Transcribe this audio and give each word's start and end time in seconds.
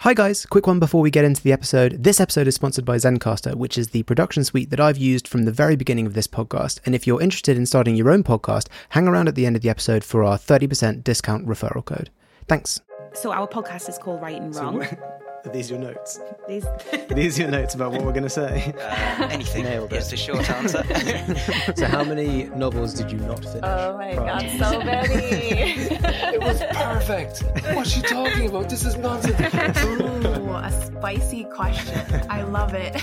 Hi 0.00 0.12
guys, 0.12 0.44
quick 0.44 0.66
one 0.66 0.78
before 0.78 1.00
we 1.00 1.10
get 1.10 1.24
into 1.24 1.42
the 1.42 1.54
episode. 1.54 2.04
This 2.04 2.20
episode 2.20 2.46
is 2.46 2.54
sponsored 2.54 2.84
by 2.84 2.96
Zencastr, 2.96 3.54
which 3.54 3.78
is 3.78 3.88
the 3.88 4.02
production 4.02 4.44
suite 4.44 4.68
that 4.68 4.78
I've 4.78 4.98
used 4.98 5.26
from 5.26 5.44
the 5.44 5.50
very 5.50 5.74
beginning 5.74 6.04
of 6.06 6.12
this 6.12 6.26
podcast. 6.26 6.80
And 6.84 6.94
if 6.94 7.06
you're 7.06 7.20
interested 7.20 7.56
in 7.56 7.64
starting 7.64 7.96
your 7.96 8.10
own 8.10 8.22
podcast, 8.22 8.68
hang 8.90 9.08
around 9.08 9.26
at 9.26 9.36
the 9.36 9.46
end 9.46 9.56
of 9.56 9.62
the 9.62 9.70
episode 9.70 10.04
for 10.04 10.22
our 10.22 10.36
30% 10.36 11.02
discount 11.02 11.46
referral 11.46 11.82
code. 11.82 12.10
Thanks. 12.46 12.78
So 13.14 13.32
our 13.32 13.48
podcast 13.48 13.88
is 13.88 13.96
called 13.96 14.20
Write 14.20 14.42
and 14.42 14.54
Wrong. 14.54 14.86
Are 15.46 15.50
these 15.50 15.70
are 15.70 15.74
your 15.74 15.84
notes? 15.84 16.18
These 16.48 16.64
Are 16.92 17.14
these 17.14 17.38
your 17.38 17.48
notes 17.48 17.74
about 17.76 17.92
what 17.92 18.02
we're 18.02 18.10
going 18.10 18.24
to 18.24 18.28
say? 18.28 18.74
Uh, 18.80 19.28
anything. 19.30 19.62
Nailed 19.62 19.92
it. 19.92 19.98
Is 19.98 20.10
the 20.10 20.16
short 20.16 20.50
answer. 20.50 20.82
so, 21.76 21.86
how 21.86 22.02
many 22.02 22.44
novels 22.46 22.94
did 22.94 23.12
you 23.12 23.18
not 23.18 23.44
finish? 23.44 23.60
Oh 23.62 23.96
my 23.96 24.12
prior 24.14 24.40
god, 24.40 24.70
so 24.70 24.80
many. 24.80 25.86
It 26.36 26.40
was 26.40 26.60
perfect. 26.72 27.44
What's 27.74 27.90
she 27.90 28.02
talking 28.02 28.48
about? 28.48 28.68
This 28.68 28.84
is 28.84 28.96
nonsense. 28.96 29.38
Ooh, 29.84 30.50
a 30.52 30.70
spicy 30.84 31.44
question. 31.44 32.00
I 32.28 32.42
love 32.42 32.74
it. 32.74 32.94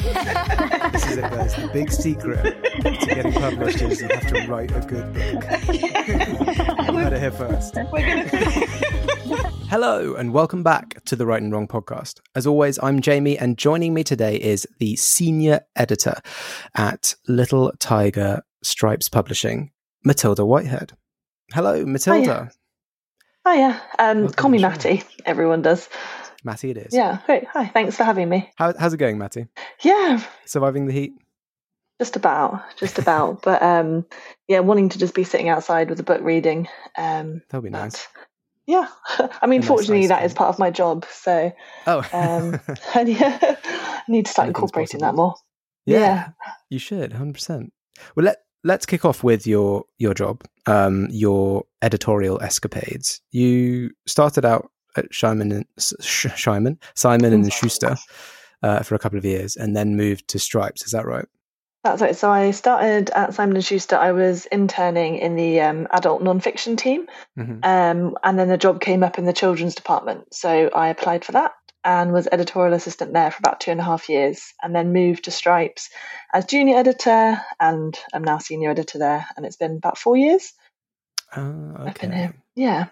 This 0.92 1.08
is 1.08 1.18
it, 1.18 1.22
guys. 1.22 1.56
The 1.56 1.70
big 1.72 1.92
secret 1.92 2.62
to 2.84 3.06
getting 3.08 3.34
published 3.34 3.82
is 3.82 4.02
you 4.02 4.10
have 4.10 4.28
to 4.28 4.48
write 4.48 4.72
a 4.72 4.82
good 4.82 5.14
book. 5.14 5.44
you 5.74 6.98
heard 6.98 7.14
it 7.14 7.20
here 7.20 7.32
first. 7.32 7.76
Hello, 9.74 10.14
and 10.14 10.34
welcome 10.34 10.62
back 10.62 11.04
to 11.06 11.16
the 11.16 11.26
Write 11.26 11.42
and 11.42 11.52
Wrong 11.52 11.68
podcast. 11.68 12.20
As 12.36 12.46
always, 12.46 12.78
I'm 12.84 13.02
Jamie, 13.02 13.40
and 13.40 13.58
joining 13.58 13.92
me 13.92 14.04
today 14.04 14.36
is 14.36 14.68
the 14.78 14.96
senior 14.98 15.62
editor 15.76 16.14
at 16.76 17.16
Little 17.28 17.72
Tiger 17.80 18.44
Stripes 18.62 19.10
Publishing, 19.10 19.72
Matilda 20.06 20.46
Whitehead. 20.46 20.94
Hello, 21.54 21.88
Matilda. 21.88 22.52
Hiya. 23.48 23.82
Um, 23.98 24.20
Welcome 24.20 24.34
call 24.36 24.52
me 24.52 24.60
Mattie. 24.60 25.02
Everyone 25.26 25.64
does. 25.64 25.90
Mattie, 26.44 26.70
it 26.70 26.78
is. 26.78 26.94
Yeah. 26.94 27.18
Great. 27.26 27.46
Hi. 27.48 27.66
Thanks 27.66 27.98
for 27.98 28.04
having 28.04 28.30
me. 28.30 28.52
How, 28.58 28.76
how's 28.78 28.94
it 28.94 28.98
going, 28.98 29.18
Mattie? 29.18 29.48
Yeah. 29.82 30.24
Surviving 30.46 30.86
the 30.86 30.94
heat? 30.94 31.14
Just 32.00 32.16
about. 32.16 32.62
Just 32.78 33.00
about. 33.00 33.42
but 33.44 33.64
um, 33.64 34.06
yeah, 34.48 34.60
wanting 34.60 34.90
to 34.90 35.00
just 35.00 35.16
be 35.16 35.24
sitting 35.24 35.50
outside 35.50 35.90
with 35.90 36.00
a 36.00 36.04
book 36.04 36.22
reading. 36.22 36.68
Um, 36.96 37.42
That'll 37.50 37.64
be 37.64 37.72
nice. 37.72 38.08
Yeah. 38.68 38.88
I 39.42 39.48
mean, 39.48 39.62
nice 39.62 39.68
fortunately, 39.68 40.08
that 40.08 40.24
is 40.24 40.34
part 40.34 40.50
of 40.50 40.60
my 40.60 40.72
job. 40.72 41.06
So 41.12 41.52
Oh, 41.88 42.00
um, 42.14 42.60
and 42.96 43.10
yeah, 43.10 43.38
I 43.42 44.02
need 44.08 44.26
to 44.26 44.32
start 44.32 44.46
Anything's 44.48 44.58
incorporating 44.62 45.00
possible. 45.02 45.12
that 45.12 45.16
more. 45.16 45.36
yeah, 45.86 46.00
yeah. 46.00 46.30
you 46.70 46.80
should, 46.80 47.14
hundred 47.14 47.34
percent. 47.34 47.74
Well, 48.16 48.26
let 48.26 48.38
let's 48.64 48.86
kick 48.86 49.04
off 49.06 49.24
with 49.24 49.46
your 49.46 49.84
your 49.98 50.14
job, 50.14 50.44
um, 50.66 51.08
your 51.12 51.64
editorial 51.82 52.42
escapades. 52.42 53.22
You 53.32 53.92
started 54.08 54.46
out 54.46 54.70
at 54.96 55.06
Simon 55.14 55.52
and 55.52 55.66
Sh- 55.80 56.28
Simon, 56.38 56.80
Simon 56.96 57.34
and 57.34 57.52
Schuster 57.52 57.96
uh, 58.62 58.80
for 58.84 58.96
a 58.96 59.00
couple 59.00 59.18
of 59.18 59.26
years, 59.26 59.56
and 59.56 59.76
then 59.76 59.98
moved 59.98 60.28
to 60.30 60.40
Stripes. 60.40 60.84
Is 60.86 60.92
that 60.92 61.06
right? 61.06 61.26
That's 61.84 62.02
right. 62.02 62.16
So 62.16 62.32
I 62.32 62.52
started 62.52 63.10
at 63.10 63.34
Simon 63.34 63.58
and 63.58 63.66
Schuster. 63.66 63.98
I 63.98 64.14
was 64.14 64.46
interning 64.46 65.18
in 65.18 65.36
the 65.36 65.60
um, 65.62 65.88
adult 65.92 66.24
nonfiction 66.24 66.78
team, 66.78 67.08
Mhm. 67.38 67.60
um, 67.64 68.18
and 68.24 68.40
then 68.40 68.48
the 68.48 68.58
job 68.58 68.80
came 68.80 69.04
up 69.04 69.18
in 69.18 69.26
the 69.26 69.34
children's 69.34 69.76
department. 69.76 70.34
So 70.34 70.70
I 70.74 70.88
applied 70.88 71.26
for 71.26 71.34
that 71.34 71.52
and 71.84 72.14
was 72.14 72.30
editorial 72.32 72.74
assistant 72.74 73.12
there 73.12 73.30
for 73.32 73.40
about 73.40 73.60
two 73.60 73.72
and 73.72 73.82
a 73.82 73.84
half 73.84 74.08
years, 74.08 74.54
and 74.64 74.74
then 74.74 74.94
moved 74.94 75.26
to 75.26 75.32
Stripes 75.32 75.90
as 76.34 76.46
junior 76.46 76.78
editor, 76.78 77.42
and 77.60 78.00
I'm 78.14 78.24
now 78.24 78.38
senior 78.38 78.70
editor 78.70 78.98
there. 78.98 79.28
And 79.36 79.46
it's 79.46 79.58
been 79.58 79.76
about 79.76 79.98
four 79.98 80.16
years. 80.16 80.54
I've 81.36 81.96
been 82.00 82.12
okay. 82.12 82.18
here. 82.18 82.34
Yeah. 82.56 82.86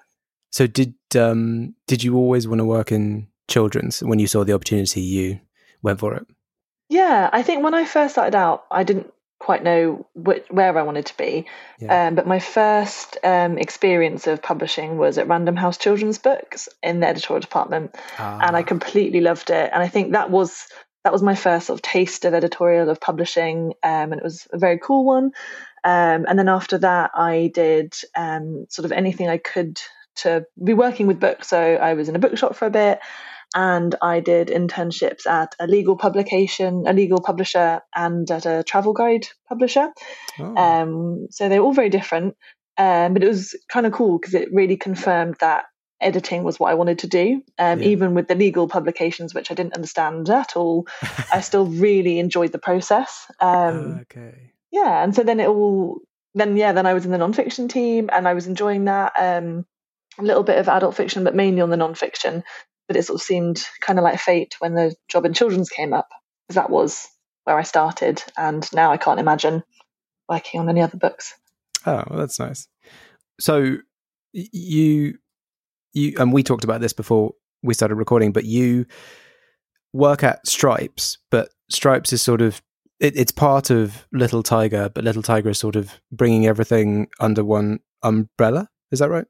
So 0.51 0.67
did 0.67 0.95
um 1.15 1.75
did 1.87 2.03
you 2.03 2.17
always 2.17 2.45
want 2.47 2.59
to 2.59 2.65
work 2.65 2.91
in 2.91 3.27
children's 3.47 4.01
when 4.03 4.19
you 4.19 4.27
saw 4.27 4.43
the 4.43 4.53
opportunity? 4.53 4.99
You 5.01 5.39
went 5.81 5.99
for 5.99 6.15
it. 6.15 6.27
Yeah, 6.91 7.29
I 7.31 7.41
think 7.41 7.63
when 7.63 7.73
I 7.73 7.85
first 7.85 8.15
started 8.15 8.35
out, 8.35 8.65
I 8.69 8.83
didn't 8.83 9.13
quite 9.39 9.63
know 9.63 10.05
which, 10.13 10.45
where 10.49 10.77
I 10.77 10.83
wanted 10.83 11.05
to 11.05 11.17
be. 11.17 11.47
Yeah. 11.79 12.07
Um, 12.07 12.15
but 12.15 12.27
my 12.27 12.39
first 12.39 13.17
um, 13.23 13.57
experience 13.57 14.27
of 14.27 14.41
publishing 14.41 14.97
was 14.97 15.17
at 15.17 15.29
Random 15.29 15.55
House 15.55 15.77
Children's 15.77 16.17
Books 16.19 16.67
in 16.83 16.99
the 16.99 17.07
editorial 17.07 17.39
department, 17.39 17.95
and 18.19 18.57
I 18.57 18.59
Ah, 18.59 18.63
completely 18.63 19.21
loved 19.21 19.49
it. 19.49 19.71
And 19.73 19.81
I 19.81 19.87
think 19.87 20.11
that 20.11 20.29
was 20.29 20.67
that 21.05 21.13
was 21.13 21.23
my 21.23 21.33
first 21.33 21.67
sort 21.67 21.79
of 21.79 21.81
taste 21.81 22.25
of 22.25 22.33
editorial 22.33 22.89
of 22.89 22.99
publishing, 22.99 23.73
um, 23.83 24.11
and 24.11 24.15
it 24.15 24.23
was 24.23 24.47
a 24.51 24.59
very 24.59 24.77
cool 24.77 25.05
one. 25.05 25.31
Um, 25.83 26.25
and 26.27 26.37
then 26.37 26.49
after 26.49 26.77
that, 26.79 27.11
I 27.15 27.51
did 27.53 27.95
um, 28.17 28.67
sort 28.69 28.85
of 28.85 28.91
anything 28.91 29.29
I 29.29 29.37
could 29.37 29.81
to 30.17 30.45
be 30.61 30.73
working 30.73 31.07
with 31.07 31.21
books. 31.21 31.47
So 31.47 31.57
I 31.57 31.93
was 31.93 32.09
in 32.09 32.17
a 32.17 32.19
bookshop 32.19 32.55
for 32.55 32.65
a 32.65 32.69
bit, 32.69 32.99
and 33.55 33.95
I 34.01 34.19
did 34.19 34.47
internships 34.47 35.25
at 35.27 35.55
a 35.59 35.67
legal 35.67 35.97
publication, 35.97 36.85
a 36.87 36.93
legal 36.93 37.21
publisher, 37.21 37.81
and 37.95 38.29
at 38.31 38.45
a 38.45 38.63
travel 38.63 38.93
guide 38.93 39.27
publisher. 39.49 39.89
oh, 40.39 40.55
Um, 40.55 41.27
so 41.31 41.49
they're 41.49 41.61
all 41.61 41.73
very 41.73 41.89
different, 41.89 42.35
um, 42.77 43.13
but 43.13 43.23
it 43.23 43.27
was 43.27 43.55
kind 43.69 43.85
of 43.85 43.93
cool 43.93 44.19
because 44.19 44.33
it 44.33 44.53
really 44.53 44.77
confirmed 44.77 45.35
that 45.41 45.65
editing 45.99 46.43
was 46.43 46.59
what 46.59 46.71
I 46.71 46.75
wanted 46.75 46.99
to 46.99 47.07
do. 47.07 47.43
Um, 47.59 47.79
Yeah. 47.79 47.87
Even 47.87 48.15
with 48.15 48.27
the 48.27 48.35
legal 48.35 48.67
publications, 48.67 49.33
which 49.33 49.51
I 49.51 49.53
didn't 49.53 49.75
understand 49.75 50.29
at 50.29 50.55
all, 50.55 50.87
I 51.31 51.41
still 51.41 51.65
really 51.65 52.19
enjoyed 52.19 52.51
the 52.51 52.57
process. 52.59 53.29
Um, 53.39 53.99
okay. 54.01 54.51
yeah, 54.71 55.03
and 55.03 55.13
so 55.13 55.23
then 55.23 55.39
it 55.39 55.47
all, 55.47 55.99
then 56.33 56.55
yeah, 56.55 56.71
then 56.71 56.85
I 56.85 56.93
was 56.93 57.05
in 57.05 57.11
the 57.11 57.17
nonfiction 57.17 57.69
team, 57.69 58.09
and 58.11 58.27
I 58.27 58.33
was 58.33 58.47
enjoying 58.47 58.85
that. 58.85 59.13
Um, 59.17 59.65
a 60.19 60.23
little 60.23 60.43
bit 60.43 60.57
of 60.57 60.67
adult 60.67 60.95
fiction, 60.95 61.23
but 61.23 61.35
mainly 61.35 61.61
on 61.61 61.69
the 61.69 61.77
nonfiction. 61.77 62.43
But 62.91 62.97
it 62.97 63.03
sort 63.03 63.21
of 63.21 63.25
seemed 63.25 63.65
kind 63.79 63.97
of 63.97 64.03
like 64.03 64.19
fate 64.19 64.57
when 64.59 64.73
the 64.73 64.93
job 65.07 65.23
in 65.23 65.33
children's 65.33 65.69
came 65.69 65.93
up, 65.93 66.09
because 66.45 66.55
that 66.55 66.69
was 66.69 67.07
where 67.45 67.57
I 67.57 67.63
started, 67.63 68.21
and 68.37 68.67
now 68.73 68.91
I 68.91 68.97
can't 68.97 69.17
imagine 69.17 69.63
working 70.27 70.59
on 70.59 70.67
any 70.67 70.81
other 70.81 70.97
books. 70.97 71.33
Oh, 71.85 72.03
well, 72.09 72.19
that's 72.19 72.37
nice. 72.37 72.67
So 73.39 73.77
you 74.33 75.13
you 75.93 76.13
and 76.19 76.33
we 76.33 76.43
talked 76.43 76.65
about 76.65 76.81
this 76.81 76.91
before 76.91 77.31
we 77.63 77.73
started 77.73 77.95
recording, 77.95 78.33
but 78.33 78.43
you 78.43 78.85
work 79.93 80.21
at 80.21 80.45
Stripes, 80.45 81.17
but 81.29 81.47
Stripes 81.69 82.11
is 82.11 82.21
sort 82.21 82.41
of 82.41 82.61
it, 82.99 83.15
it's 83.15 83.31
part 83.31 83.69
of 83.69 84.05
Little 84.11 84.43
Tiger, 84.43 84.89
but 84.89 85.05
Little 85.05 85.23
Tiger 85.23 85.51
is 85.51 85.59
sort 85.59 85.77
of 85.77 86.01
bringing 86.11 86.45
everything 86.45 87.07
under 87.21 87.45
one 87.45 87.79
umbrella. 88.03 88.67
Is 88.91 88.99
that 88.99 89.09
right? 89.09 89.27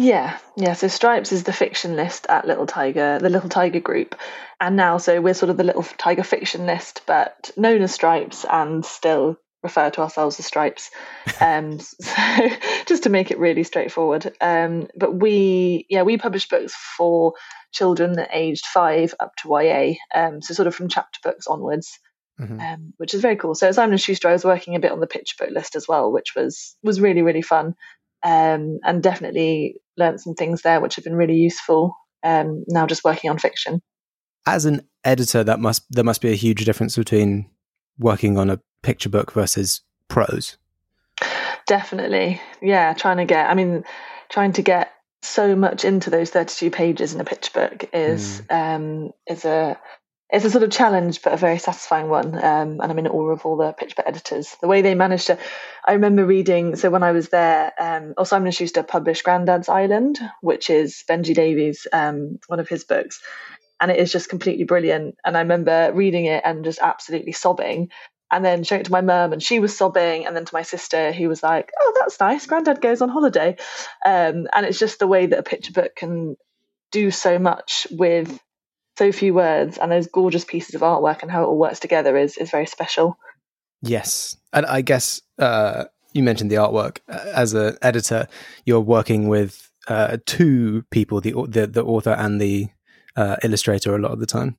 Yeah, 0.00 0.38
yeah. 0.56 0.74
So 0.74 0.86
Stripes 0.86 1.32
is 1.32 1.42
the 1.42 1.52
fiction 1.52 1.96
list 1.96 2.26
at 2.28 2.46
Little 2.46 2.66
Tiger, 2.66 3.18
the 3.18 3.28
Little 3.28 3.48
Tiger 3.48 3.80
group, 3.80 4.14
and 4.60 4.76
now 4.76 4.98
so 4.98 5.20
we're 5.20 5.34
sort 5.34 5.50
of 5.50 5.56
the 5.56 5.64
Little 5.64 5.82
Tiger 5.82 6.22
fiction 6.22 6.66
list, 6.66 7.02
but 7.04 7.50
known 7.56 7.82
as 7.82 7.94
Stripes 7.94 8.44
and 8.48 8.84
still 8.84 9.36
refer 9.64 9.90
to 9.90 10.00
ourselves 10.02 10.38
as 10.38 10.46
Stripes. 10.46 10.90
Um, 11.40 11.80
so 11.80 12.48
just 12.86 13.02
to 13.02 13.10
make 13.10 13.32
it 13.32 13.38
really 13.40 13.64
straightforward. 13.64 14.32
Um, 14.40 14.86
but 14.96 15.14
we, 15.14 15.84
yeah, 15.90 16.02
we 16.02 16.16
publish 16.16 16.48
books 16.48 16.74
for 16.96 17.34
children 17.72 18.24
aged 18.32 18.66
five 18.66 19.14
up 19.18 19.32
to 19.42 19.48
YA, 19.48 19.94
um, 20.14 20.40
so 20.42 20.54
sort 20.54 20.68
of 20.68 20.76
from 20.76 20.88
chapter 20.88 21.18
books 21.24 21.48
onwards 21.48 21.98
Mhm. 22.40 22.60
um, 22.60 22.94
which 22.98 23.14
is 23.14 23.20
very 23.20 23.34
cool. 23.34 23.56
So 23.56 23.66
at 23.66 23.74
Simon 23.74 23.94
and 23.94 24.00
Schuster, 24.00 24.28
I 24.28 24.32
was 24.32 24.44
working 24.44 24.76
a 24.76 24.80
bit 24.80 24.92
on 24.92 25.00
the 25.00 25.08
picture 25.08 25.34
book 25.38 25.50
list 25.52 25.74
as 25.74 25.88
well, 25.88 26.12
which 26.12 26.36
was 26.36 26.76
was 26.84 27.00
really 27.00 27.22
really 27.22 27.42
fun, 27.42 27.74
um, 28.22 28.78
and 28.84 29.02
definitely 29.02 29.76
learned 29.96 30.20
some 30.20 30.34
things 30.34 30.62
there 30.62 30.80
which 30.80 30.96
have 30.96 31.04
been 31.04 31.16
really 31.16 31.36
useful. 31.36 31.96
Um, 32.24 32.64
now 32.68 32.86
just 32.86 33.04
working 33.04 33.30
on 33.30 33.38
fiction. 33.38 33.80
As 34.46 34.64
an 34.64 34.88
editor, 35.04 35.44
that 35.44 35.60
must 35.60 35.84
there 35.90 36.04
must 36.04 36.20
be 36.20 36.32
a 36.32 36.36
huge 36.36 36.64
difference 36.64 36.96
between 36.96 37.50
working 37.98 38.38
on 38.38 38.50
a 38.50 38.60
picture 38.82 39.08
book 39.08 39.32
versus 39.32 39.82
prose. 40.08 40.56
Definitely, 41.66 42.40
yeah. 42.62 42.94
Trying 42.94 43.18
to 43.18 43.24
get, 43.24 43.50
I 43.50 43.54
mean, 43.54 43.84
trying 44.30 44.52
to 44.52 44.62
get 44.62 44.92
so 45.22 45.54
much 45.54 45.84
into 45.84 46.10
those 46.10 46.30
thirty-two 46.30 46.70
pages 46.70 47.12
in 47.14 47.20
a 47.20 47.24
picture 47.24 47.50
book 47.52 47.90
is 47.92 48.42
um, 48.48 49.10
is 49.26 49.44
a 49.44 49.78
it's 50.30 50.44
a 50.44 50.50
sort 50.50 50.64
of 50.64 50.70
challenge, 50.70 51.22
but 51.22 51.32
a 51.32 51.36
very 51.38 51.58
satisfying 51.58 52.08
one. 52.08 52.34
Um, 52.36 52.80
and 52.80 52.82
I'm 52.82 52.98
in 52.98 53.08
awe 53.08 53.30
of 53.30 53.46
all 53.46 53.56
the 53.56 53.72
picture 53.72 53.96
book 53.96 54.06
editors. 54.08 54.56
The 54.60 54.68
way 54.68 54.82
they 54.82 54.94
managed 54.94 55.28
to, 55.28 55.38
I 55.86 55.92
remember 55.94 56.26
reading. 56.26 56.76
So 56.76 56.90
when 56.90 57.02
I 57.02 57.12
was 57.12 57.30
there, 57.30 57.72
um, 57.80 58.14
or 58.18 58.26
Simon 58.26 58.46
and 58.48 58.54
Schuster 58.54 58.82
published 58.82 59.24
Grandad's 59.24 59.68
Island, 59.70 60.18
which 60.42 60.70
is 60.70 61.04
Benji 61.08 61.34
Davies, 61.34 61.86
um, 61.92 62.38
one 62.48 62.60
of 62.60 62.68
his 62.68 62.84
books. 62.84 63.20
and 63.80 63.90
it 63.90 63.98
is 63.98 64.12
just 64.12 64.28
completely 64.28 64.64
brilliant. 64.64 65.16
And 65.24 65.36
I 65.36 65.40
remember 65.40 65.92
reading 65.94 66.26
it 66.26 66.42
and 66.44 66.64
just 66.64 66.80
absolutely 66.80 67.32
sobbing. 67.32 67.90
And 68.30 68.44
then 68.44 68.62
showing 68.64 68.82
it 68.82 68.84
to 68.84 68.92
my 68.92 69.00
mum, 69.00 69.32
and 69.32 69.42
she 69.42 69.58
was 69.58 69.76
sobbing. 69.76 70.26
And 70.26 70.36
then 70.36 70.44
to 70.44 70.54
my 70.54 70.62
sister, 70.62 71.12
who 71.12 71.28
was 71.28 71.42
like, 71.42 71.70
"Oh, 71.80 71.92
that's 71.98 72.20
nice. 72.20 72.44
Granddad 72.46 72.82
goes 72.82 73.00
on 73.00 73.08
holiday." 73.08 73.56
Um, 74.04 74.46
and 74.52 74.66
it's 74.66 74.78
just 74.78 74.98
the 74.98 75.06
way 75.06 75.26
that 75.26 75.38
a 75.38 75.42
picture 75.42 75.72
book 75.72 75.96
can 75.96 76.36
do 76.92 77.10
so 77.10 77.38
much 77.38 77.86
with 77.90 78.38
so 78.98 79.12
few 79.12 79.32
words 79.32 79.78
and 79.78 79.90
those 79.90 80.08
gorgeous 80.08 80.44
pieces 80.44 80.74
of 80.74 80.80
artwork 80.80 81.22
and 81.22 81.30
how 81.30 81.44
it 81.44 81.46
all 81.46 81.58
works 81.58 81.78
together 81.78 82.16
is 82.16 82.36
is 82.36 82.50
very 82.50 82.66
special. 82.66 83.16
Yes, 83.80 84.36
and 84.52 84.66
I 84.66 84.80
guess 84.80 85.22
uh, 85.38 85.84
you 86.12 86.22
mentioned 86.22 86.50
the 86.50 86.56
artwork. 86.56 86.98
As 87.08 87.54
an 87.54 87.78
editor, 87.80 88.26
you're 88.64 88.80
working 88.80 89.28
with 89.28 89.70
uh, 89.86 90.18
two 90.26 90.82
people: 90.90 91.20
the 91.20 91.32
the, 91.48 91.66
the 91.68 91.84
author 91.84 92.10
and 92.10 92.40
the 92.40 92.68
uh, 93.16 93.36
illustrator. 93.42 93.94
A 93.94 93.98
lot 93.98 94.12
of 94.12 94.20
the 94.20 94.26
time. 94.26 94.56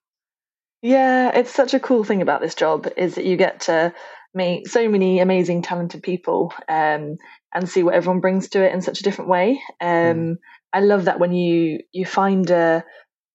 Yeah, 0.81 1.38
it's 1.38 1.51
such 1.51 1.74
a 1.74 1.80
cool 1.80 2.06
thing 2.06 2.21
about 2.21 2.39
this 2.39 2.56
job 2.56 2.88
is 2.95 3.15
that 3.15 3.25
you 3.25 3.35
get 3.35 3.59
to 3.62 3.94
meet 4.33 4.68
so 4.68 4.88
many 4.88 5.19
amazing, 5.19 5.62
talented 5.62 6.01
people 6.01 6.53
um, 6.69 7.18
and 7.53 7.68
see 7.68 7.83
what 7.83 7.95
everyone 7.95 8.21
brings 8.21 8.47
to 8.50 8.63
it 8.63 8.74
in 8.74 8.81
such 8.81 9.01
a 9.01 9.03
different 9.03 9.30
way. 9.30 9.62
Um, 9.81 9.89
mm. 9.89 10.35
I 10.71 10.80
love 10.80 11.06
that 11.06 11.19
when 11.19 11.33
you 11.33 11.80
you 11.92 12.06
find 12.06 12.50
a 12.50 12.85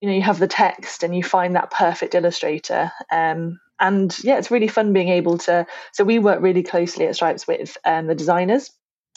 you 0.05 0.11
know 0.11 0.17
you 0.17 0.23
have 0.23 0.39
the 0.39 0.47
text 0.47 1.03
and 1.03 1.17
you 1.17 1.23
find 1.23 1.57
that 1.57 1.71
perfect 1.71 2.15
illustrator. 2.15 2.93
Um, 3.11 3.59
and 3.81 4.15
yeah 4.23 4.37
it's 4.37 4.51
really 4.51 4.69
fun 4.69 4.93
being 4.93 5.09
able 5.09 5.39
to 5.39 5.67
so 5.93 6.05
we 6.05 6.21
work 6.21 6.41
really 6.41 6.63
closely 6.63 7.07
at 7.07 7.15
stripes 7.17 7.47
with 7.49 7.79
um, 7.87 8.07
the 8.07 8.15
designers. 8.15 8.71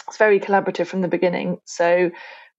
It's 0.08 0.16
very 0.16 0.40
collaborative 0.40 0.88
from 0.88 1.02
the 1.02 1.10
beginning. 1.10 1.60
So 1.66 2.12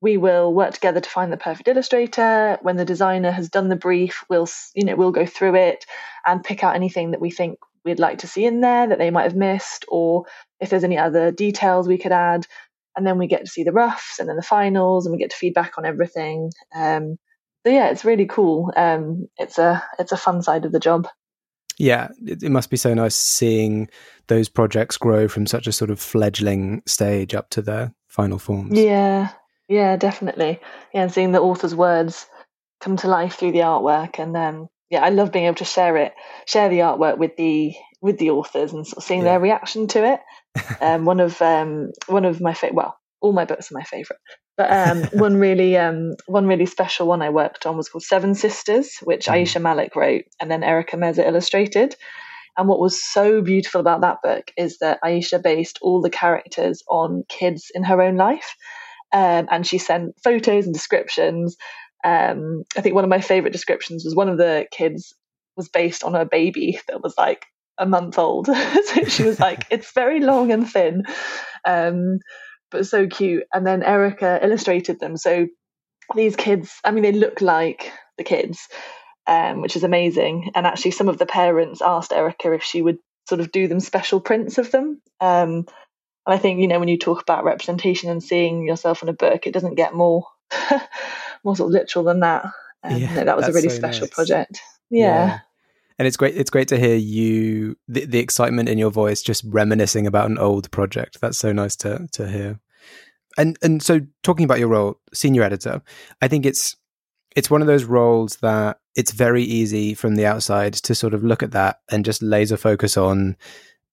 we 0.03 0.19
will 0.19 0.53
work 0.53 0.75
together 0.75 1.01
to 1.01 1.09
find 1.09 1.33
the 1.33 1.39
perfect 1.39 1.69
illustrator. 1.69 2.59
When 2.61 2.77
the 2.77 2.85
designer 2.85 3.31
has 3.31 3.49
done 3.49 3.71
the 3.71 3.77
brief 3.77 4.23
we'll 4.29 4.47
you 4.75 4.85
know 4.85 4.95
we'll 4.95 5.11
go 5.11 5.25
through 5.25 5.55
it 5.55 5.87
and 6.27 6.45
pick 6.45 6.63
out 6.63 6.77
anything 6.77 7.13
that 7.13 7.23
we 7.23 7.31
think 7.31 7.59
we'd 7.83 7.99
like 7.99 8.19
to 8.19 8.29
see 8.29 8.45
in 8.45 8.61
there 8.61 8.89
that 8.89 8.99
they 8.99 9.11
might 9.11 9.23
have 9.23 9.37
missed 9.37 9.87
or 9.89 10.27
if 10.61 10.69
there's 10.69 10.85
any 10.85 10.99
other 10.99 11.31
details 11.31 11.89
we 11.89 11.97
could 11.97 12.13
add. 12.13 12.47
And 12.95 13.07
then 13.07 13.17
we 13.17 13.27
get 13.27 13.47
to 13.47 13.51
see 13.51 13.63
the 13.63 13.73
roughs 13.73 14.19
and 14.19 14.29
then 14.29 14.37
the 14.37 14.43
finals 14.43 15.07
and 15.07 15.15
we 15.15 15.19
get 15.19 15.31
to 15.31 15.37
feedback 15.37 15.79
on 15.79 15.87
everything. 15.87 16.53
Um, 16.75 17.17
so 17.69 17.73
yeah 17.75 17.91
it's 17.91 18.05
really 18.05 18.27
cool 18.27 18.73
um, 18.77 19.29
it's 19.37 19.59
a 19.59 19.85
it's 19.99 20.13
a 20.13 20.17
fun 20.17 20.43
side 20.43 20.65
of 20.65 20.73
the 20.73 20.81
job 20.81 21.07
yeah, 21.79 22.09
it, 22.27 22.43
it, 22.43 22.51
must 22.51 22.71
be 22.71 22.77
so 22.77 22.93
nice 22.93 23.15
seeing 23.15 23.89
those 24.27 24.49
projects 24.49 24.97
grow 24.97 25.29
from 25.29 25.47
such 25.47 25.69
a 25.69 25.73
sort 25.73 25.91
of 25.91 26.01
fledgling 26.01 26.83
stage 26.87 27.35
up 27.35 27.51
to 27.51 27.63
their 27.63 27.95
final 28.09 28.39
forms. 28.39 28.77
Yeah, 28.77 29.29
yeah, 29.69 29.97
definitely. 29.97 30.61
Yeah, 30.93 31.03
and 31.03 31.13
seeing 31.13 31.33
the 31.33 31.41
author's 31.41 31.75
words 31.75 32.27
come 32.81 32.97
to 32.97 33.09
life 33.09 33.35
through 33.35 33.53
the 33.53 33.61
artwork, 33.61 34.19
and 34.19 34.37
um, 34.37 34.69
yeah, 34.91 35.05
I 35.05 35.11
love 35.11 35.31
being 35.31 35.45
able 35.45 35.55
to 35.57 35.65
share 35.65 35.97
it, 35.97 36.15
share 36.47 36.69
the 36.69 36.81
artwork 36.81 37.19
with 37.19 37.37
the 37.37 37.75
with 38.01 38.19
the 38.19 38.31
authors, 38.31 38.73
and 38.73 38.85
sort 38.85 38.99
of 38.99 39.05
seeing 39.05 39.21
yeah. 39.21 39.27
their 39.27 39.41
reaction 39.41 39.87
to 39.89 40.05
it. 40.05 40.21
um, 40.81 41.05
one 41.05 41.21
of 41.21 41.41
um, 41.41 41.93
one 42.09 42.25
of 42.25 42.41
my 42.41 42.55
favorite, 42.55 42.75
well, 42.75 42.99
all 43.21 43.33
my 43.33 43.45
books 43.45 43.71
are 43.71 43.75
my 43.75 43.85
favorite. 43.85 44.19
But 44.59 44.71
um, 44.71 45.05
one 45.19 45.37
really 45.37 45.79
um, 45.79 46.17
one 46.27 46.47
really 46.47 46.67
special 46.67 47.07
one 47.07 47.23
I 47.23 47.31
worked 47.31 47.65
on 47.65 47.79
was 47.79 47.89
called 47.89 48.03
Seven 48.03 48.35
Sisters, 48.35 48.99
which 49.05 49.27
mm. 49.27 49.33
Aisha 49.33 49.63
Malik 49.63 49.97
wrote 49.97 50.25
and 50.39 50.51
then 50.51 50.63
Erica 50.63 50.97
Meza 50.97 51.27
illustrated. 51.27 51.97
And 52.59 52.69
what 52.69 52.81
was 52.81 53.03
so 53.03 53.41
beautiful 53.41 53.81
about 53.81 54.01
that 54.01 54.21
book 54.21 54.51
is 54.57 54.79
that 54.79 54.99
Aisha 55.03 55.41
based 55.41 55.79
all 55.81 56.03
the 56.03 56.11
characters 56.11 56.83
on 56.91 57.23
kids 57.29 57.71
in 57.73 57.85
her 57.85 58.03
own 58.03 58.17
life. 58.17 58.57
Um, 59.13 59.47
and 59.51 59.65
she 59.65 59.79
sent 59.79 60.21
photos 60.23 60.67
and 60.67 60.75
descriptions. 60.75 61.57
Um, 62.05 62.65
I 62.77 62.81
think 62.81 62.97
one 62.97 63.05
of 63.05 63.11
my 63.11 63.21
favorite 63.21 63.53
descriptions 63.53 64.05
was 64.05 64.17
one 64.17 64.29
of 64.29 64.39
the 64.39 64.67
kids 64.73 65.15
was 65.57 65.69
based 65.69 66.03
on 66.03 66.17
a 66.17 66.27
baby 66.27 66.81
that 66.89 67.01
was 67.01 67.15
like 67.17 67.47
a 67.79 67.87
month 67.87 68.19
old. 68.19 68.47
so 68.85 69.05
she 69.05 69.23
was 69.23 69.39
like, 69.39 69.65
it's 69.71 69.93
very 69.93 70.19
long 70.19 70.51
and 70.51 70.69
thin. 70.69 71.05
But 72.71 72.87
so 72.87 73.07
cute. 73.07 73.45
And 73.53 73.67
then 73.67 73.83
Erica 73.83 74.39
illustrated 74.43 75.01
them. 75.01 75.17
So 75.17 75.49
these 76.15 76.37
kids, 76.37 76.75
I 76.85 76.91
mean, 76.91 77.03
they 77.03 77.13
look 77.13 77.41
like 77.41 77.93
the 78.17 78.25
kids, 78.25 78.69
um, 79.27 79.63
which 79.63 79.77
is 79.77 79.85
amazing. 79.85 80.51
And 80.55 80.67
actually, 80.67 80.93
some 80.93 81.09
of 81.09 81.19
the 81.19 81.27
parents 81.27 81.81
asked 81.83 82.13
Erica 82.13 82.53
if 82.53 82.63
she 82.63 82.83
would 82.83 82.99
sort 83.29 83.41
of 83.41 83.53
do 83.53 83.69
them 83.69 83.81
special 83.81 84.21
prints 84.21 84.59
of 84.59 84.71
them. 84.71 85.01
Um, 85.21 85.67
and 86.27 86.35
I 86.35 86.39
think, 86.39 86.61
you 86.61 86.69
know, 86.69 86.79
when 86.79 86.89
you 86.89 86.99
talk 86.99 87.23
about 87.23 87.45
representation 87.45 88.11
and 88.11 88.23
seeing 88.23 88.67
yourself 88.67 89.03
in 89.03 89.09
a 89.09 89.15
book, 89.15 89.47
it 89.47 89.55
doesn't 89.55 89.77
get 89.77 89.95
more 89.95 90.27
more 91.45 91.57
sort 91.57 91.69
of 91.69 91.73
literal 91.73 92.05
than 92.05 92.21
that. 92.21 92.45
Um, 92.83 92.97
yeah, 92.97 93.15
no, 93.15 93.25
that 93.25 93.37
was 93.37 93.49
a 93.49 93.53
really 93.53 93.71
so 93.71 93.77
special 93.77 94.07
nice. 94.07 94.15
project. 94.15 94.61
Yeah. 94.91 95.27
yeah 95.27 95.39
and 95.99 96.07
it's 96.07 96.17
great 96.17 96.37
it's 96.37 96.51
great 96.51 96.69
to 96.69 96.79
hear 96.79 96.97
you 96.97 97.77
the, 97.89 98.05
the 98.05 98.19
excitement 98.19 98.69
in 98.69 98.79
your 98.79 98.91
voice 98.91 99.23
just 99.23 99.45
reminiscing 99.47 100.07
about 100.07 100.31
an 100.31 100.39
old 100.39 100.71
project. 100.71 101.21
That's 101.21 101.39
so 101.39 101.53
nice 101.53 101.77
to 101.77 102.07
to 102.13 102.29
hear. 102.29 102.61
And 103.37 103.57
and 103.63 103.83
so 103.83 104.01
talking 104.23 104.45
about 104.45 104.59
your 104.59 104.69
role 104.69 105.01
senior 105.13 105.43
editor 105.43 105.81
i 106.21 106.27
think 106.29 106.45
it's 106.45 106.75
it's 107.37 107.51
one 107.51 107.61
of 107.61 107.69
those 107.69 107.85
roles 107.85 108.37
that 108.39 108.81
it's 108.97 109.13
very 109.13 109.45
easy 109.45 109.95
from 109.95 110.17
the 110.17 110.27
outside 110.27 110.75
to 110.75 110.95
sort 110.95 111.15
of 111.15 111.23
look 111.23 111.43
at 111.43 111.53
that 111.53 111.81
and 111.89 112.05
just 112.05 112.21
laser 112.21 112.57
focus 112.57 112.97
on 112.97 113.37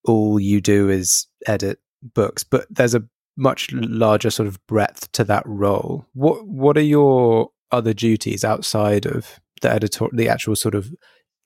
all 0.06 0.40
you 0.40 0.62
do 0.62 0.90
is 0.90 1.28
edit 1.46 1.80
books. 2.02 2.44
But 2.44 2.66
there's 2.72 2.96
a 2.96 3.04
much 3.38 3.72
larger 3.74 4.30
sort 4.30 4.48
of 4.48 4.66
breadth 4.66 5.12
to 5.12 5.24
that 5.25 5.44
role. 5.46 6.07
What 6.13 6.48
what 6.48 6.78
are 6.78 6.81
your 6.81 7.52
other 7.72 7.94
duties 7.94 8.44
outside 8.44 9.06
of 9.06 9.40
the 9.62 9.72
editor 9.72 10.07
the 10.12 10.30
actual 10.30 10.56
sort 10.56 10.75
of 10.75 10.92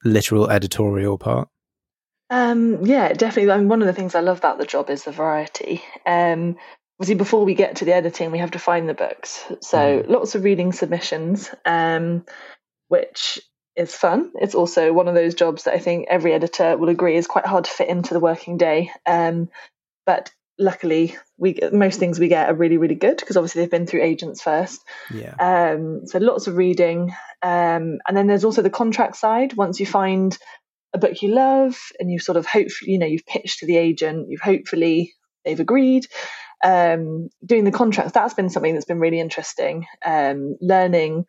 literal 0.04 0.50
editorial 0.50 1.18
part? 1.18 1.50
Um, 2.30 2.86
yeah, 2.86 3.14
definitely. 3.14 3.52
I 3.52 3.58
mean, 3.58 3.68
one 3.68 3.82
of 3.82 3.88
the 3.88 3.94
things 3.94 4.16
I 4.16 4.20
love 4.20 4.38
about 4.38 4.60
the 4.60 4.66
job 4.66 4.90
is 4.90 5.04
the 5.04 5.12
variety. 5.12 5.82
Um, 6.06 6.58
obviously, 7.00 7.16
before 7.16 7.44
we 7.44 7.56
get 7.56 7.78
to 7.78 7.86
the 7.86 7.94
editing, 7.94 8.32
we 8.32 8.38
have 8.38 8.52
to 8.52 8.60
find 8.60 8.88
the 8.88 8.94
books. 8.94 9.44
So 9.62 9.78
mm. 9.78 10.10
lots 10.10 10.36
of 10.36 10.44
reading 10.44 10.72
submissions, 10.72 11.50
um, 11.66 12.26
which 12.88 13.40
is 13.76 13.96
fun. 13.96 14.32
It's 14.36 14.56
also 14.56 14.94
one 14.94 15.08
of 15.08 15.16
those 15.16 15.34
jobs 15.34 15.64
that 15.64 15.74
I 15.74 15.80
think 15.80 16.08
every 16.10 16.34
editor 16.34 16.78
will 16.78 16.90
agree 16.90 17.16
is 17.16 17.28
quite 17.28 17.46
hard 17.46 17.64
to 17.64 17.72
fit 17.72 17.90
into 17.90 18.14
the 18.14 18.20
working 18.20 18.58
day. 18.58 18.92
Um, 19.06 19.50
but 20.06 20.32
luckily 20.60 21.16
we 21.38 21.58
most 21.72 22.00
things 22.00 22.20
we 22.20 22.28
get 22.28 22.50
are 22.50 22.54
really 22.54 22.78
really 22.78 22.96
good 22.96 23.18
because 23.18 23.38
obviously 23.38 23.62
they've 23.62 23.72
been 23.72 23.88
through 23.88 24.04
agents 24.04 24.42
first. 24.42 24.84
Yeah. 25.12 25.34
Um 25.40 26.06
so 26.06 26.20
lots 26.20 26.48
of 26.48 26.58
reading 26.58 27.12
um 27.42 27.98
and 28.08 28.16
then 28.16 28.28
there's 28.28 28.44
also 28.44 28.62
the 28.62 28.70
contract 28.70 29.16
side. 29.16 29.54
Once 29.56 29.80
you 29.80 29.86
find 29.86 30.38
a 30.94 30.98
book 30.98 31.22
you 31.22 31.30
love 31.30 31.78
and 32.00 32.12
you 32.12 32.20
sort 32.20 32.38
of 32.38 32.46
hopefully 32.46 32.92
you 32.92 33.00
know 33.00 33.06
you've 33.06 33.26
pitched 33.26 33.60
to 33.60 33.66
the 33.66 33.78
agent 33.78 34.28
you've 34.30 34.42
hopefully 34.42 35.14
they've 35.46 35.60
agreed 35.60 36.06
um 36.64 37.30
doing 37.46 37.64
the 37.64 37.72
contracts 37.72 38.12
that's 38.12 38.34
been 38.34 38.50
something 38.50 38.74
that's 38.74 38.86
been 38.86 39.00
really 39.00 39.20
interesting. 39.20 39.86
Um 40.06 40.58
learning 40.60 41.26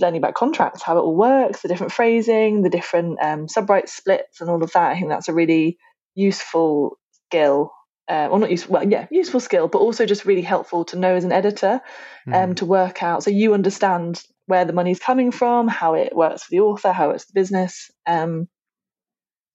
learning 0.00 0.18
about 0.18 0.34
contracts 0.34 0.82
how 0.82 0.96
it 0.96 1.00
all 1.02 1.16
works 1.16 1.60
the 1.60 1.68
different 1.68 1.92
phrasing 1.92 2.62
the 2.62 2.70
different 2.70 3.20
um 3.20 3.48
subright 3.48 3.88
splits 3.88 4.40
and 4.40 4.48
all 4.48 4.62
of 4.62 4.72
that. 4.72 4.92
I 4.92 4.94
think 4.94 5.08
that's 5.08 5.28
a 5.28 5.34
really 5.34 5.78
useful 6.14 6.98
skill 7.26 7.72
uh, 8.12 8.28
or 8.30 8.38
not 8.38 8.50
useful, 8.50 8.74
well, 8.74 8.88
yeah, 8.88 9.06
useful 9.10 9.40
skill, 9.40 9.68
but 9.68 9.78
also 9.78 10.04
just 10.04 10.26
really 10.26 10.42
helpful 10.42 10.84
to 10.84 10.98
know 10.98 11.14
as 11.14 11.24
an 11.24 11.32
editor 11.32 11.80
um, 12.26 12.50
mm. 12.50 12.56
to 12.56 12.66
work 12.66 13.02
out. 13.02 13.22
So 13.22 13.30
you 13.30 13.54
understand 13.54 14.22
where 14.44 14.66
the 14.66 14.74
money's 14.74 14.98
coming 14.98 15.30
from, 15.30 15.66
how 15.66 15.94
it 15.94 16.14
works 16.14 16.42
for 16.42 16.50
the 16.50 16.60
author, 16.60 16.92
how 16.92 17.10
it's 17.10 17.24
the 17.24 17.32
business. 17.32 17.90
Um, 18.06 18.48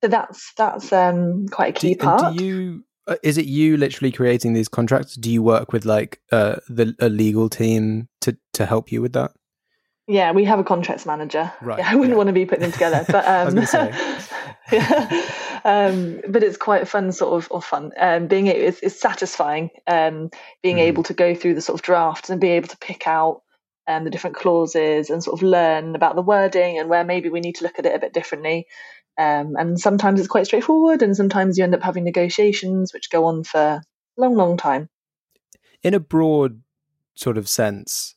so 0.03 0.07
that's 0.07 0.53
that's 0.57 0.91
um, 0.91 1.47
quite 1.49 1.77
a 1.77 1.79
key 1.79 1.93
do, 1.93 1.99
part. 1.99 2.35
Do 2.35 2.43
you 2.43 2.83
uh, 3.07 3.17
is 3.21 3.37
it 3.37 3.45
you 3.45 3.77
literally 3.77 4.11
creating 4.11 4.53
these 4.53 4.67
contracts? 4.67 5.15
Do 5.15 5.31
you 5.31 5.43
work 5.43 5.71
with 5.71 5.85
like 5.85 6.19
uh, 6.31 6.55
the 6.67 6.95
a 6.99 7.09
legal 7.09 7.49
team 7.49 8.07
to 8.21 8.35
to 8.53 8.65
help 8.65 8.91
you 8.91 9.03
with 9.03 9.13
that? 9.13 9.33
Yeah, 10.07 10.31
we 10.31 10.45
have 10.45 10.59
a 10.59 10.63
contracts 10.63 11.05
manager. 11.05 11.51
Right. 11.61 11.79
Yeah, 11.79 11.89
I 11.89 11.95
wouldn't 11.95 12.11
yeah. 12.11 12.17
want 12.17 12.27
to 12.27 12.33
be 12.33 12.45
putting 12.45 12.61
them 12.61 12.71
together, 12.71 13.05
but 13.07 13.27
um, 13.27 13.57
yeah. 14.71 15.25
um, 15.65 16.21
but 16.29 16.43
it's 16.43 16.57
quite 16.57 16.87
fun, 16.87 17.11
sort 17.11 17.43
of, 17.43 17.51
or 17.51 17.61
fun. 17.61 17.91
Um, 17.97 18.27
being 18.27 18.47
it's, 18.47 18.79
it's 18.79 18.99
satisfying. 18.99 19.69
Um, 19.85 20.29
being 20.63 20.77
mm. 20.77 20.83
able 20.83 21.03
to 21.03 21.13
go 21.13 21.35
through 21.35 21.55
the 21.55 21.61
sort 21.61 21.77
of 21.77 21.83
drafts 21.83 22.29
and 22.29 22.39
be 22.39 22.51
able 22.51 22.69
to 22.69 22.77
pick 22.77 23.05
out 23.05 23.41
um, 23.85 24.05
the 24.05 24.09
different 24.09 24.37
clauses 24.37 25.09
and 25.09 25.21
sort 25.21 25.37
of 25.39 25.43
learn 25.43 25.95
about 25.95 26.15
the 26.15 26.21
wording 26.21 26.79
and 26.79 26.89
where 26.89 27.03
maybe 27.03 27.29
we 27.29 27.41
need 27.41 27.55
to 27.55 27.63
look 27.63 27.77
at 27.77 27.85
it 27.85 27.95
a 27.95 27.99
bit 27.99 28.13
differently. 28.13 28.67
Um, 29.17 29.55
and 29.57 29.79
sometimes 29.79 30.19
it's 30.19 30.29
quite 30.29 30.45
straightforward, 30.45 31.01
and 31.01 31.17
sometimes 31.17 31.57
you 31.57 31.63
end 31.63 31.75
up 31.75 31.81
having 31.81 32.03
negotiations 32.03 32.93
which 32.93 33.09
go 33.09 33.25
on 33.25 33.43
for 33.43 33.59
a 33.59 33.83
long, 34.15 34.35
long 34.35 34.57
time. 34.57 34.89
In 35.83 35.93
a 35.93 35.99
broad 35.99 36.61
sort 37.15 37.37
of 37.37 37.49
sense, 37.49 38.15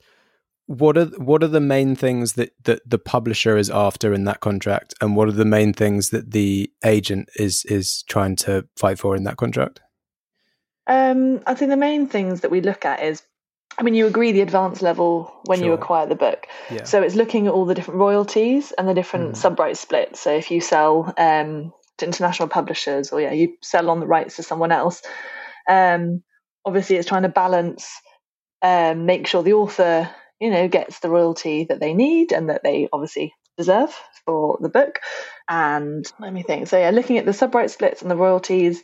what 0.70 0.96
are 0.96 1.06
what 1.18 1.42
are 1.42 1.48
the 1.48 1.60
main 1.60 1.96
things 1.96 2.34
that, 2.34 2.52
that 2.62 2.80
the 2.88 2.98
publisher 2.98 3.56
is 3.56 3.68
after 3.70 4.12
in 4.12 4.22
that 4.22 4.38
contract 4.38 4.94
and 5.00 5.16
what 5.16 5.26
are 5.26 5.32
the 5.32 5.44
main 5.44 5.72
things 5.72 6.10
that 6.10 6.30
the 6.30 6.70
agent 6.84 7.28
is 7.34 7.64
is 7.64 8.04
trying 8.08 8.36
to 8.36 8.64
fight 8.76 8.96
for 8.96 9.16
in 9.16 9.24
that 9.24 9.36
contract 9.36 9.80
um, 10.86 11.40
i 11.44 11.54
think 11.54 11.70
the 11.70 11.76
main 11.76 12.06
things 12.06 12.42
that 12.42 12.52
we 12.52 12.60
look 12.60 12.84
at 12.84 13.02
is 13.02 13.22
I 13.78 13.82
mean, 13.82 13.94
you 13.94 14.06
agree 14.06 14.32
the 14.32 14.40
advance 14.42 14.82
level 14.82 15.32
when 15.46 15.62
you 15.62 15.72
acquire 15.72 16.04
the 16.04 16.16
book. 16.16 16.48
Yeah. 16.70 16.84
So 16.84 17.00
it's 17.02 17.14
looking 17.14 17.46
at 17.46 17.52
all 17.52 17.64
the 17.64 17.74
different 17.74 18.00
royalties 18.00 18.72
and 18.72 18.86
the 18.86 18.94
different 18.94 19.32
Mhm. 19.32 19.36
sub-right 19.36 19.76
splits. 19.76 20.20
So 20.20 20.32
if 20.32 20.50
you 20.50 20.60
sell 20.60 21.14
um, 21.16 21.72
to 21.98 22.04
international 22.04 22.48
publishers, 22.48 23.10
or 23.12 23.20
yeah, 23.20 23.30
you 23.32 23.56
sell 23.62 23.88
on 23.88 24.00
the 24.00 24.08
rights 24.08 24.36
to 24.36 24.42
someone 24.42 24.72
else, 24.72 25.00
um, 25.68 26.22
obviously 26.64 26.96
it's 26.96 27.08
trying 27.08 27.22
to 27.22 27.30
balance, 27.30 27.88
um, 28.60 29.06
make 29.06 29.26
sure 29.28 29.42
the 29.42 29.54
author, 29.54 30.10
you 30.40 30.50
know, 30.50 30.68
gets 30.68 31.00
the 31.00 31.10
royalty 31.10 31.64
that 31.64 31.80
they 31.80 31.94
need 31.94 32.32
and 32.32 32.50
that 32.50 32.62
they 32.64 32.88
obviously 32.92 33.34
deserve 33.58 33.94
for 34.26 34.58
the 34.60 34.68
book. 34.70 35.00
And 35.48 36.06
let 36.20 36.32
me 36.32 36.42
think. 36.42 36.68
So 36.68 36.78
yeah, 36.78 36.90
looking 36.90 37.18
at 37.18 37.26
the 37.26 37.32
sub-right 37.32 37.70
splits 37.70 38.02
and 38.02 38.10
the 38.10 38.16
royalties, 38.16 38.82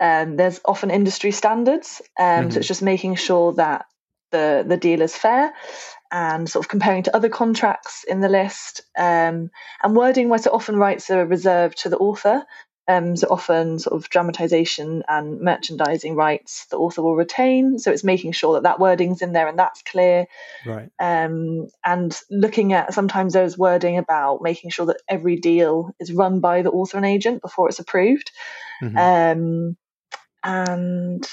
um, 0.00 0.36
there's 0.36 0.60
often 0.64 0.90
industry 0.90 1.30
standards. 1.32 2.02
Um, 2.18 2.50
So 2.50 2.58
Mhm. 2.58 2.58
it's 2.60 2.68
just 2.68 2.82
making 2.82 3.16
sure 3.16 3.52
that 3.54 3.86
the 4.32 4.64
the 4.66 4.76
deal 4.76 5.02
is 5.02 5.16
fair 5.16 5.52
and 6.12 6.48
sort 6.48 6.64
of 6.64 6.68
comparing 6.70 7.02
to 7.04 7.16
other 7.16 7.28
contracts 7.28 8.04
in 8.04 8.20
the 8.20 8.28
list 8.28 8.82
um, 8.98 9.50
and 9.82 9.96
wording 9.96 10.28
where 10.28 10.38
so 10.38 10.50
often 10.52 10.76
rights 10.76 11.10
are 11.10 11.26
reserved 11.26 11.78
to 11.78 11.88
the 11.88 11.98
author 11.98 12.44
um, 12.86 13.16
so 13.16 13.28
often 13.30 13.78
sort 13.78 13.96
of 13.96 14.08
dramatization 14.10 15.02
and 15.08 15.40
merchandising 15.40 16.14
rights 16.14 16.66
the 16.66 16.76
author 16.76 17.02
will 17.02 17.16
retain 17.16 17.78
so 17.78 17.90
it's 17.90 18.04
making 18.04 18.32
sure 18.32 18.54
that 18.54 18.64
that 18.64 18.78
wording's 18.80 19.22
in 19.22 19.32
there 19.32 19.48
and 19.48 19.58
that's 19.58 19.82
clear 19.82 20.26
Right. 20.66 20.90
um, 21.00 21.68
and 21.84 22.18
looking 22.30 22.72
at 22.72 22.94
sometimes 22.94 23.32
there's 23.32 23.58
wording 23.58 23.98
about 23.98 24.42
making 24.42 24.70
sure 24.70 24.86
that 24.86 25.00
every 25.08 25.36
deal 25.36 25.94
is 25.98 26.12
run 26.12 26.40
by 26.40 26.62
the 26.62 26.70
author 26.70 26.96
and 26.96 27.06
agent 27.06 27.42
before 27.42 27.68
it's 27.68 27.78
approved 27.78 28.30
Mhm. 28.82 28.96
um, 28.98 29.76
and 30.42 31.26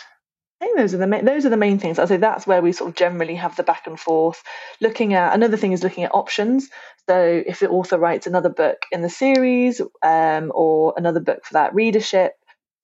I 0.61 0.65
think 0.65 0.77
those 0.77 0.93
are 0.93 0.97
the 0.99 1.07
main, 1.07 1.25
those 1.25 1.45
are 1.45 1.49
the 1.49 1.57
main 1.57 1.79
things. 1.79 1.97
I 1.97 2.05
say 2.05 2.17
that's 2.17 2.45
where 2.45 2.61
we 2.61 2.71
sort 2.71 2.89
of 2.91 2.95
generally 2.95 3.35
have 3.35 3.55
the 3.55 3.63
back 3.63 3.87
and 3.87 3.99
forth. 3.99 4.43
Looking 4.79 5.15
at 5.15 5.33
another 5.33 5.57
thing 5.57 5.71
is 5.71 5.83
looking 5.83 6.03
at 6.03 6.13
options. 6.13 6.69
So 7.09 7.43
if 7.45 7.59
the 7.59 7.69
author 7.69 7.97
writes 7.97 8.27
another 8.27 8.49
book 8.49 8.85
in 8.91 9.01
the 9.01 9.09
series 9.09 9.81
um, 10.03 10.51
or 10.53 10.93
another 10.97 11.19
book 11.19 11.45
for 11.45 11.53
that 11.53 11.73
readership, 11.73 12.33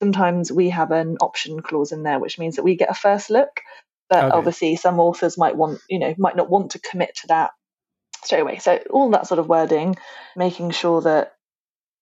sometimes 0.02 0.52
we 0.52 0.70
have 0.72 0.90
an 0.92 1.18
option 1.22 1.62
clause 1.62 1.92
in 1.92 2.02
there, 2.02 2.20
which 2.20 2.40
means 2.40 2.56
that 2.56 2.64
we 2.64 2.76
get 2.76 2.90
a 2.90 2.96
first 2.96 3.30
look. 3.30 3.62
But 4.10 4.28
Okay. 4.28 4.38
obviously, 4.38 4.76
some 4.76 5.00
authors 5.00 5.38
might 5.38 5.56
want 5.56 5.80
you 5.88 6.00
know 6.00 6.16
might 6.18 6.36
not 6.36 6.50
want 6.50 6.72
to 6.72 6.80
commit 6.80 7.16
to 7.18 7.28
that 7.28 7.52
straight 8.24 8.42
away. 8.42 8.58
So 8.58 8.80
all 8.90 9.12
that 9.12 9.28
sort 9.28 9.40
of 9.40 9.50
wording, 9.50 9.98
making 10.36 10.72
sure 10.72 11.02
that 11.02 11.34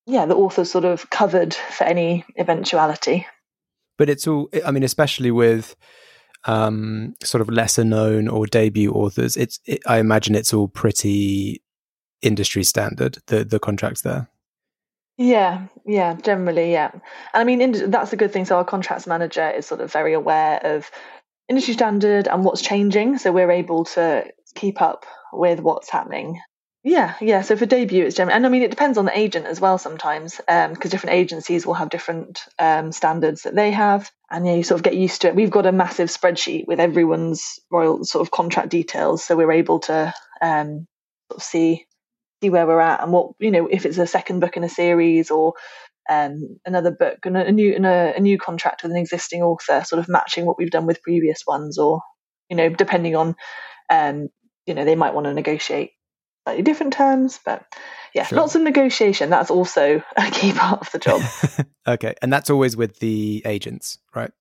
yeah 0.05 0.25
the 0.25 0.35
author's 0.35 0.71
sort 0.71 0.85
of 0.85 1.09
covered 1.09 1.53
for 1.53 1.83
any 1.83 2.25
eventuality. 2.37 3.27
But 3.97 4.09
it's 4.09 4.27
all 4.27 4.49
i 4.65 4.71
mean 4.71 4.83
especially 4.83 5.31
with 5.31 5.75
um 6.45 7.15
sort 7.23 7.41
of 7.41 7.49
lesser 7.49 7.83
known 7.83 8.27
or 8.27 8.45
debut 8.45 8.91
authors 8.91 9.35
it's 9.35 9.59
it, 9.65 9.81
i 9.87 9.97
imagine 9.97 10.35
it's 10.35 10.53
all 10.53 10.67
pretty 10.67 11.61
industry 12.21 12.63
standard 12.63 13.17
the 13.27 13.43
the 13.43 13.59
contracts 13.59 14.01
there 14.01 14.29
Yeah, 15.17 15.67
yeah, 15.85 16.15
generally, 16.15 16.73
yeah. 16.73 16.91
And 16.91 17.01
I 17.33 17.43
mean, 17.45 17.89
that's 17.89 18.11
a 18.11 18.17
good 18.17 18.33
thing. 18.33 18.43
So 18.45 18.57
our 18.57 18.65
contracts 18.65 19.07
manager 19.07 19.49
is 19.49 19.65
sort 19.65 19.79
of 19.79 19.91
very 19.91 20.13
aware 20.13 20.59
of 20.61 20.91
industry 21.47 21.73
standard 21.73 22.27
and 22.27 22.43
what's 22.43 22.61
changing, 22.61 23.17
so 23.17 23.31
we're 23.31 23.51
able 23.51 23.85
to 23.85 24.25
keep 24.55 24.81
up 24.81 25.05
with 25.31 25.61
what's 25.61 25.89
happening. 25.89 26.41
Yeah, 26.87 27.15
yeah. 27.19 27.41
So 27.41 27.57
for 27.57 27.65
debut, 27.65 28.05
it's 28.05 28.15
generally, 28.15 28.35
and 28.35 28.45
I 28.45 28.49
mean, 28.49 28.61
it 28.61 28.69
depends 28.69 28.99
on 28.99 29.05
the 29.05 29.17
agent 29.17 29.47
as 29.47 29.59
well 29.59 29.79
sometimes, 29.79 30.37
because 30.37 30.91
different 30.91 31.15
agencies 31.15 31.65
will 31.65 31.73
have 31.73 31.89
different 31.89 32.43
um, 32.59 32.91
standards 32.91 33.41
that 33.41 33.55
they 33.55 33.71
have, 33.71 34.11
and 34.29 34.45
yeah, 34.45 34.53
you 34.53 34.61
sort 34.61 34.79
of 34.79 34.83
get 34.83 34.95
used 34.95 35.23
to 35.23 35.29
it. 35.29 35.35
We've 35.35 35.49
got 35.49 35.65
a 35.65 35.71
massive 35.71 36.09
spreadsheet 36.09 36.67
with 36.67 36.79
everyone's 36.79 37.59
royal 37.71 38.03
sort 38.05 38.21
of 38.21 38.29
contract 38.29 38.69
details, 38.69 39.23
so 39.23 39.35
we're 39.35 39.53
able 39.53 39.79
to 39.79 40.13
um, 40.43 40.85
sort 41.31 41.37
of 41.39 41.43
see 41.43 41.87
see 42.43 42.51
where 42.51 42.67
we're 42.67 42.79
at 42.79 43.01
and 43.01 43.11
what 43.11 43.31
you 43.39 43.49
know 43.49 43.65
if 43.65 43.87
it's 43.87 43.97
a 43.97 44.05
second 44.05 44.39
book 44.39 44.55
in 44.55 44.63
a 44.63 44.69
series 44.69 45.31
or 45.31 45.53
um, 46.07 46.59
another 46.67 46.91
book 46.91 47.25
and 47.25 47.35
a, 47.35 47.47
a 47.47 47.51
new 47.51 47.73
and 47.73 47.87
a, 47.87 48.13
a 48.15 48.19
new 48.19 48.37
contract 48.37 48.83
with 48.83 48.91
an 48.91 48.97
existing 48.97 49.41
author, 49.41 49.83
sort 49.83 49.99
of 49.99 50.07
matching 50.07 50.45
what 50.45 50.59
we've 50.59 50.69
done 50.69 50.85
with 50.85 51.01
previous 51.01 51.41
ones, 51.47 51.79
or 51.79 52.01
you 52.47 52.55
know 52.55 52.69
depending 52.69 53.15
on 53.15 53.35
um, 53.89 54.29
you 54.67 54.75
know 54.75 54.85
they 54.85 54.95
might 54.95 55.15
want 55.15 55.25
to 55.25 55.33
negotiate 55.33 55.93
slightly 56.45 56.63
different 56.63 56.93
terms, 56.93 57.39
but 57.43 57.65
yeah, 58.13 58.23
Sure. 58.25 58.37
lots 58.39 58.55
of 58.55 58.61
negotiation. 58.61 59.29
That's 59.29 59.51
also 59.51 60.01
a 60.15 60.31
key 60.31 60.53
part 60.53 60.79
of 60.79 60.91
the 60.91 60.99
job. 60.99 61.21
okay 61.87 62.15
and 62.21 62.31
that's 62.33 62.49
always 62.49 62.75
with 62.75 62.97
the 62.99 63.43
agents 63.45 63.99
right 64.15 64.31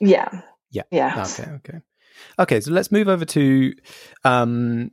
yeah, 0.00 0.42
Yeah. 0.70 0.84
yeah. 0.90 1.26
okay 1.28 1.50
okay 1.56 1.78
okay 2.38 2.60
so 2.60 2.70
let's 2.72 2.90
move 2.90 3.08
over 3.08 3.26
to 3.26 3.74
um 4.24 4.90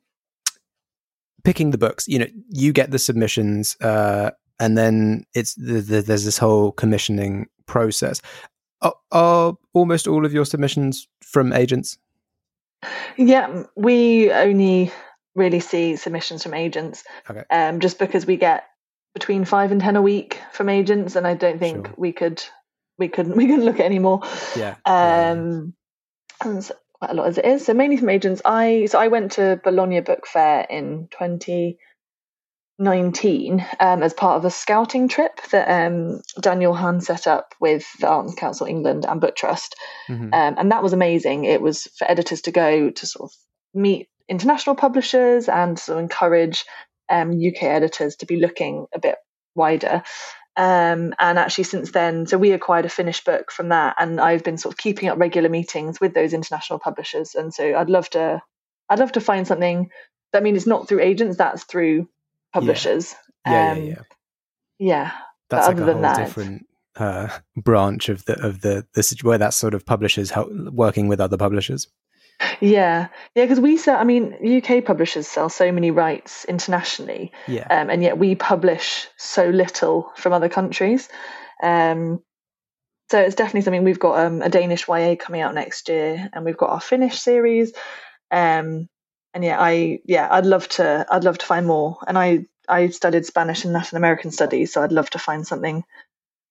picking 1.46 1.72
the 1.72 1.78
books 1.78 2.06
you 2.08 2.20
know 2.20 2.26
you 2.50 2.74
get 2.74 2.92
the 2.92 3.00
submissions 3.00 3.78
uh 3.82 4.32
and 4.60 4.78
then 4.78 5.24
it's 5.34 5.54
the, 5.56 5.80
the, 5.80 6.02
there's 6.02 6.26
this 6.26 6.38
whole 6.38 6.72
commissioning 6.74 7.46
process 7.66 8.20
are, 8.82 8.96
are 9.14 9.54
almost 9.74 10.08
all 10.08 10.26
of 10.26 10.34
your 10.34 10.46
submissions 10.46 11.08
from 11.24 11.54
agents 11.54 11.98
Yeah, 13.18 13.64
we 13.78 14.32
only 14.32 14.92
really 15.36 15.60
see 15.60 15.96
submissions 15.98 16.44
from 16.44 16.54
agents, 16.54 17.04
Okay. 17.30 17.44
um, 17.50 17.80
just 17.82 18.00
because 18.00 18.26
we 18.26 18.38
get 18.38 18.64
between 19.14 19.46
five 19.46 19.72
and 19.72 19.80
ten 19.82 19.96
a 19.96 20.02
week 20.02 20.40
from 20.54 20.70
agents, 20.70 21.16
and 21.16 21.28
I 21.28 21.34
don't 21.36 21.60
think 21.60 21.88
Sure. 21.88 21.96
we 21.98 22.12
could 22.14 22.42
we 22.98 23.08
couldn't 23.10 23.36
we 23.38 23.46
couldn't 23.48 23.66
look 23.66 23.80
at 23.80 23.86
any 23.86 24.00
more. 24.00 24.22
yeah. 24.56 24.76
Um, 24.86 25.74
and 26.44 26.58
it's 26.58 26.72
quite 27.00 27.12
a 27.12 27.14
lot 27.14 27.28
as 27.28 27.38
it 27.38 27.46
is. 27.46 27.66
So 27.66 27.74
mainly 27.74 27.98
from 27.98 28.10
agents. 28.10 28.42
I 28.46 28.86
so 28.88 28.98
I 29.00 29.08
went 29.10 29.34
to 29.34 29.60
Bologna 29.64 30.00
Book 30.02 30.26
Fair 30.28 30.66
in 30.70 31.08
2019 31.12 33.66
um, 33.80 34.04
as 34.04 34.14
part 34.14 34.38
of 34.38 34.46
a 34.46 34.52
scouting 34.52 35.08
trip 35.08 35.40
that 35.52 35.68
um, 35.70 36.22
Daniel 36.42 36.74
Hahn 36.74 37.00
set 37.02 37.28
up 37.28 37.54
with 37.60 37.86
the 38.00 38.08
Arts 38.08 38.36
Council 38.36 38.68
England 38.68 39.06
and 39.08 39.22
Book 39.22 39.36
Trust. 39.36 39.76
Mhm. 40.10 40.34
Um, 40.34 40.56
and 40.58 40.72
that 40.72 40.84
was 40.84 40.94
amazing. 40.94 41.46
It 41.46 41.62
was 41.62 41.84
for 41.98 42.10
editors 42.10 42.42
to 42.44 42.52
go 42.52 42.90
to 42.90 43.06
sort 43.06 43.30
of 43.32 43.36
meet 43.74 44.08
international 44.30 44.76
publishers 44.76 45.48
and 45.50 45.78
sort 45.78 45.98
of 45.98 46.04
encourage 46.04 46.66
um, 47.10 47.32
UK 47.32 47.64
editors 47.64 48.16
to 48.18 48.26
be 48.26 48.38
looking 48.38 48.88
a 48.94 49.00
bit 49.00 49.16
wider. 49.56 50.04
Um, 50.58 51.14
and 51.20 51.38
actually, 51.38 51.66
since 51.66 51.92
then, 51.92 52.28
so 52.28 52.38
we 52.38 52.52
acquired 52.52 52.86
a 52.86 52.90
finished 52.90 53.26
book 53.26 53.52
from 53.52 53.70
that, 53.70 53.96
and 54.00 54.22
I've 54.22 54.44
been 54.44 54.58
sort 54.58 54.74
of 54.74 54.78
keeping 54.78 55.10
up 55.10 55.20
regular 55.20 55.50
meetings 55.50 56.00
with 56.00 56.14
those 56.14 56.34
international 56.34 56.80
publishers. 56.80 57.36
And 57.36 57.54
so 57.54 57.76
I'd 57.76 57.90
love 57.90 58.10
to, 58.12 58.42
I'd 58.90 59.00
love 59.00 59.12
to 59.14 59.22
find 59.22 59.46
something. 59.46 59.90
I 60.34 60.40
mean, 60.40 60.56
it's 60.56 60.66
not 60.68 60.88
through 60.88 61.02
agents; 61.02 61.38
that's 61.38 61.64
through 61.66 62.08
publishers. 62.54 63.16
yeah 63.46 63.72
Um, 63.74 63.78
yeah 63.80 63.84
yeah 63.84 64.02
yeah. 64.80 65.12
that's 65.50 65.68
like 65.68 65.76
other 65.76 65.84
a 65.84 65.86
than 65.88 65.96
whole 65.96 66.02
that- 66.04 66.26
different 66.26 66.66
uh, 66.96 67.28
branch 67.58 68.08
of 68.10 68.24
the 68.26 68.40
of 68.46 68.62
the 68.62 68.86
the 68.94 69.20
where 69.24 69.38
that 69.38 69.54
sort 69.54 69.74
of 69.74 69.86
publishers 69.86 70.32
help, 70.32 70.50
working 70.72 71.10
with 71.10 71.20
other 71.20 71.38
publishers. 71.38 71.88
Yeah, 72.60 73.08
yeah, 73.34 73.44
because 73.44 73.60
we 73.60 73.78
sell. 73.78 73.98
I 73.98 74.04
mean, 74.04 74.34
UK 74.64 74.84
publishers 74.84 75.28
sell 75.28 75.50
so 75.50 75.72
many 75.72 75.92
rights 75.92 76.46
internationally, 76.46 77.32
Yeah, 77.48 77.68
um, 77.70 77.90
and 77.90 78.04
yet 78.04 78.18
we 78.18 78.36
publish 78.36 79.08
so 79.18 79.50
little 79.50 80.12
from 80.16 80.34
other 80.34 80.50
countries. 80.50 81.10
Um, 81.62 82.22
so 83.10 83.20
it's 83.20 83.36
definitely 83.36 83.62
something 83.62 83.84
we've 83.84 84.00
got 84.00 84.26
um, 84.26 84.42
a 84.42 84.50
Danish 84.50 84.88
YA 84.88 85.16
coming 85.16 85.42
out 85.42 85.54
next 85.54 85.90
year, 85.90 86.30
and 86.34 86.44
we've 86.44 86.58
got 86.58 86.72
our 86.72 86.82
Finnish 86.82 87.20
series. 87.20 87.72
Um, 88.32 88.90
and 89.34 89.44
yeah, 89.44 89.58
I 89.60 90.00
yeah, 90.06 90.28
I'd 90.32 90.46
love 90.46 90.68
to. 90.70 91.06
I'd 91.10 91.24
love 91.24 91.38
to 91.38 91.46
find 91.46 91.68
more. 91.68 91.98
And 92.08 92.18
I 92.18 92.46
I 92.68 92.90
studied 92.90 93.26
Spanish 93.26 93.64
and 93.64 93.74
Latin 93.74 93.98
American 93.98 94.32
studies, 94.32 94.74
so 94.74 94.82
I'd 94.82 94.92
love 94.92 95.10
to 95.12 95.20
find 95.20 95.46
something 95.46 95.84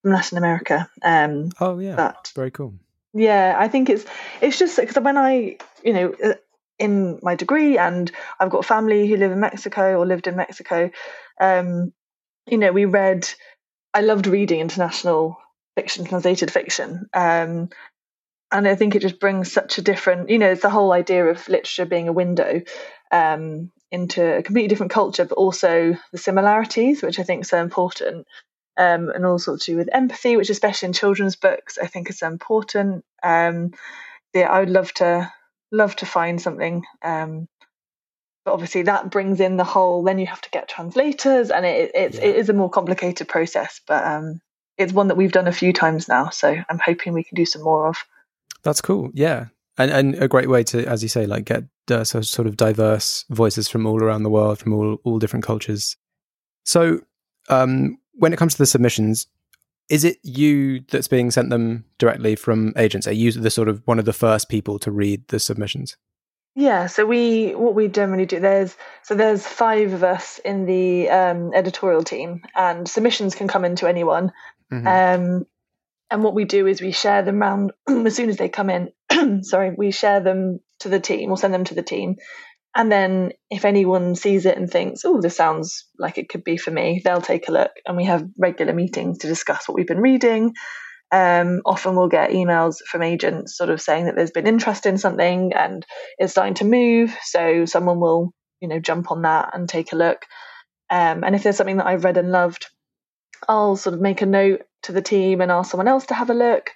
from 0.01 0.11
Latin 0.11 0.37
America. 0.37 0.89
Um, 1.03 1.49
oh 1.59 1.79
yeah, 1.79 1.95
but 1.95 2.31
very 2.35 2.51
cool. 2.51 2.75
Yeah, 3.15 3.55
I 3.57 3.69
think 3.69 3.89
it's 3.89 4.05
it's 4.41 4.59
just 4.59 4.77
because 4.77 5.01
when 5.01 5.17
I 5.17 5.57
you 5.83 5.93
know 5.93 6.13
uh, 6.23 6.33
in 6.77 7.17
my 7.23 7.35
degree 7.35 7.77
and 7.77 8.11
I've 8.39 8.49
got 8.49 8.65
family 8.65 9.07
who 9.07 9.15
live 9.15 9.31
in 9.31 9.39
Mexico 9.39 9.97
or 9.97 10.05
lived 10.05 10.27
in 10.27 10.35
Mexico, 10.35 10.91
um, 11.39 11.93
you 12.47 12.57
know, 12.57 12.71
we 12.71 12.85
read. 12.85 13.29
I 13.93 14.01
loved 14.01 14.27
reading 14.27 14.59
international 14.59 15.37
fiction, 15.75 16.05
translated 16.05 16.51
fiction, 16.51 17.07
um, 17.13 17.69
and 18.51 18.67
I 18.67 18.75
think 18.75 18.95
it 18.95 19.01
just 19.01 19.19
brings 19.19 19.51
such 19.51 19.77
a 19.77 19.81
different. 19.81 20.29
You 20.29 20.39
know, 20.39 20.51
it's 20.51 20.61
the 20.63 20.69
whole 20.69 20.91
idea 20.93 21.25
of 21.25 21.47
literature 21.49 21.85
being 21.85 22.09
a 22.09 22.13
window 22.13 22.61
um, 23.11 23.71
into 23.91 24.37
a 24.37 24.43
completely 24.43 24.69
different 24.69 24.91
culture, 24.93 25.25
but 25.25 25.37
also 25.37 25.95
the 26.11 26.17
similarities, 26.17 27.01
which 27.01 27.19
I 27.19 27.23
think 27.23 27.43
are 27.43 27.47
so 27.47 27.61
important 27.61 28.27
um, 28.77 29.09
and 29.09 29.25
also 29.25 29.57
to 29.57 29.65
do 29.65 29.77
with 29.77 29.89
empathy, 29.93 30.37
which 30.37 30.49
especially 30.49 30.87
in 30.87 30.93
children's 30.93 31.35
books 31.35 31.77
I 31.81 31.87
think 31.87 32.09
is 32.09 32.19
so 32.19 32.27
important. 32.27 33.03
Um, 33.23 33.73
yeah, 34.33 34.49
I 34.49 34.59
would 34.59 34.69
love 34.69 34.93
to 34.95 35.31
love 35.71 35.95
to 35.97 36.05
find 36.05 36.41
something, 36.41 36.83
um, 37.01 37.47
but 38.43 38.53
obviously 38.53 38.83
that 38.83 39.09
brings 39.09 39.39
in 39.39 39.57
the 39.57 39.63
whole. 39.63 40.03
Then 40.03 40.19
you 40.19 40.27
have 40.27 40.41
to 40.41 40.49
get 40.49 40.67
translators, 40.67 41.51
and 41.51 41.65
it, 41.65 41.91
it's 41.95 42.17
Yeah. 42.17 42.25
it 42.25 42.35
is 42.35 42.49
a 42.49 42.53
more 42.53 42.69
complicated 42.69 43.27
process, 43.27 43.81
but 43.87 44.05
um, 44.05 44.41
it's 44.77 44.93
one 44.93 45.07
that 45.07 45.15
we've 45.17 45.31
done 45.31 45.47
a 45.47 45.53
few 45.53 45.71
times 45.73 46.07
now. 46.07 46.29
So 46.29 46.55
I'm 46.69 46.79
hoping 46.79 47.13
we 47.13 47.23
can 47.23 47.35
do 47.35 47.45
some 47.45 47.63
more 47.63 47.87
of. 47.87 47.97
That's 48.63 48.81
cool. 48.81 49.09
Yeah. 49.13 49.45
and 49.77 49.91
and 49.91 50.15
a 50.15 50.27
great 50.27 50.49
way 50.49 50.63
to, 50.63 50.85
as 50.85 51.01
you 51.03 51.09
say, 51.09 51.25
like 51.25 51.45
get 51.45 51.63
uh, 51.91 52.03
so 52.03 52.21
sort 52.21 52.47
of 52.47 52.57
diverse 52.57 53.25
voices 53.29 53.67
from 53.69 53.85
all 53.85 54.01
around 54.03 54.23
the 54.23 54.29
world, 54.29 54.59
from 54.59 54.73
all 54.73 54.97
all 55.03 55.19
different 55.19 55.45
cultures. 55.45 55.97
So, 56.65 57.01
um, 57.49 57.97
when 58.15 58.33
it 58.33 58.37
comes 58.37 58.53
to 58.53 58.57
the 58.57 58.65
submissions, 58.65 59.27
is 59.89 60.03
it 60.03 60.17
you 60.23 60.81
that's 60.91 61.07
being 61.07 61.31
sent 61.31 61.49
them 61.49 61.85
directly 61.97 62.35
from 62.35 62.73
agents? 62.77 63.07
Are 63.07 63.13
you 63.13 63.31
the 63.31 63.51
sort 63.51 63.69
of 63.69 63.81
one 63.85 63.99
of 63.99 64.05
the 64.05 64.13
first 64.13 64.49
people 64.49 64.79
to 64.79 64.91
read 64.91 65.27
the 65.27 65.39
submissions? 65.39 65.97
Yeah, 66.55 66.87
so 66.87 67.05
we 67.05 67.53
what 67.53 67.75
we 67.75 67.89
generally 67.89 68.25
do 68.25 68.39
there's 68.39 68.77
so 69.03 69.13
there's 69.13 69.45
five 69.45 69.91
of 69.91 70.03
us 70.03 70.39
in 70.39 70.65
the 70.65 71.09
um, 71.09 71.53
editorial 71.53 72.03
team, 72.03 72.43
and 72.55 72.87
submissions 72.87 73.35
can 73.35 73.49
come 73.49 73.65
into 73.65 73.87
anyone. 73.87 74.31
Mm-hmm. 74.71 74.87
Um, 74.87 75.45
and 76.09 76.23
what 76.23 76.33
we 76.33 76.45
do 76.45 76.65
is 76.65 76.81
we 76.81 76.91
share 76.91 77.23
them 77.23 77.41
around 77.41 77.73
as 77.87 78.15
soon 78.15 78.29
as 78.29 78.37
they 78.37 78.47
come 78.47 78.69
in. 78.69 78.91
sorry, 79.43 79.75
we 79.77 79.91
share 79.91 80.21
them 80.21 80.61
to 80.79 80.89
the 80.89 80.99
team 80.99 81.29
or 81.29 81.37
send 81.37 81.53
them 81.53 81.65
to 81.65 81.75
the 81.75 81.83
team, 81.83 82.15
and 82.75 82.91
then 82.91 83.31
if 83.49 83.65
anyone 83.65 84.15
sees 84.15 84.45
it 84.45 84.57
and 84.57 84.69
thinks, 84.69 85.05
"Oh, 85.05 85.21
this 85.21 85.35
sounds 85.35 85.87
like 85.97 86.17
it 86.17 86.29
could 86.29 86.43
be 86.43 86.57
for 86.57 86.71
me," 86.71 87.01
they'll 87.03 87.21
take 87.21 87.47
a 87.47 87.53
look, 87.53 87.71
and 87.85 87.97
we 87.97 88.05
have 88.05 88.27
regular 88.37 88.73
meetings 88.73 89.19
to 89.19 89.27
discuss 89.27 89.67
what 89.67 89.75
we've 89.75 89.87
been 89.87 90.01
reading 90.01 90.53
um, 91.11 91.61
often 91.65 91.95
we'll 91.95 92.09
get 92.09 92.31
emails 92.31 92.77
from 92.89 93.03
agents 93.03 93.55
sort 93.57 93.69
of 93.69 93.81
saying 93.81 94.05
that 94.05 94.15
there's 94.15 94.31
been 94.31 94.47
interest 94.47 94.85
in 94.85 94.97
something 94.97 95.53
and 95.53 95.85
it's 96.17 96.31
starting 96.31 96.55
to 96.55 96.65
move. 96.65 97.15
So 97.23 97.65
someone 97.65 97.99
will, 97.99 98.33
you 98.59 98.67
know, 98.67 98.79
jump 98.79 99.11
on 99.11 99.21
that 99.21 99.51
and 99.53 99.69
take 99.69 99.93
a 99.93 99.97
look. 99.97 100.25
Um, 100.89 101.23
and 101.23 101.35
if 101.35 101.43
there's 101.43 101.57
something 101.57 101.77
that 101.77 101.87
I've 101.87 102.03
read 102.03 102.17
and 102.17 102.31
loved, 102.31 102.67
I'll 103.47 103.75
sort 103.75 103.93
of 103.93 104.01
make 104.01 104.21
a 104.21 104.25
note 104.25 104.63
to 104.83 104.91
the 104.91 105.01
team 105.01 105.41
and 105.41 105.51
ask 105.51 105.71
someone 105.71 105.87
else 105.87 106.07
to 106.07 106.13
have 106.15 106.29
a 106.29 106.35
look. 106.35 106.71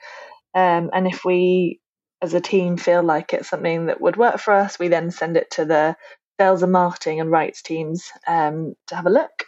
Um, 0.55 0.89
and 0.93 1.07
if 1.07 1.25
we, 1.25 1.78
as 2.21 2.33
a 2.33 2.41
team, 2.41 2.77
feel 2.77 3.03
like 3.03 3.33
it's 3.33 3.49
something 3.49 3.87
that 3.87 4.01
would 4.01 4.17
work 4.17 4.39
for 4.39 4.53
us, 4.53 4.77
we 4.77 4.87
then 4.87 5.11
send 5.11 5.37
it 5.37 5.51
to 5.51 5.65
the 5.65 5.95
sales 6.39 6.63
and 6.63 6.71
marketing 6.71 7.19
and 7.19 7.31
rights 7.31 7.61
teams 7.61 8.09
um, 8.27 8.75
to 8.87 8.95
have 8.95 9.05
a 9.05 9.11
look. 9.11 9.45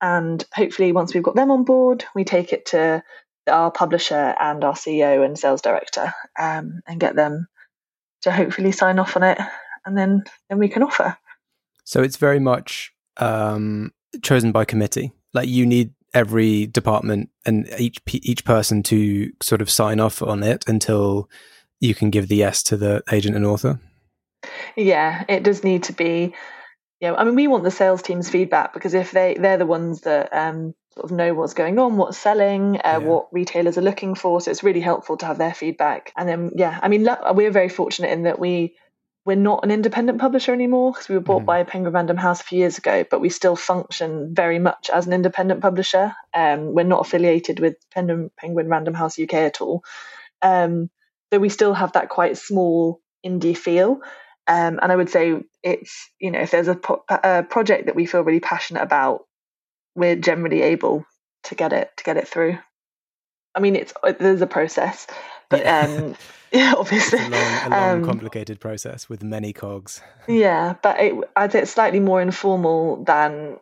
And 0.00 0.44
hopefully, 0.54 0.92
once 0.92 1.12
we've 1.12 1.22
got 1.22 1.34
them 1.34 1.50
on 1.50 1.64
board, 1.64 2.04
we 2.14 2.24
take 2.24 2.52
it 2.52 2.66
to 2.66 3.02
our 3.46 3.70
publisher 3.70 4.34
and 4.40 4.64
our 4.64 4.74
CEO 4.74 5.24
and 5.24 5.38
sales 5.38 5.62
director 5.62 6.14
um, 6.38 6.80
and 6.86 7.00
get 7.00 7.16
them 7.16 7.48
to 8.22 8.30
hopefully 8.30 8.72
sign 8.72 8.98
off 8.98 9.16
on 9.16 9.22
it, 9.22 9.38
and 9.84 9.96
then 9.96 10.24
then 10.48 10.58
we 10.58 10.68
can 10.68 10.82
offer. 10.82 11.16
So 11.84 12.02
it's 12.02 12.16
very 12.16 12.38
much 12.38 12.92
um, 13.16 13.92
chosen 14.22 14.52
by 14.52 14.64
committee. 14.64 15.12
Like 15.34 15.48
you 15.48 15.66
need 15.66 15.92
every 16.12 16.66
department 16.66 17.30
and 17.46 17.68
each 17.78 17.98
each 18.12 18.44
person 18.44 18.82
to 18.84 19.30
sort 19.42 19.62
of 19.62 19.70
sign 19.70 20.00
off 20.00 20.22
on 20.22 20.42
it 20.42 20.64
until 20.66 21.28
you 21.80 21.94
can 21.94 22.10
give 22.10 22.28
the 22.28 22.36
yes 22.36 22.62
to 22.64 22.76
the 22.76 23.02
agent 23.10 23.36
and 23.36 23.46
author. 23.46 23.80
Yeah, 24.76 25.24
it 25.28 25.42
does 25.42 25.64
need 25.64 25.84
to 25.84 25.92
be. 25.92 26.34
Yeah, 27.00 27.14
I 27.14 27.24
mean, 27.24 27.34
we 27.34 27.48
want 27.48 27.64
the 27.64 27.70
sales 27.70 28.02
team's 28.02 28.28
feedback 28.28 28.74
because 28.74 28.94
if 28.94 29.10
they 29.10 29.34
they're 29.38 29.56
the 29.56 29.66
ones 29.66 30.02
that 30.02 30.32
um, 30.32 30.74
sort 30.92 31.10
of 31.10 31.16
know 31.16 31.32
what's 31.34 31.54
going 31.54 31.78
on, 31.78 31.96
what's 31.96 32.18
selling, 32.18 32.76
uh, 32.76 32.80
yeah. 32.84 32.98
what 32.98 33.28
retailers 33.32 33.78
are 33.78 33.82
looking 33.82 34.14
for. 34.14 34.40
So 34.40 34.50
it's 34.50 34.62
really 34.62 34.80
helpful 34.80 35.16
to 35.18 35.26
have 35.26 35.38
their 35.38 35.54
feedback. 35.54 36.12
And 36.16 36.28
then, 36.28 36.50
yeah, 36.56 36.78
I 36.82 36.88
mean, 36.88 37.08
we're 37.32 37.50
very 37.50 37.68
fortunate 37.68 38.10
in 38.10 38.24
that 38.24 38.38
we 38.38 38.76
we're 39.26 39.36
not 39.36 39.64
an 39.64 39.70
independent 39.70 40.18
publisher 40.18 40.52
anymore 40.52 40.92
because 40.92 41.08
we 41.08 41.14
were 41.14 41.20
bought 41.20 41.42
mm. 41.42 41.46
by 41.46 41.62
Penguin 41.62 41.92
Random 41.92 42.16
House 42.16 42.40
a 42.40 42.44
few 42.44 42.58
years 42.58 42.78
ago, 42.78 43.04
but 43.08 43.20
we 43.20 43.28
still 43.28 43.54
function 43.54 44.34
very 44.34 44.58
much 44.58 44.90
as 44.90 45.06
an 45.06 45.12
independent 45.12 45.60
publisher. 45.60 46.14
Um, 46.32 46.74
we're 46.74 46.84
not 46.84 47.06
affiliated 47.06 47.60
with 47.60 47.76
Penguin, 47.90 48.30
Penguin 48.38 48.68
Random 48.68 48.94
House 48.94 49.20
UK 49.20 49.34
at 49.34 49.60
all. 49.60 49.84
Um, 50.42 50.90
so 51.32 51.38
we 51.38 51.48
still 51.48 51.74
have 51.74 51.92
that 51.92 52.08
quite 52.08 52.36
small 52.36 53.00
indie 53.24 53.56
feel. 53.56 54.00
Um, 54.46 54.80
and 54.82 54.90
I 54.90 54.96
would 54.96 55.10
say 55.10 55.40
it's, 55.62 56.10
you 56.20 56.30
know, 56.30 56.40
if 56.40 56.50
there's 56.50 56.68
a, 56.68 56.74
po- 56.74 57.04
a 57.08 57.44
project 57.44 57.86
that 57.86 57.94
we 57.94 58.06
feel 58.06 58.22
really 58.22 58.40
passionate 58.40 58.82
about, 58.82 59.22
we're 59.94 60.16
generally 60.16 60.62
able 60.62 61.04
to 61.44 61.54
get 61.54 61.72
it 61.72 61.90
to 61.96 62.04
get 62.04 62.16
it 62.16 62.26
through. 62.26 62.58
I 63.54 63.60
mean, 63.60 63.76
it's 63.76 63.92
there's 64.18 64.42
a 64.42 64.46
process, 64.46 65.06
but 65.48 65.60
yeah. 65.60 65.80
um, 65.80 66.16
yeah, 66.52 66.74
obviously, 66.76 67.18
it's 67.18 67.28
a 67.28 67.30
long, 67.30 67.66
a 67.66 67.70
long 67.70 67.98
um, 67.98 68.04
complicated 68.04 68.60
process 68.60 69.08
with 69.08 69.22
many 69.22 69.52
cogs. 69.52 70.00
Yeah, 70.28 70.74
but 70.82 71.00
it, 71.00 71.14
I'd 71.36 71.52
say 71.52 71.62
it's 71.62 71.72
slightly 71.72 72.00
more 72.00 72.22
informal 72.22 73.04
than, 73.04 73.58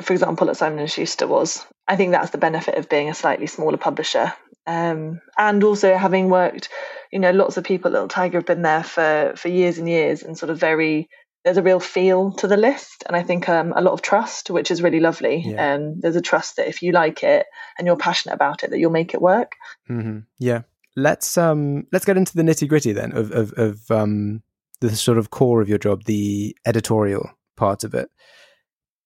for 0.00 0.12
example, 0.12 0.50
at 0.50 0.56
Simon 0.56 0.80
and 0.80 0.90
Schuster 0.90 1.26
was. 1.26 1.64
I 1.86 1.96
think 1.96 2.12
that's 2.12 2.30
the 2.30 2.38
benefit 2.38 2.76
of 2.76 2.88
being 2.88 3.10
a 3.10 3.14
slightly 3.14 3.46
smaller 3.46 3.76
publisher, 3.76 4.32
um, 4.66 5.20
and 5.36 5.62
also 5.62 5.96
having 5.96 6.30
worked, 6.30 6.70
you 7.12 7.18
know, 7.18 7.30
lots 7.30 7.56
of 7.56 7.64
people 7.64 7.88
at 7.88 7.92
Little 7.92 8.08
Tiger 8.08 8.38
have 8.38 8.46
been 8.46 8.62
there 8.62 8.82
for 8.82 9.34
for 9.36 9.48
years 9.48 9.78
and 9.78 9.88
years, 9.88 10.22
and 10.22 10.38
sort 10.38 10.50
of 10.50 10.58
very 10.58 11.08
there's 11.44 11.58
a 11.58 11.62
real 11.62 11.80
feel 11.80 12.32
to 12.32 12.48
the 12.48 12.56
list 12.56 13.04
and 13.06 13.14
i 13.14 13.22
think 13.22 13.48
um, 13.48 13.72
a 13.76 13.82
lot 13.82 13.92
of 13.92 14.02
trust 14.02 14.50
which 14.50 14.70
is 14.70 14.82
really 14.82 15.00
lovely 15.00 15.42
and 15.44 15.52
yeah. 15.54 15.74
um, 15.74 16.00
there's 16.00 16.16
a 16.16 16.22
trust 16.22 16.56
that 16.56 16.68
if 16.68 16.82
you 16.82 16.90
like 16.90 17.22
it 17.22 17.46
and 17.78 17.86
you're 17.86 17.96
passionate 17.96 18.34
about 18.34 18.64
it 18.64 18.70
that 18.70 18.78
you'll 18.78 18.90
make 18.90 19.14
it 19.14 19.22
work 19.22 19.52
mm-hmm. 19.88 20.20
yeah 20.38 20.62
let's 20.96 21.36
um 21.36 21.86
let's 21.92 22.04
get 22.04 22.16
into 22.16 22.34
the 22.34 22.42
nitty 22.42 22.68
gritty 22.68 22.92
then 22.92 23.12
of 23.12 23.30
of, 23.30 23.52
of 23.56 23.90
um 23.90 24.42
the 24.80 24.96
sort 24.96 25.18
of 25.18 25.30
core 25.30 25.60
of 25.60 25.68
your 25.68 25.78
job 25.78 26.04
the 26.04 26.56
editorial 26.66 27.30
part 27.56 27.84
of 27.84 27.94
it 27.94 28.10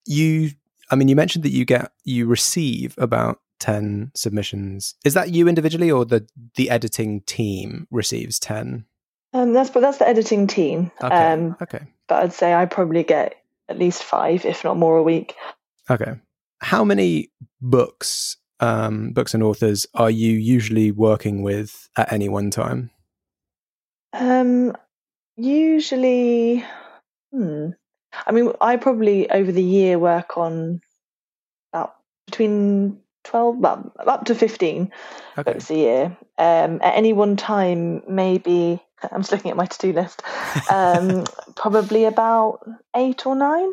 you 0.06 0.50
i 0.90 0.96
mean 0.96 1.08
you 1.08 1.16
mentioned 1.16 1.44
that 1.44 1.52
you 1.52 1.64
get 1.64 1.92
you 2.04 2.26
receive 2.26 2.94
about 2.98 3.40
10 3.60 4.12
submissions 4.14 4.94
is 5.04 5.14
that 5.14 5.30
you 5.30 5.48
individually 5.48 5.90
or 5.90 6.04
the 6.04 6.26
the 6.54 6.70
editing 6.70 7.20
team 7.22 7.86
receives 7.90 8.38
10 8.38 8.84
um, 9.32 9.52
that's 9.52 9.70
but 9.70 9.80
that's 9.80 9.98
the 9.98 10.08
editing 10.08 10.46
team. 10.46 10.90
Okay. 11.02 11.14
Um, 11.14 11.56
okay. 11.60 11.80
But 12.06 12.22
I'd 12.22 12.32
say 12.32 12.54
I 12.54 12.64
probably 12.66 13.02
get 13.02 13.34
at 13.68 13.78
least 13.78 14.02
five, 14.02 14.44
if 14.44 14.64
not 14.64 14.76
more, 14.76 14.96
a 14.96 15.02
week. 15.02 15.34
Okay. 15.90 16.14
How 16.60 16.84
many 16.84 17.30
books, 17.60 18.38
um, 18.60 19.12
books 19.12 19.34
and 19.34 19.42
authors 19.42 19.86
are 19.94 20.10
you 20.10 20.32
usually 20.32 20.90
working 20.90 21.42
with 21.42 21.88
at 21.96 22.12
any 22.12 22.28
one 22.28 22.50
time? 22.50 22.90
Um, 24.14 24.74
usually, 25.36 26.64
hmm. 27.32 27.70
I 28.26 28.32
mean, 28.32 28.52
I 28.60 28.76
probably 28.76 29.30
over 29.30 29.52
the 29.52 29.62
year 29.62 29.98
work 29.98 30.36
on 30.36 30.80
about 31.72 31.94
between 32.26 33.00
12, 33.24 33.56
well, 33.58 33.92
up 33.98 34.24
to 34.26 34.34
15 34.34 34.90
okay. 35.36 35.52
books 35.52 35.70
a 35.70 35.74
year. 35.74 36.16
Um, 36.38 36.80
at 36.82 36.94
any 36.94 37.12
one 37.12 37.36
time, 37.36 38.02
maybe 38.08 38.82
I'm 39.12 39.20
just 39.20 39.32
looking 39.32 39.50
at 39.50 39.56
my 39.56 39.66
to 39.66 39.78
do 39.78 39.92
list. 39.92 40.22
Um, 40.70 41.24
probably 41.56 42.04
about 42.04 42.60
eight 42.94 43.24
or 43.24 43.34
nine, 43.34 43.70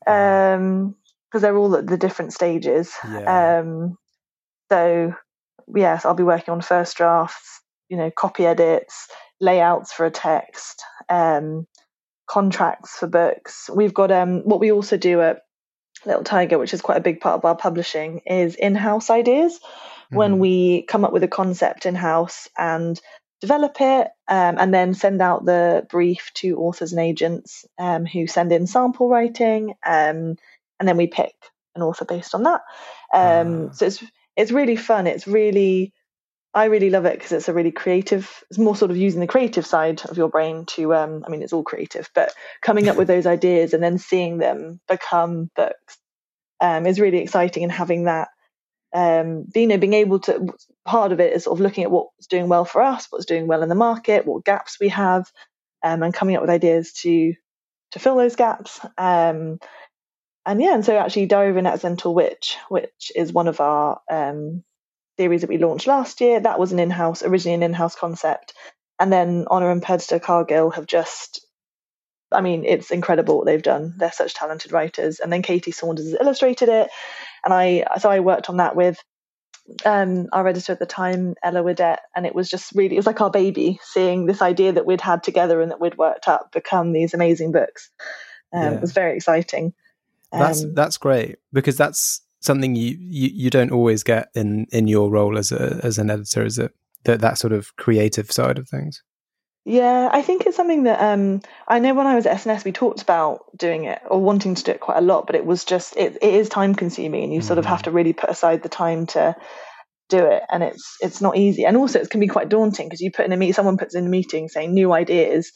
because 0.00 0.54
um, 0.56 0.96
they're 1.32 1.56
all 1.56 1.76
at 1.76 1.86
the 1.86 1.98
different 1.98 2.32
stages. 2.32 2.92
Yeah. 3.06 3.60
Um, 3.60 3.98
so 4.70 5.14
yes, 5.74 6.04
I'll 6.04 6.14
be 6.14 6.22
working 6.22 6.52
on 6.52 6.60
first 6.60 6.96
drafts, 6.96 7.60
you 7.88 7.96
know, 7.96 8.10
copy 8.10 8.46
edits, 8.46 9.08
layouts 9.40 9.92
for 9.92 10.06
a 10.06 10.10
text, 10.10 10.82
um, 11.08 11.66
contracts 12.26 12.96
for 12.96 13.06
books. 13.06 13.70
We've 13.72 13.94
got 13.94 14.10
um, 14.10 14.40
what 14.40 14.60
we 14.60 14.72
also 14.72 14.96
do 14.96 15.20
at 15.20 15.42
Little 16.06 16.24
Tiger, 16.24 16.58
which 16.58 16.74
is 16.74 16.82
quite 16.82 16.98
a 16.98 17.02
big 17.02 17.20
part 17.20 17.36
of 17.36 17.44
our 17.44 17.56
publishing, 17.56 18.20
is 18.26 18.54
in-house 18.54 19.10
ideas. 19.10 19.58
Mm-hmm. 19.58 20.16
When 20.16 20.38
we 20.38 20.82
come 20.82 21.04
up 21.04 21.12
with 21.12 21.22
a 21.22 21.28
concept 21.28 21.86
in-house 21.86 22.48
and 22.56 23.00
develop 23.40 23.76
it 23.80 24.08
um, 24.28 24.56
and 24.58 24.72
then 24.72 24.94
send 24.94 25.20
out 25.20 25.44
the 25.44 25.86
brief 25.90 26.30
to 26.34 26.56
authors 26.58 26.92
and 26.92 27.00
agents 27.00 27.64
um, 27.78 28.06
who 28.06 28.26
send 28.26 28.52
in 28.52 28.66
sample 28.66 29.08
writing 29.08 29.74
um, 29.84 30.36
and 30.80 30.88
then 30.88 30.96
we 30.96 31.06
pick 31.06 31.34
an 31.76 31.82
author 31.82 32.06
based 32.06 32.34
on 32.34 32.44
that 32.44 32.62
uh. 33.12 33.70
so 33.72 33.86
it's 33.86 34.02
it's 34.36 34.50
really 34.50 34.76
fun 34.76 35.06
it's 35.06 35.26
really 35.26 35.92
i 36.54 36.64
really 36.64 36.90
love 36.90 37.04
it 37.04 37.14
because 37.14 37.32
it's 37.32 37.48
a 37.48 37.52
really 37.52 37.72
creative 37.72 38.44
it's 38.50 38.58
more 38.58 38.76
sort 38.76 38.90
of 38.90 38.96
using 38.96 39.20
the 39.20 39.26
creative 39.26 39.66
side 39.66 40.02
of 40.06 40.16
your 40.16 40.28
brain 40.28 40.64
to 40.66 40.94
um, 40.94 41.24
i 41.26 41.30
mean 41.30 41.42
it's 41.42 41.52
all 41.52 41.64
creative 41.64 42.10
but 42.14 42.32
coming 42.62 42.88
up 42.88 42.96
with 42.96 43.08
those 43.08 43.26
ideas 43.26 43.74
and 43.74 43.82
then 43.82 43.98
seeing 43.98 44.38
them 44.38 44.80
become 44.88 45.50
books 45.56 45.98
um, 46.60 46.86
is 46.86 47.00
really 47.00 47.18
exciting 47.18 47.62
and 47.64 47.72
having 47.72 48.04
that 48.04 48.28
um, 48.94 49.46
you 49.56 49.66
know, 49.66 49.76
being 49.76 49.92
able 49.92 50.20
to 50.20 50.54
part 50.84 51.10
of 51.10 51.18
it 51.18 51.32
is 51.32 51.44
sort 51.44 51.58
of 51.58 51.60
looking 51.60 51.82
at 51.82 51.90
what's 51.90 52.28
doing 52.28 52.48
well 52.48 52.64
for 52.64 52.80
us, 52.80 53.08
what's 53.10 53.26
doing 53.26 53.48
well 53.48 53.64
in 53.64 53.68
the 53.68 53.74
market, 53.74 54.24
what 54.24 54.44
gaps 54.44 54.78
we 54.80 54.88
have, 54.88 55.30
um, 55.82 56.02
and 56.04 56.14
coming 56.14 56.36
up 56.36 56.42
with 56.42 56.50
ideas 56.50 56.92
to 57.02 57.34
to 57.90 57.98
fill 57.98 58.16
those 58.16 58.36
gaps. 58.36 58.80
Um, 58.96 59.58
and 60.46 60.62
yeah, 60.62 60.74
and 60.74 60.84
so 60.84 60.96
actually, 60.96 61.26
Diary 61.26 61.50
of 61.50 61.56
a 61.56 61.68
Accidental 61.68 62.14
Witch, 62.14 62.56
which 62.68 63.10
is 63.16 63.32
one 63.32 63.48
of 63.48 63.60
our 63.60 64.00
um, 64.08 64.62
series 65.18 65.42
that 65.42 65.50
we 65.50 65.58
launched 65.58 65.86
last 65.86 66.20
year, 66.20 66.40
that 66.40 66.58
was 66.58 66.72
an 66.72 66.78
in-house, 66.78 67.22
originally 67.22 67.54
an 67.54 67.62
in-house 67.62 67.96
concept, 67.96 68.54
and 68.98 69.12
then 69.12 69.46
Honor 69.48 69.70
and 69.70 69.82
Perdita 69.82 70.20
Cargill 70.20 70.70
have 70.70 70.86
just 70.86 71.44
I 72.32 72.40
mean, 72.40 72.64
it's 72.64 72.90
incredible 72.90 73.36
what 73.36 73.46
they've 73.46 73.62
done. 73.62 73.94
They're 73.96 74.12
such 74.12 74.34
talented 74.34 74.72
writers. 74.72 75.20
And 75.20 75.32
then 75.32 75.42
Katie 75.42 75.70
Saunders 75.70 76.06
has 76.06 76.20
illustrated 76.20 76.68
it. 76.68 76.90
And 77.44 77.54
I, 77.54 77.84
so 78.00 78.10
I 78.10 78.20
worked 78.20 78.50
on 78.50 78.56
that 78.56 78.74
with 78.74 78.98
um, 79.84 80.26
our 80.32 80.46
editor 80.46 80.72
at 80.72 80.78
the 80.78 80.86
time, 80.86 81.34
Ella 81.42 81.62
Whiddett, 81.62 81.98
and 82.14 82.26
it 82.26 82.34
was 82.34 82.50
just 82.50 82.72
really, 82.74 82.96
it 82.96 82.98
was 82.98 83.06
like 83.06 83.20
our 83.20 83.30
baby 83.30 83.78
seeing 83.82 84.26
this 84.26 84.42
idea 84.42 84.72
that 84.72 84.86
we'd 84.86 85.00
had 85.00 85.22
together 85.22 85.60
and 85.60 85.70
that 85.70 85.80
we'd 85.80 85.96
worked 85.96 86.28
up 86.28 86.52
become 86.52 86.92
these 86.92 87.14
amazing 87.14 87.52
books. 87.52 87.90
Um, 88.52 88.62
Yeah. 88.62 88.70
It 88.72 88.80
was 88.80 88.92
very 88.92 89.16
exciting. 89.16 89.72
That's 90.32 90.64
Um, 90.64 90.74
that's 90.74 90.98
great 90.98 91.36
because 91.52 91.76
that's 91.76 92.20
something 92.44 92.76
you, 92.76 92.96
you 93.00 93.30
you 93.32 93.50
don't 93.50 93.72
always 93.72 94.02
get 94.02 94.28
in 94.34 94.66
in 94.70 94.86
your 94.86 95.10
role 95.10 95.38
as 95.38 95.52
a 95.52 95.80
as 95.82 95.98
an 95.98 96.10
editor, 96.10 96.44
is 96.44 96.58
it? 96.58 96.72
That 97.04 97.20
that 97.20 97.38
sort 97.38 97.52
of 97.52 97.74
creative 97.76 98.30
side 98.30 98.58
of 98.58 98.68
things. 98.68 99.02
Yeah, 99.66 100.10
I 100.12 100.20
think 100.20 100.44
it's 100.44 100.56
something 100.56 100.82
that 100.82 101.00
um, 101.00 101.40
I 101.66 101.78
know 101.78 101.94
when 101.94 102.06
I 102.06 102.14
was 102.14 102.26
at 102.26 102.34
S&S, 102.34 102.66
we 102.66 102.72
talked 102.72 103.00
about 103.00 103.44
doing 103.56 103.84
it 103.84 104.02
or 104.10 104.20
wanting 104.20 104.54
to 104.54 104.62
do 104.62 104.72
it 104.72 104.80
quite 104.80 104.98
a 104.98 105.00
lot, 105.00 105.26
but 105.26 105.36
it 105.36 105.46
was 105.46 105.64
just 105.64 105.96
it, 105.96 106.18
it 106.20 106.34
is 106.34 106.50
time 106.50 106.74
consuming, 106.74 107.24
and 107.24 107.32
you 107.32 107.40
sort 107.40 107.58
of 107.58 107.64
have 107.64 107.82
to 107.84 107.90
really 107.90 108.12
put 108.12 108.28
aside 108.28 108.62
the 108.62 108.68
time 108.68 109.06
to 109.06 109.34
do 110.10 110.18
it, 110.18 110.42
and 110.50 110.62
it's 110.62 110.96
it's 111.00 111.22
not 111.22 111.38
easy, 111.38 111.64
and 111.64 111.78
also 111.78 111.98
it 111.98 112.10
can 112.10 112.20
be 112.20 112.28
quite 112.28 112.50
daunting 112.50 112.88
because 112.88 113.00
you 113.00 113.10
put 113.10 113.24
in 113.24 113.32
a 113.32 113.38
meet, 113.38 113.54
someone 113.54 113.78
puts 113.78 113.94
in 113.94 114.04
a 114.04 114.10
meeting 114.10 114.48
saying 114.48 114.74
new 114.74 114.92
ideas, 114.92 115.50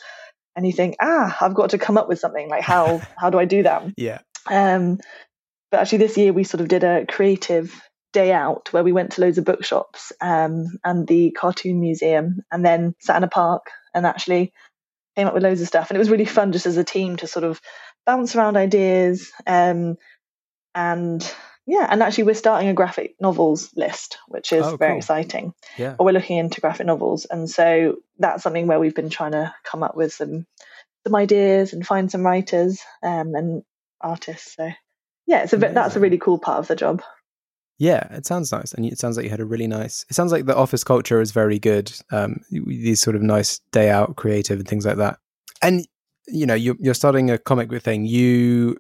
and 0.56 0.66
you 0.66 0.72
think, 0.72 0.96
ah, 1.02 1.36
I've 1.42 1.54
got 1.54 1.70
to 1.70 1.78
come 1.78 1.98
up 1.98 2.08
with 2.08 2.18
something. 2.18 2.48
Like 2.48 2.62
how 2.62 3.02
how 3.18 3.28
do 3.28 3.38
I 3.38 3.44
do 3.44 3.64
that? 3.64 3.92
Yeah. 3.98 4.20
Um, 4.50 5.00
but 5.70 5.80
actually, 5.80 5.98
this 5.98 6.16
year 6.16 6.32
we 6.32 6.44
sort 6.44 6.60
of 6.60 6.68
did 6.68 6.84
a 6.84 7.06
creative 7.06 7.80
day 8.12 8.32
out 8.32 8.72
where 8.72 8.84
we 8.84 8.92
went 8.92 9.12
to 9.12 9.20
loads 9.20 9.38
of 9.38 9.44
bookshops 9.44 10.12
um, 10.20 10.64
and 10.84 11.06
the 11.06 11.30
cartoon 11.32 11.80
museum, 11.80 12.40
and 12.50 12.64
then 12.64 12.94
sat 13.00 13.16
in 13.16 13.24
a 13.24 13.28
park 13.28 13.66
and 13.94 14.06
actually 14.06 14.52
came 15.16 15.26
up 15.26 15.34
with 15.34 15.42
loads 15.42 15.60
of 15.60 15.66
stuff. 15.68 15.90
And 15.90 15.96
it 15.96 15.98
was 15.98 16.10
really 16.10 16.24
fun 16.24 16.52
just 16.52 16.66
as 16.66 16.76
a 16.76 16.84
team 16.84 17.16
to 17.16 17.26
sort 17.26 17.44
of 17.44 17.60
bounce 18.06 18.34
around 18.36 18.56
ideas. 18.56 19.30
Um, 19.46 19.96
and 20.74 21.34
yeah, 21.66 21.86
and 21.90 22.02
actually 22.02 22.24
we're 22.24 22.34
starting 22.34 22.68
a 22.68 22.74
graphic 22.74 23.16
novels 23.20 23.70
list, 23.76 24.16
which 24.28 24.52
is 24.52 24.64
Oh, 24.64 24.76
very 24.76 24.92
cool. 24.92 24.98
exciting. 24.98 25.52
Yeah. 25.76 25.96
Or 25.98 26.06
we're 26.06 26.12
looking 26.12 26.38
into 26.38 26.60
graphic 26.62 26.86
novels, 26.86 27.26
and 27.26 27.48
so 27.48 27.96
that's 28.18 28.42
something 28.42 28.66
where 28.66 28.80
we've 28.80 28.94
been 28.94 29.10
trying 29.10 29.32
to 29.32 29.54
come 29.64 29.82
up 29.82 29.96
with 29.96 30.12
some 30.14 30.46
some 31.06 31.14
ideas 31.14 31.72
and 31.72 31.86
find 31.86 32.10
some 32.10 32.24
writers 32.24 32.80
um, 33.02 33.34
and 33.34 33.62
artists. 34.00 34.54
So 34.56 34.70
yeah, 35.28 35.42
it's 35.42 35.52
a 35.52 35.58
bit, 35.58 35.74
that's 35.74 35.94
a 35.94 36.00
really 36.00 36.18
cool 36.18 36.38
part 36.38 36.58
of 36.58 36.66
the 36.68 36.74
job. 36.74 37.02
Yeah, 37.78 38.12
it 38.12 38.26
sounds 38.26 38.50
nice, 38.50 38.72
and 38.72 38.84
it 38.84 38.98
sounds 38.98 39.16
like 39.16 39.24
you 39.24 39.30
had 39.30 39.38
a 39.38 39.44
really 39.44 39.68
nice. 39.68 40.04
It 40.10 40.14
sounds 40.14 40.32
like 40.32 40.46
the 40.46 40.56
office 40.56 40.82
culture 40.82 41.20
is 41.20 41.30
very 41.30 41.60
good. 41.60 41.92
Um, 42.10 42.40
these 42.50 43.00
sort 43.00 43.14
of 43.14 43.22
nice 43.22 43.60
day 43.70 43.88
out, 43.88 44.16
creative, 44.16 44.58
and 44.58 44.66
things 44.66 44.84
like 44.84 44.96
that. 44.96 45.18
And 45.62 45.86
you 46.26 46.44
know, 46.44 46.54
you're 46.54 46.74
you're 46.80 46.94
starting 46.94 47.30
a 47.30 47.38
comic 47.38 47.68
book 47.68 47.82
thing. 47.82 48.04
You 48.04 48.78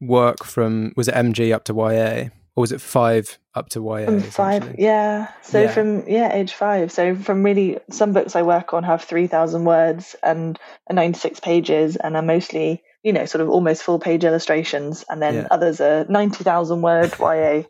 work 0.00 0.44
from 0.44 0.92
was 0.96 1.08
it 1.08 1.14
MG 1.14 1.52
up 1.52 1.64
to 1.64 1.74
YA, 1.74 2.28
or 2.54 2.60
was 2.60 2.70
it 2.70 2.80
five 2.80 3.36
up 3.56 3.68
to 3.70 3.80
YA? 3.82 4.04
From 4.04 4.20
five, 4.20 4.76
yeah. 4.78 5.28
So 5.42 5.62
Yeah. 5.62 5.72
from 5.72 6.08
yeah, 6.08 6.32
age 6.32 6.52
five. 6.52 6.92
So 6.92 7.16
from 7.16 7.42
really, 7.42 7.80
some 7.90 8.12
books 8.12 8.36
I 8.36 8.42
work 8.42 8.74
on 8.74 8.84
have 8.84 9.02
three 9.02 9.26
thousand 9.26 9.64
words 9.64 10.14
and 10.22 10.56
are 10.88 10.94
ninety 10.94 11.18
six 11.18 11.40
pages, 11.40 11.96
and 11.96 12.14
are 12.14 12.22
mostly 12.22 12.84
you 13.06 13.12
know 13.12 13.24
sort 13.24 13.40
of 13.40 13.48
almost 13.48 13.84
full 13.84 14.00
page 14.00 14.24
illustrations, 14.24 15.04
and 15.08 15.22
then 15.22 15.34
Yeah. 15.34 15.48
others 15.52 15.80
are 15.80 16.04
ninety 16.08 16.42
thousand 16.42 16.82
word 16.82 17.14
YA. 17.20 17.62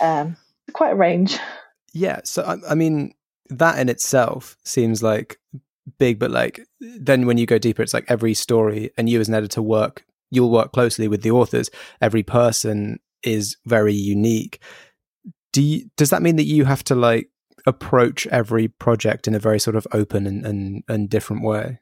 Um, 0.00 0.36
quite 0.74 0.92
a 0.92 0.96
range. 0.96 1.38
Yeah. 1.94 2.20
So 2.24 2.42
I, 2.42 2.72
I 2.72 2.74
mean, 2.74 3.14
that 3.48 3.78
in 3.78 3.88
itself 3.88 4.56
seems 4.64 5.02
like 5.02 5.38
big, 5.98 6.18
but 6.18 6.30
like 6.30 6.60
then 6.80 7.26
when 7.26 7.38
you 7.38 7.46
go 7.46 7.58
deeper, 7.58 7.82
it's 7.82 7.94
like 7.94 8.04
every 8.08 8.34
story, 8.34 8.90
and 8.98 9.08
you 9.08 9.20
as 9.20 9.28
an 9.28 9.34
editor 9.34 9.62
work, 9.62 10.04
you'll 10.30 10.50
work 10.50 10.72
closely 10.72 11.08
with 11.08 11.22
the 11.22 11.30
authors. 11.30 11.70
Every 12.02 12.22
person 12.22 13.00
is 13.22 13.56
very 13.64 13.94
unique. 13.94 14.60
Do 15.54 15.62
you, 15.62 15.88
does 15.96 16.10
that 16.10 16.20
mean 16.22 16.36
that 16.36 16.44
you 16.44 16.64
have 16.66 16.84
to 16.84 16.94
like 16.94 17.30
approach 17.66 18.26
every 18.26 18.68
project 18.68 19.26
in 19.26 19.34
a 19.34 19.38
very 19.38 19.58
sort 19.58 19.76
of 19.76 19.86
open 19.92 20.26
and 20.26 20.44
and, 20.44 20.84
and 20.88 21.08
different 21.08 21.42
way? 21.42 21.80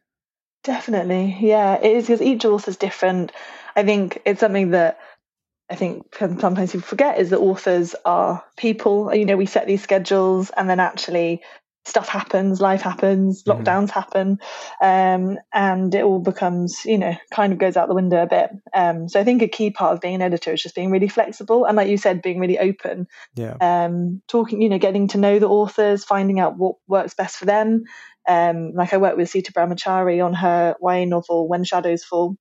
Definitely, 0.64 1.36
yeah, 1.40 1.74
it 1.80 1.96
is 1.96 2.06
because 2.06 2.22
each 2.22 2.44
author's 2.44 2.76
different. 2.76 3.32
I 3.74 3.82
think 3.82 4.22
it's 4.24 4.40
something 4.40 4.70
that 4.70 5.00
I 5.70 5.76
think 5.76 6.14
sometimes 6.16 6.72
people 6.72 6.86
forget 6.86 7.18
is 7.18 7.30
that 7.30 7.40
authors 7.40 7.94
are 8.04 8.44
people. 8.56 9.14
You 9.14 9.24
know, 9.26 9.36
we 9.36 9.46
set 9.46 9.66
these 9.66 9.82
schedules, 9.82 10.50
and 10.56 10.70
then 10.70 10.80
actually 10.80 11.42
stuff 11.84 12.08
happens, 12.08 12.60
life 12.60 12.82
happens, 12.82 13.42
Mhm. 13.42 13.64
lockdowns 13.64 13.90
happen, 13.90 14.38
um, 14.80 15.38
and 15.52 15.94
it 15.94 16.04
all 16.04 16.20
becomes, 16.20 16.84
you 16.84 16.96
know, 16.96 17.14
kind 17.32 17.52
of 17.52 17.58
goes 17.58 17.76
out 17.76 17.88
the 17.88 17.94
window 17.94 18.22
a 18.22 18.26
bit. 18.26 18.50
Um, 18.72 19.08
so 19.08 19.18
I 19.20 19.24
think 19.24 19.42
a 19.42 19.48
key 19.48 19.70
part 19.70 19.92
of 19.94 20.00
being 20.00 20.14
an 20.14 20.22
editor 20.22 20.52
is 20.52 20.62
just 20.62 20.74
being 20.74 20.90
really 20.90 21.08
flexible, 21.08 21.64
and 21.64 21.76
like 21.76 21.88
you 21.88 21.96
said, 21.96 22.22
being 22.22 22.38
really 22.38 22.58
open 22.58 23.06
Yeah. 23.34 23.56
um, 23.60 24.22
talking, 24.28 24.60
you 24.62 24.68
know, 24.68 24.78
getting 24.78 25.08
to 25.08 25.18
know 25.18 25.38
the 25.38 25.48
authors, 25.48 26.04
finding 26.04 26.40
out 26.40 26.56
what 26.58 26.76
works 26.88 27.14
best 27.14 27.36
for 27.36 27.46
them. 27.46 27.84
Um, 28.28 28.72
like 28.74 28.92
I 28.94 28.98
worked 28.98 29.16
with 29.16 29.30
Sita 29.30 29.52
Brahmachari 29.52 30.24
on 30.24 30.34
her 30.34 30.76
YA 30.80 31.04
novel 31.06 31.48
When 31.48 31.64
Shadows 31.64 32.04
Fall, 32.04 32.36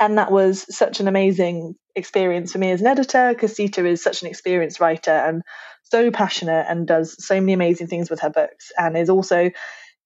and 0.00 0.18
that 0.18 0.32
was 0.32 0.64
such 0.74 1.00
an 1.00 1.08
amazing 1.08 1.74
experience 1.94 2.52
for 2.52 2.58
me 2.58 2.72
as 2.72 2.80
an 2.80 2.86
editor 2.88 3.30
because 3.32 3.54
Sita 3.54 3.84
is 3.86 4.02
such 4.02 4.22
an 4.22 4.28
experienced 4.28 4.80
writer 4.80 5.12
and 5.12 5.42
so 5.94 6.10
passionate 6.10 6.66
and 6.68 6.88
does 6.88 7.24
so 7.24 7.40
many 7.40 7.52
amazing 7.52 7.86
things 7.86 8.10
with 8.10 8.20
her 8.20 8.30
books, 8.30 8.72
and 8.76 8.96
is 8.96 9.10
also 9.10 9.50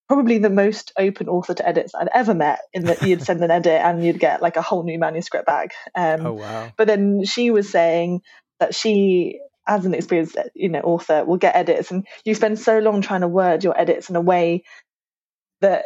probably 0.07 0.39
the 0.39 0.51
most 0.51 0.93
open 0.99 1.29
author 1.29 1.55
to 1.55 1.67
edits 1.67 1.95
I'd 1.95 2.11
ever 2.13 2.35
met. 2.35 2.61
In 2.75 2.85
that 2.85 3.03
you'd 3.03 3.23
send 3.23 3.43
an 3.43 3.51
edit 3.51 3.81
and 3.81 4.05
you'd 4.05 4.21
get 4.21 4.43
like 4.43 4.57
a 4.57 4.63
whole 4.63 4.83
new 4.83 4.99
manuscript 4.99 5.47
back. 5.47 5.73
Um, 5.95 6.27
Oh 6.27 6.33
wow. 6.35 6.73
but 6.77 6.87
then 6.87 7.25
she 7.25 7.51
was 7.51 7.71
saying 7.71 8.21
that 8.61 8.75
she 8.75 9.41
as 9.67 9.87
an 9.87 9.95
experienced 9.95 10.37
you 10.55 10.69
know 10.69 10.81
author 10.81 11.25
will 11.25 11.37
get 11.37 11.57
edits 11.57 11.91
and 11.91 12.07
you 12.25 12.35
spend 12.35 12.59
so 12.59 12.79
long 12.79 13.03
trying 13.03 13.21
to 13.21 13.29
word 13.29 13.65
your 13.65 13.79
edits 13.79 14.11
in 14.11 14.17
a 14.17 14.21
way 14.21 14.65
that 15.61 15.85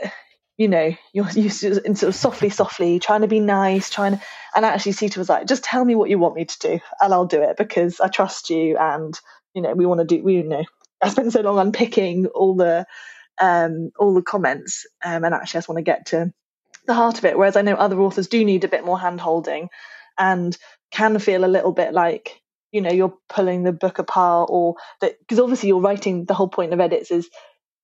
you 0.56 0.68
know 0.68 0.94
you're 1.12 1.28
you 1.30 1.50
sort 1.50 1.84
of 2.02 2.14
softly 2.14 2.50
softly 2.50 2.98
trying 3.00 3.22
to 3.22 3.28
be 3.28 3.40
nice 3.40 3.90
trying 3.90 4.16
to 4.16 4.22
and 4.54 4.64
actually 4.64 4.92
Sita 4.92 5.18
was 5.18 5.28
like 5.28 5.46
just 5.46 5.64
tell 5.64 5.84
me 5.84 5.96
what 5.96 6.10
you 6.10 6.18
want 6.18 6.36
me 6.36 6.44
to 6.44 6.58
do 6.60 6.80
and 7.00 7.12
I'll 7.12 7.26
do 7.26 7.42
it 7.42 7.56
because 7.56 8.00
I 8.00 8.08
trust 8.08 8.50
you 8.50 8.76
and 8.78 9.18
you 9.54 9.62
know 9.62 9.74
we 9.74 9.86
want 9.86 10.00
to 10.00 10.06
do 10.06 10.22
we 10.22 10.36
you 10.36 10.42
know 10.44 10.64
I 11.02 11.08
spent 11.08 11.32
so 11.32 11.40
long 11.40 11.58
unpicking 11.58 12.26
all 12.26 12.54
the 12.54 12.86
um 13.40 13.90
all 13.98 14.14
the 14.14 14.22
comments 14.22 14.86
um 15.04 15.24
and 15.24 15.34
actually 15.34 15.58
I 15.58 15.60
just 15.60 15.68
want 15.68 15.78
to 15.78 15.82
get 15.82 16.06
to 16.06 16.32
the 16.86 16.94
heart 16.94 17.18
of 17.18 17.24
it 17.24 17.38
whereas 17.38 17.56
I 17.56 17.62
know 17.62 17.74
other 17.74 18.00
authors 18.00 18.28
do 18.28 18.44
need 18.44 18.64
a 18.64 18.68
bit 18.68 18.84
more 18.84 18.98
hand 18.98 19.20
holding 19.20 19.68
and 20.18 20.56
can 20.90 21.18
feel 21.18 21.44
a 21.44 21.46
little 21.46 21.72
bit 21.72 21.92
like 21.92 22.40
you 22.72 22.80
know 22.80 22.90
you're 22.90 23.14
pulling 23.28 23.62
the 23.62 23.72
book 23.72 23.98
apart 23.98 24.48
or 24.52 24.76
that 25.00 25.18
because 25.20 25.38
obviously 25.38 25.68
you're 25.68 25.80
writing 25.80 26.24
the 26.24 26.34
whole 26.34 26.48
point 26.48 26.72
of 26.72 26.80
edits 26.80 27.10
is 27.10 27.28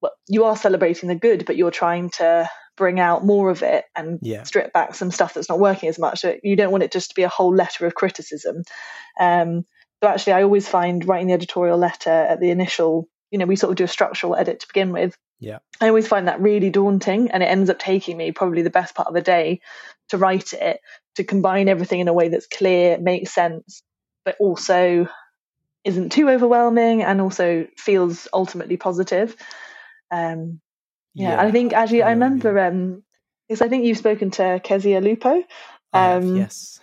well, 0.00 0.12
you 0.28 0.44
are 0.44 0.56
celebrating 0.56 1.08
the 1.08 1.14
good 1.14 1.44
but 1.46 1.56
you're 1.56 1.70
trying 1.70 2.10
to 2.10 2.48
bring 2.76 3.00
out 3.00 3.24
more 3.24 3.50
of 3.50 3.62
it 3.62 3.84
and 3.96 4.20
Yeah. 4.22 4.44
strip 4.44 4.72
back 4.72 4.94
some 4.94 5.10
stuff 5.10 5.34
that's 5.34 5.48
not 5.48 5.58
working 5.58 5.88
as 5.88 5.98
much 5.98 6.20
so 6.20 6.36
you 6.42 6.54
don't 6.56 6.70
want 6.70 6.84
it 6.84 6.92
just 6.92 7.10
to 7.10 7.14
be 7.16 7.24
a 7.24 7.28
whole 7.28 7.54
letter 7.54 7.86
of 7.86 7.94
criticism 7.94 8.62
um 9.18 9.64
so 10.02 10.08
actually 10.08 10.32
i 10.34 10.42
always 10.42 10.68
find 10.68 11.06
writing 11.06 11.28
the 11.28 11.34
editorial 11.34 11.78
letter 11.78 12.10
at 12.10 12.40
the 12.40 12.50
initial 12.50 13.08
you 13.30 13.38
know 13.38 13.46
we 13.46 13.56
sort 13.56 13.70
of 13.70 13.76
do 13.76 13.84
a 13.84 13.88
structural 13.88 14.36
edit 14.36 14.60
to 14.60 14.68
begin 14.68 14.92
with 14.92 15.16
Yeah. 15.40 15.58
I 15.80 15.88
always 15.88 16.08
find 16.08 16.26
that 16.26 16.40
really 16.40 16.70
daunting, 16.70 17.30
and 17.30 17.42
it 17.42 17.46
ends 17.46 17.70
up 17.70 17.78
taking 17.78 18.16
me 18.16 18.32
probably 18.32 18.62
the 18.62 18.70
best 18.70 18.94
part 18.94 19.08
of 19.08 19.14
the 19.14 19.20
day 19.20 19.60
to 20.08 20.18
write 20.18 20.52
it, 20.52 20.80
to 21.14 21.24
combine 21.24 21.68
everything 21.68 22.00
in 22.00 22.08
a 22.08 22.12
way 22.12 22.28
that's 22.28 22.48
clear, 22.48 22.98
makes 22.98 23.32
sense, 23.32 23.82
but 24.24 24.36
also 24.40 25.06
isn't 25.84 26.10
too 26.10 26.28
overwhelming 26.28 27.02
and 27.02 27.20
also 27.20 27.66
feels 27.76 28.26
ultimately 28.32 28.76
positive. 28.76 29.36
Um, 30.10 30.60
yeah, 31.14 31.32
and 31.32 31.40
I 31.40 31.50
think 31.50 31.72
actually 31.72 32.02
I 32.02 32.08
I 32.08 32.10
remember 32.12 32.58
um, 32.58 33.02
because 33.46 33.62
I 33.62 33.68
think 33.68 33.84
you've 33.84 33.98
spoken 33.98 34.30
to 34.32 34.60
Kesia 34.64 35.02
Lupo, 35.02 35.42
um, 35.92 36.36
yes. 36.36 36.80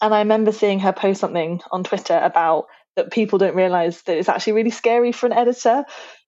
And 0.00 0.14
I 0.14 0.20
remember 0.20 0.52
seeing 0.52 0.80
her 0.80 0.92
post 0.92 1.20
something 1.20 1.60
on 1.70 1.84
Twitter 1.84 2.18
about 2.18 2.66
that 2.96 3.12
people 3.12 3.38
don't 3.38 3.54
realize 3.54 4.02
that 4.02 4.16
it's 4.16 4.28
actually 4.28 4.54
really 4.54 4.70
scary 4.70 5.12
for 5.12 5.26
an 5.26 5.32
editor. 5.32 5.84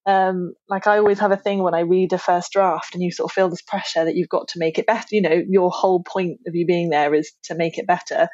Um, 0.07 0.55
like 0.68 0.87
I 0.87 0.99
always 0.99 1.18
have 1.18 1.33
a 1.33 1.37
thing 1.37 1.62
when 1.62 1.75
I 1.75 1.81
read 1.81 2.12
a 2.12 2.18
first 2.18 2.53
draft 2.53 2.94
and 2.94 3.03
you 3.03 3.11
sort 3.11 3.31
of 3.31 3.35
feel 3.35 3.49
this 3.49 3.62
pressure 3.62 4.05
that 4.05 4.16
you've 4.16 4.29
got 4.29 4.49
to 4.49 4.59
make 4.59 4.79
it 4.79 4.87
better. 4.87 5.07
You 5.11 5.23
know, 5.23 5.42
your 5.49 5.71
whole 5.71 6.03
point 6.03 6.40
of 6.47 6.55
you 6.55 6.66
being 6.66 6.90
there 6.90 7.14
is 7.14 7.33
to 7.44 7.55
make 7.55 7.79
it 7.79 7.87
better. 7.87 8.29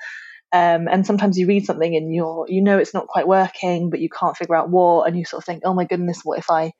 Um, 0.52 0.86
and 0.88 1.04
sometimes 1.04 1.36
you 1.36 1.48
read 1.48 1.66
something 1.66 1.96
and 1.96 2.14
you're, 2.14 2.46
you 2.48 2.62
know, 2.62 2.78
it's 2.78 2.94
not 2.94 3.08
quite 3.08 3.26
working, 3.26 3.90
but 3.90 3.98
you 4.00 4.08
can't 4.08 4.36
figure 4.36 4.54
out 4.54 4.70
what, 4.70 5.08
and 5.08 5.18
you 5.18 5.24
sort 5.24 5.42
of 5.42 5.46
think, 5.46 5.62
oh 5.64 5.74
my 5.74 5.84
goodness, 5.84 6.20
what 6.22 6.38
if 6.38 6.48
I, 6.48 6.72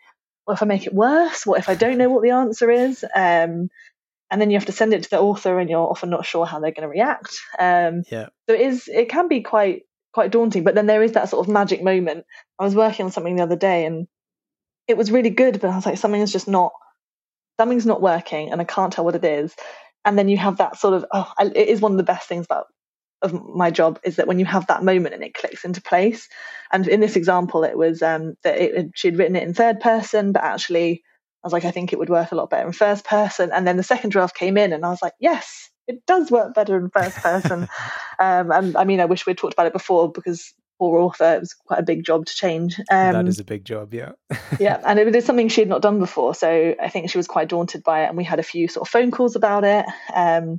what 0.44 0.54
if 0.54 0.62
I 0.62 0.66
make 0.66 0.86
it 0.86 0.94
worse? 0.94 1.44
What 1.44 1.58
if 1.58 1.68
I 1.68 1.74
don't 1.74 1.98
know 1.98 2.08
what 2.08 2.22
the 2.22 2.30
answer 2.30 2.70
is? 2.70 3.04
Um, 3.14 3.68
and 4.30 4.40
then 4.40 4.50
you 4.50 4.56
have 4.56 4.66
to 4.66 4.72
send 4.72 4.92
it 4.94 5.04
to 5.04 5.10
the 5.10 5.20
author, 5.20 5.58
and 5.58 5.70
you're 5.70 5.80
often 5.80 6.10
not 6.10 6.26
sure 6.26 6.46
how 6.46 6.60
they're 6.60 6.72
going 6.72 6.82
to 6.82 6.88
react. 6.88 7.38
Um, 7.58 8.02
Yeah. 8.10 8.28
so 8.48 8.54
it 8.54 8.60
is, 8.60 8.88
it 8.88 9.08
can 9.08 9.28
be 9.28 9.42
quite, 9.42 9.82
quite 10.12 10.30
daunting. 10.30 10.64
But 10.64 10.74
then 10.74 10.86
there 10.86 11.02
is 11.02 11.12
that 11.12 11.28
sort 11.28 11.46
of 11.46 11.52
magic 11.52 11.82
moment. 11.82 12.24
I 12.58 12.64
was 12.64 12.74
working 12.74 13.06
on 13.06 13.12
something 13.12 13.36
the 13.36 13.42
other 13.42 13.56
day, 13.56 13.84
and 13.86 14.06
it 14.88 14.96
was 14.96 15.10
really 15.10 15.30
good, 15.30 15.60
but 15.60 15.70
I 15.70 15.76
was 15.76 15.86
like, 15.86 15.98
something's 15.98 16.32
just 16.32 16.48
not, 16.48 16.72
something's 17.58 17.86
not 17.86 18.02
working, 18.02 18.50
and 18.50 18.60
I 18.60 18.64
can't 18.64 18.92
tell 18.92 19.04
what 19.04 19.14
it 19.14 19.24
is. 19.24 19.54
And 20.04 20.18
then 20.18 20.28
you 20.28 20.36
have 20.36 20.58
that 20.58 20.78
sort 20.78 20.94
of, 20.94 21.06
oh, 21.12 21.32
I, 21.38 21.44
it 21.44 21.68
is 21.68 21.80
one 21.80 21.92
of 21.92 21.98
the 21.98 22.04
best 22.04 22.28
things 22.28 22.44
about 22.44 22.66
of 23.22 23.32
my 23.32 23.70
job 23.70 23.98
is 24.04 24.16
that 24.16 24.26
when 24.26 24.38
you 24.38 24.44
have 24.44 24.66
that 24.66 24.84
moment 24.84 25.14
and 25.14 25.24
it 25.24 25.32
clicks 25.32 25.64
into 25.64 25.80
place. 25.80 26.28
And 26.70 26.86
in 26.86 27.00
this 27.00 27.16
example, 27.16 27.64
it 27.64 27.76
was 27.76 28.02
um, 28.02 28.34
that 28.44 28.58
it, 28.58 28.90
she'd 28.94 29.16
written 29.16 29.36
it 29.36 29.42
in 29.44 29.54
third 29.54 29.80
person, 29.80 30.32
but 30.32 30.44
actually, 30.44 31.02
I 31.44 31.46
was 31.46 31.52
like, 31.52 31.66
I 31.66 31.70
think 31.70 31.92
it 31.92 31.98
would 31.98 32.08
work 32.08 32.32
a 32.32 32.34
lot 32.34 32.48
better 32.48 32.66
in 32.66 32.72
first 32.72 33.04
person. 33.04 33.50
And 33.52 33.66
then 33.66 33.76
the 33.76 33.82
second 33.82 34.10
draft 34.10 34.34
came 34.34 34.56
in, 34.56 34.72
and 34.72 34.84
I 34.84 34.88
was 34.88 35.02
like, 35.02 35.12
yes, 35.20 35.68
it 35.86 36.06
does 36.06 36.30
work 36.30 36.54
better 36.54 36.78
in 36.78 36.88
first 36.88 37.18
person. 37.18 37.68
um, 38.18 38.50
and 38.50 38.76
I 38.76 38.84
mean, 38.84 39.00
I 39.00 39.04
wish 39.04 39.26
we'd 39.26 39.36
talked 39.36 39.52
about 39.52 39.66
it 39.66 39.74
before 39.74 40.10
because 40.10 40.54
poor 40.78 40.98
author, 40.98 41.34
it 41.34 41.40
was 41.40 41.52
quite 41.52 41.80
a 41.80 41.84
big 41.84 42.02
job 42.02 42.24
to 42.24 42.34
change. 42.34 42.78
Um, 42.90 43.12
that 43.12 43.28
is 43.28 43.40
a 43.40 43.44
big 43.44 43.62
job, 43.66 43.92
yeah. 43.92 44.12
yeah, 44.58 44.80
and 44.86 44.98
it 44.98 45.12
was 45.12 45.24
something 45.26 45.48
she 45.48 45.60
had 45.60 45.68
not 45.68 45.82
done 45.82 45.98
before, 45.98 46.34
so 46.34 46.74
I 46.80 46.88
think 46.88 47.10
she 47.10 47.18
was 47.18 47.28
quite 47.28 47.48
daunted 47.48 47.84
by 47.84 48.04
it. 48.04 48.08
And 48.08 48.16
we 48.16 48.24
had 48.24 48.38
a 48.38 48.44
few 48.44 48.66
sort 48.66 48.88
of 48.88 48.90
phone 48.90 49.10
calls 49.10 49.36
about 49.36 49.64
it. 49.64 49.84
Um, 50.14 50.58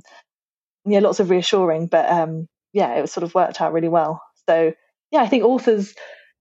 yeah, 0.84 1.00
lots 1.00 1.18
of 1.18 1.30
reassuring, 1.30 1.88
but 1.88 2.08
um, 2.08 2.46
yeah, 2.72 2.94
it 2.94 3.00
was 3.00 3.12
sort 3.12 3.24
of 3.24 3.34
worked 3.34 3.60
out 3.60 3.72
really 3.72 3.88
well. 3.88 4.22
So 4.48 4.72
yeah, 5.10 5.20
I 5.20 5.28
think 5.28 5.42
authors 5.42 5.94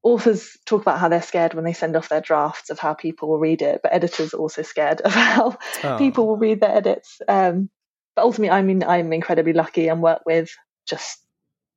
authors 0.05 0.55
talk 0.65 0.83
about 0.83 0.99
how 0.99 1.09
they're 1.09 1.21
scared 1.21 1.55
when 1.55 1.65
they 1.65 1.73
send 1.73 1.95
off 1.95 2.09
their 2.09 2.21
drafts 2.21 2.69
of 2.69 2.77
how 2.77 2.93
people 2.93 3.27
will 3.27 3.39
read 3.39 3.63
it, 3.63 3.81
but 3.81 3.91
editors 3.91 4.33
are 4.33 4.37
also 4.37 4.61
scared 4.61 5.01
of 5.05 5.11
how 5.11 5.57
oh. 5.83 5.97
people 5.97 6.27
will 6.27 6.37
read 6.37 6.61
their 6.61 6.75
edits. 6.75 7.19
Um, 7.27 7.69
but 8.15 8.21
ultimately, 8.21 8.55
I 8.55 8.61
mean, 8.61 8.83
I'm 8.83 9.11
incredibly 9.11 9.53
lucky 9.53 9.87
and 9.87 10.01
work 10.01 10.21
with 10.25 10.51
just 10.87 11.19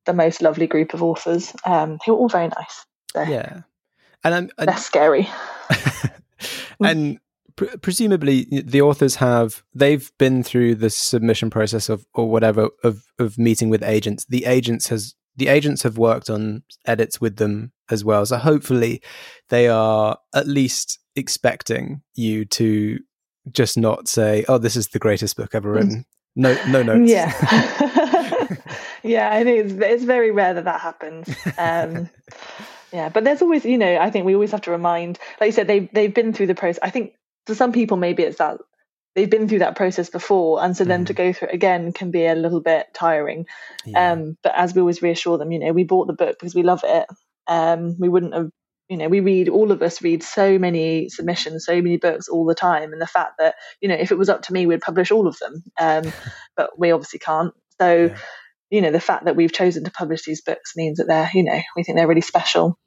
the 0.05 0.13
most 0.13 0.41
lovely 0.41 0.67
group 0.67 0.93
of 0.93 1.01
authors 1.01 1.53
um, 1.65 1.97
who 2.05 2.13
are 2.13 2.17
all 2.17 2.29
very 2.29 2.47
nice. 2.47 2.85
So 3.13 3.23
yeah, 3.23 3.61
and 4.23 4.33
I'm 4.35 4.49
and, 4.59 4.67
less 4.67 4.85
scary. 4.85 5.27
and 6.79 7.19
pre- 7.55 7.75
presumably, 7.81 8.45
the 8.51 8.81
authors 8.81 9.15
have 9.15 9.63
they've 9.73 10.11
been 10.19 10.43
through 10.43 10.75
the 10.75 10.91
submission 10.91 11.49
process 11.49 11.89
of 11.89 12.05
or 12.13 12.29
whatever 12.29 12.69
of 12.83 13.05
of 13.17 13.39
meeting 13.39 13.69
with 13.69 13.83
agents. 13.83 14.25
The 14.29 14.45
agents 14.45 14.87
has 14.89 15.15
the 15.35 15.47
agents 15.47 15.83
have 15.83 15.97
worked 15.97 16.29
on 16.29 16.63
edits 16.85 17.21
with 17.21 17.37
them 17.37 17.71
as 17.89 18.03
well. 18.03 18.25
So 18.25 18.37
hopefully, 18.37 19.01
they 19.49 19.67
are 19.67 20.17
at 20.33 20.47
least 20.47 20.99
expecting 21.15 22.01
you 22.15 22.45
to 22.45 22.99
just 23.51 23.77
not 23.77 24.07
say, 24.07 24.45
"Oh, 24.47 24.57
this 24.57 24.75
is 24.75 24.89
the 24.89 24.99
greatest 24.99 25.37
book 25.37 25.55
ever 25.55 25.71
written." 25.71 26.05
No, 26.35 26.57
no 26.67 26.83
notes. 26.83 27.09
Yeah, 27.09 27.31
yeah. 29.03 29.33
I 29.33 29.43
think 29.43 29.65
it's, 29.65 29.73
it's 29.73 30.03
very 30.03 30.31
rare 30.31 30.53
that 30.53 30.65
that 30.65 30.81
happens. 30.81 31.29
Um, 31.57 32.09
yeah, 32.91 33.09
but 33.09 33.23
there's 33.23 33.41
always, 33.41 33.65
you 33.65 33.77
know, 33.77 33.97
I 33.97 34.09
think 34.09 34.25
we 34.25 34.33
always 34.33 34.51
have 34.51 34.61
to 34.61 34.71
remind, 34.71 35.19
like 35.39 35.49
you 35.49 35.51
said, 35.51 35.67
they 35.67 35.89
they've 35.93 36.13
been 36.13 36.33
through 36.33 36.47
the 36.47 36.55
process. 36.55 36.79
I 36.81 36.89
think 36.89 37.13
for 37.45 37.55
some 37.55 37.71
people, 37.71 37.97
maybe 37.97 38.23
it's 38.23 38.37
that 38.37 38.59
they've 39.19 39.29
been 39.29 39.49
through 39.49 39.59
that 39.59 39.75
process 39.75 40.09
before, 40.09 40.63
and 40.63 40.77
so 40.77 40.85
then 40.85 41.03
to 41.03 41.13
mm. 41.13 41.17
go 41.17 41.33
through 41.33 41.49
it 41.49 41.53
again 41.53 41.91
can 41.91 42.09
be 42.09 42.25
a 42.25 42.35
little 42.35 42.61
bit 42.61 42.87
tiring. 42.93 43.47
Yeah. 43.85 44.13
Um, 44.13 44.37
but 44.41 44.53
as 44.55 44.73
we 44.73 44.79
always 44.79 45.01
reassure 45.01 45.37
them, 45.37 45.51
you 45.51 45.59
know, 45.59 45.73
we 45.73 45.83
bought 45.83 46.07
the 46.07 46.13
book 46.13 46.37
because 46.39 46.55
we 46.55 46.63
love 46.63 46.85
it. 46.85 47.05
Um, 47.47 47.97
we 47.99 48.07
wouldn't 48.07 48.33
have 48.33 48.49
you 48.87 48.95
know 48.95 49.09
we 49.09 49.19
read 49.19 49.49
all 49.49 49.73
of 49.73 49.81
us 49.81 50.01
read 50.01 50.23
so 50.23 50.57
many 50.57 51.09
submissions 51.09 51.65
so 51.65 51.79
many 51.79 51.97
books 51.97 52.27
all 52.27 52.43
the 52.43 52.55
time 52.55 52.91
and 52.91 52.99
the 52.99 53.05
fact 53.05 53.33
that 53.37 53.53
you 53.81 53.87
know 53.87 53.93
if 53.93 54.11
it 54.11 54.17
was 54.17 54.29
up 54.29 54.41
to 54.41 54.53
me 54.53 54.65
we'd 54.65 54.81
publish 54.81 55.11
all 55.11 55.27
of 55.27 55.37
them 55.37 55.63
um, 55.79 56.11
but 56.57 56.71
we 56.79 56.89
obviously 56.89 57.19
can't 57.19 57.53
so 57.79 58.05
yeah. 58.05 58.17
you 58.71 58.81
know 58.81 58.89
the 58.89 58.99
fact 58.99 59.25
that 59.25 59.35
we've 59.35 59.53
chosen 59.53 59.83
to 59.83 59.91
publish 59.91 60.23
these 60.25 60.41
books 60.41 60.73
means 60.75 60.97
that 60.97 61.05
they're 61.05 61.29
you 61.35 61.43
know 61.43 61.61
we 61.75 61.83
think 61.83 61.99
they're 61.99 62.07
really 62.07 62.21
special 62.21 62.79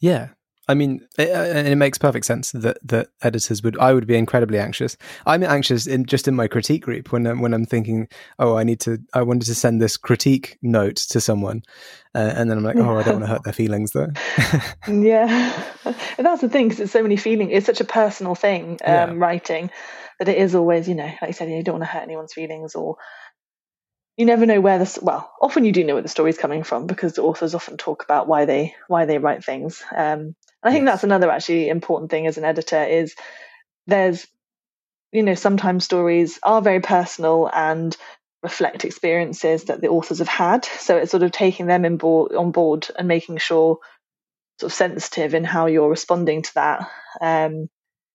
yeah 0.00 0.30
I 0.68 0.74
mean, 0.74 1.00
it, 1.18 1.30
and 1.30 1.66
it 1.66 1.76
makes 1.76 1.96
perfect 1.96 2.26
sense 2.26 2.52
that 2.52 2.78
that 2.82 3.08
editors 3.22 3.62
would. 3.62 3.78
I 3.78 3.94
would 3.94 4.06
be 4.06 4.16
incredibly 4.16 4.58
anxious. 4.58 4.98
I'm 5.24 5.42
anxious 5.42 5.86
in 5.86 6.04
just 6.04 6.28
in 6.28 6.36
my 6.36 6.46
critique 6.46 6.82
group 6.82 7.10
when 7.10 7.26
I'm, 7.26 7.40
when 7.40 7.54
I'm 7.54 7.64
thinking, 7.64 8.06
oh, 8.38 8.56
I 8.56 8.64
need 8.64 8.80
to. 8.80 8.98
I 9.14 9.22
wanted 9.22 9.46
to 9.46 9.54
send 9.54 9.80
this 9.80 9.96
critique 9.96 10.58
note 10.60 10.96
to 10.96 11.20
someone, 11.22 11.62
uh, 12.14 12.32
and 12.36 12.50
then 12.50 12.58
I'm 12.58 12.64
like, 12.64 12.76
oh, 12.76 12.98
I 12.98 13.02
don't 13.02 13.14
want 13.14 13.24
to 13.24 13.28
hurt 13.28 13.44
their 13.44 13.54
feelings 13.54 13.92
though. 13.92 14.08
yeah, 14.88 15.64
and 15.86 16.26
that's 16.26 16.42
the 16.42 16.50
thing 16.50 16.68
because 16.68 16.80
it's 16.80 16.92
so 16.92 17.02
many 17.02 17.16
feelings. 17.16 17.50
It's 17.52 17.66
such 17.66 17.80
a 17.80 17.84
personal 17.84 18.34
thing, 18.34 18.72
um, 18.72 18.78
yeah. 18.84 19.12
writing, 19.14 19.70
that 20.18 20.28
it 20.28 20.36
is 20.36 20.54
always, 20.54 20.86
you 20.86 20.94
know, 20.94 21.10
like 21.22 21.28
you 21.28 21.32
said, 21.32 21.48
you 21.48 21.62
don't 21.62 21.78
want 21.78 21.84
to 21.84 21.90
hurt 21.90 22.02
anyone's 22.02 22.34
feelings 22.34 22.74
or 22.74 22.96
you 24.18 24.26
never 24.26 24.44
know 24.44 24.60
where 24.60 24.80
this 24.80 24.98
well 25.00 25.32
often 25.40 25.64
you 25.64 25.70
do 25.70 25.84
know 25.84 25.94
where 25.94 26.02
the 26.02 26.08
story's 26.08 26.36
coming 26.36 26.64
from 26.64 26.88
because 26.88 27.12
the 27.12 27.22
authors 27.22 27.54
often 27.54 27.76
talk 27.76 28.02
about 28.02 28.26
why 28.26 28.44
they 28.44 28.74
why 28.88 29.04
they 29.04 29.18
write 29.18 29.44
things 29.44 29.80
um, 29.96 30.34
i 30.62 30.70
think 30.70 30.84
yes. 30.84 30.94
that's 30.94 31.04
another 31.04 31.30
actually 31.30 31.68
important 31.68 32.10
thing 32.10 32.26
as 32.26 32.38
an 32.38 32.44
editor 32.44 32.82
is 32.82 33.14
there's 33.86 34.26
you 35.12 35.22
know 35.22 35.34
sometimes 35.34 35.84
stories 35.84 36.38
are 36.42 36.62
very 36.62 36.80
personal 36.80 37.50
and 37.52 37.96
reflect 38.42 38.84
experiences 38.84 39.64
that 39.64 39.80
the 39.80 39.88
authors 39.88 40.18
have 40.18 40.28
had 40.28 40.64
so 40.64 40.96
it's 40.96 41.10
sort 41.10 41.24
of 41.24 41.32
taking 41.32 41.66
them 41.66 41.84
in 41.84 41.96
board, 41.96 42.32
on 42.34 42.52
board 42.52 42.86
and 42.96 43.08
making 43.08 43.36
sure 43.36 43.78
sort 44.60 44.72
of 44.72 44.76
sensitive 44.76 45.34
in 45.34 45.44
how 45.44 45.66
you're 45.66 45.88
responding 45.90 46.42
to 46.42 46.54
that 46.54 46.88
um, 47.20 47.68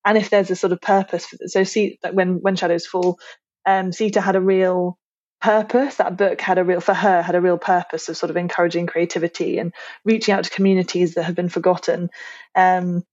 and 0.06 0.17
if 0.17 0.29
there's 0.29 0.51
a 0.51 0.56
sort 0.56 0.73
of 0.73 0.82
purpose 0.82 1.25
for, 1.25 1.38
so 1.47 1.63
see 1.63 1.99
like 2.03 2.13
when 2.13 2.41
when 2.41 2.56
shadows 2.56 2.86
fall 2.86 3.19
um, 3.65 3.91
Sita 3.91 4.21
had 4.21 4.36
a 4.36 4.41
real 4.41 4.97
purpose. 5.43 5.95
That 5.95 6.15
book 6.15 6.39
had 6.39 6.58
a 6.58 6.63
real, 6.63 6.79
for 6.79 6.93
her, 6.93 7.21
had 7.21 7.36
a 7.36 7.41
real 7.41 7.58
purpose 7.58 8.08
of 8.08 8.15
sort 8.15 8.29
of 8.29 8.38
encouraging 8.38 8.88
creativity 8.88 9.58
and 9.60 9.73
reaching 10.06 10.34
out 10.34 10.45
to 10.45 10.49
communities 10.49 11.15
that 11.15 11.23
have 11.23 11.36
been 11.36 11.49
forgotten. 11.49 12.10
Um, 12.56 13.03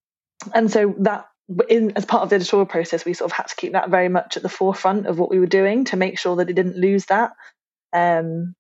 and 0.55 0.71
so 0.71 0.95
that, 1.01 1.27
in, 1.69 1.93
as 1.97 2.05
part 2.05 2.23
of 2.23 2.31
the 2.31 2.37
editorial 2.37 2.67
process, 2.67 3.05
we 3.05 3.15
sort 3.15 3.33
of 3.33 3.37
had 3.37 3.49
to 3.49 3.57
keep 3.57 3.73
that 3.73 3.91
very 3.91 4.09
much 4.09 4.37
at 4.37 4.45
the 4.45 4.49
forefront 4.49 5.07
of 5.07 5.19
what 5.19 5.29
we 5.29 5.41
were 5.41 5.47
doing 5.47 5.85
to 5.87 5.97
make 5.97 6.19
sure 6.19 6.37
that 6.37 6.49
it 6.49 6.55
didn't 6.55 6.77
lose 6.77 7.07
that. 7.07 7.33
Um, 7.93 8.55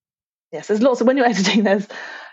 yes, 0.50 0.66
there's 0.66 0.82
lots 0.82 1.00
of 1.00 1.06
when 1.06 1.16
you're 1.16 1.26
editing, 1.34 1.62
there's 1.62 1.86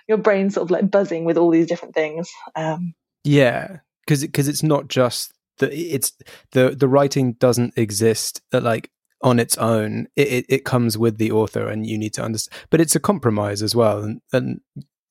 your 0.07 0.17
brain 0.17 0.49
sort 0.49 0.65
of 0.65 0.71
like 0.71 0.89
buzzing 0.89 1.23
with 1.23 1.37
all 1.37 1.51
these 1.51 1.67
different 1.67 1.93
things. 1.93 2.31
Um, 2.55 2.95
yeah, 3.23 3.77
because 4.05 4.21
because 4.21 4.47
it's 4.47 4.63
not 4.63 4.87
just 4.87 5.33
the 5.59 5.71
it's 5.71 6.13
the 6.53 6.71
the 6.71 6.87
writing 6.87 7.33
doesn't 7.33 7.77
exist 7.77 8.41
like 8.51 8.89
on 9.21 9.39
its 9.39 9.57
own. 9.57 10.07
It, 10.15 10.27
it, 10.27 10.45
it 10.49 10.65
comes 10.65 10.97
with 10.97 11.17
the 11.17 11.31
author, 11.31 11.67
and 11.67 11.85
you 11.85 11.97
need 11.97 12.13
to 12.15 12.23
understand. 12.23 12.61
But 12.69 12.81
it's 12.81 12.95
a 12.95 12.99
compromise 12.99 13.61
as 13.61 13.75
well, 13.75 14.03
and, 14.03 14.21
and 14.31 14.61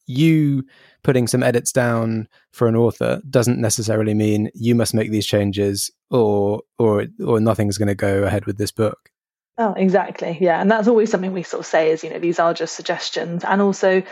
you 0.06 0.64
putting 1.02 1.26
some 1.26 1.42
edits 1.42 1.72
down 1.72 2.28
for 2.52 2.68
an 2.68 2.76
author 2.76 3.20
doesn't 3.28 3.60
necessarily 3.60 4.14
mean 4.14 4.50
you 4.54 4.74
must 4.74 4.94
make 4.94 5.10
these 5.10 5.26
changes 5.26 5.90
or 6.10 6.62
or 6.78 7.06
or 7.24 7.40
nothing's 7.40 7.78
going 7.78 7.88
to 7.88 7.94
go 7.94 8.22
ahead 8.22 8.46
with 8.46 8.58
this 8.58 8.70
book. 8.70 9.10
Oh, 9.58 9.72
exactly. 9.72 10.36
Yeah, 10.40 10.60
and 10.60 10.70
that's 10.70 10.88
always 10.88 11.10
something 11.10 11.32
we 11.32 11.42
sort 11.42 11.60
of 11.60 11.66
say 11.66 11.90
is 11.90 12.04
you 12.04 12.10
know 12.10 12.18
these 12.18 12.38
are 12.38 12.54
just 12.54 12.74
suggestions, 12.74 13.44
and 13.44 13.60
also 13.60 14.02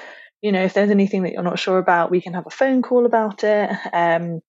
you 0.42 0.52
know 0.52 0.64
if 0.64 0.74
there's 0.74 0.90
anything 0.90 1.22
that 1.22 1.32
you're 1.32 1.42
not 1.42 1.58
sure 1.58 1.78
about, 1.78 2.10
we 2.10 2.20
can 2.20 2.34
have 2.34 2.46
a 2.46 2.50
phone 2.50 2.82
call 2.82 3.06
about 3.06 3.44
it. 3.44 3.70
Um, 3.92 4.40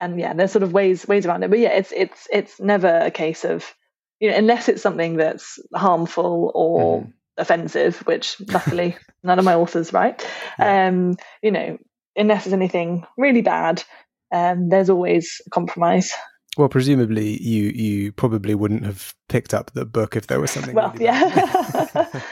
and 0.00 0.18
yeah, 0.18 0.32
there's 0.32 0.52
sort 0.52 0.62
of 0.62 0.72
ways 0.72 1.06
ways 1.06 1.26
around 1.26 1.42
it. 1.42 1.50
But 1.50 1.58
yeah, 1.58 1.72
it's 1.72 1.92
it's 1.92 2.28
it's 2.32 2.60
never 2.60 2.88
a 2.88 3.10
case 3.10 3.44
of 3.44 3.74
you 4.20 4.30
know, 4.30 4.36
unless 4.36 4.68
it's 4.68 4.82
something 4.82 5.16
that's 5.16 5.58
harmful 5.74 6.52
or 6.54 7.02
mm. 7.02 7.12
offensive, 7.36 7.98
which 8.06 8.36
luckily 8.48 8.96
none 9.22 9.38
of 9.38 9.44
my 9.44 9.54
authors 9.54 9.92
write. 9.92 10.26
Yeah. 10.58 10.88
Um, 10.88 11.16
you 11.42 11.50
know, 11.50 11.78
unless 12.16 12.46
it's 12.46 12.52
anything 12.52 13.06
really 13.16 13.42
bad, 13.42 13.82
um, 14.32 14.68
there's 14.68 14.90
always 14.90 15.40
a 15.46 15.50
compromise. 15.50 16.12
Well, 16.56 16.68
presumably 16.68 17.40
you 17.40 17.66
you 17.66 18.12
probably 18.12 18.56
wouldn't 18.56 18.84
have 18.84 19.14
picked 19.28 19.54
up 19.54 19.70
the 19.72 19.86
book 19.86 20.16
if 20.16 20.26
there 20.26 20.40
was 20.40 20.50
something. 20.50 20.74
Well, 20.74 20.90
really 20.90 21.04
yeah, 21.04 21.28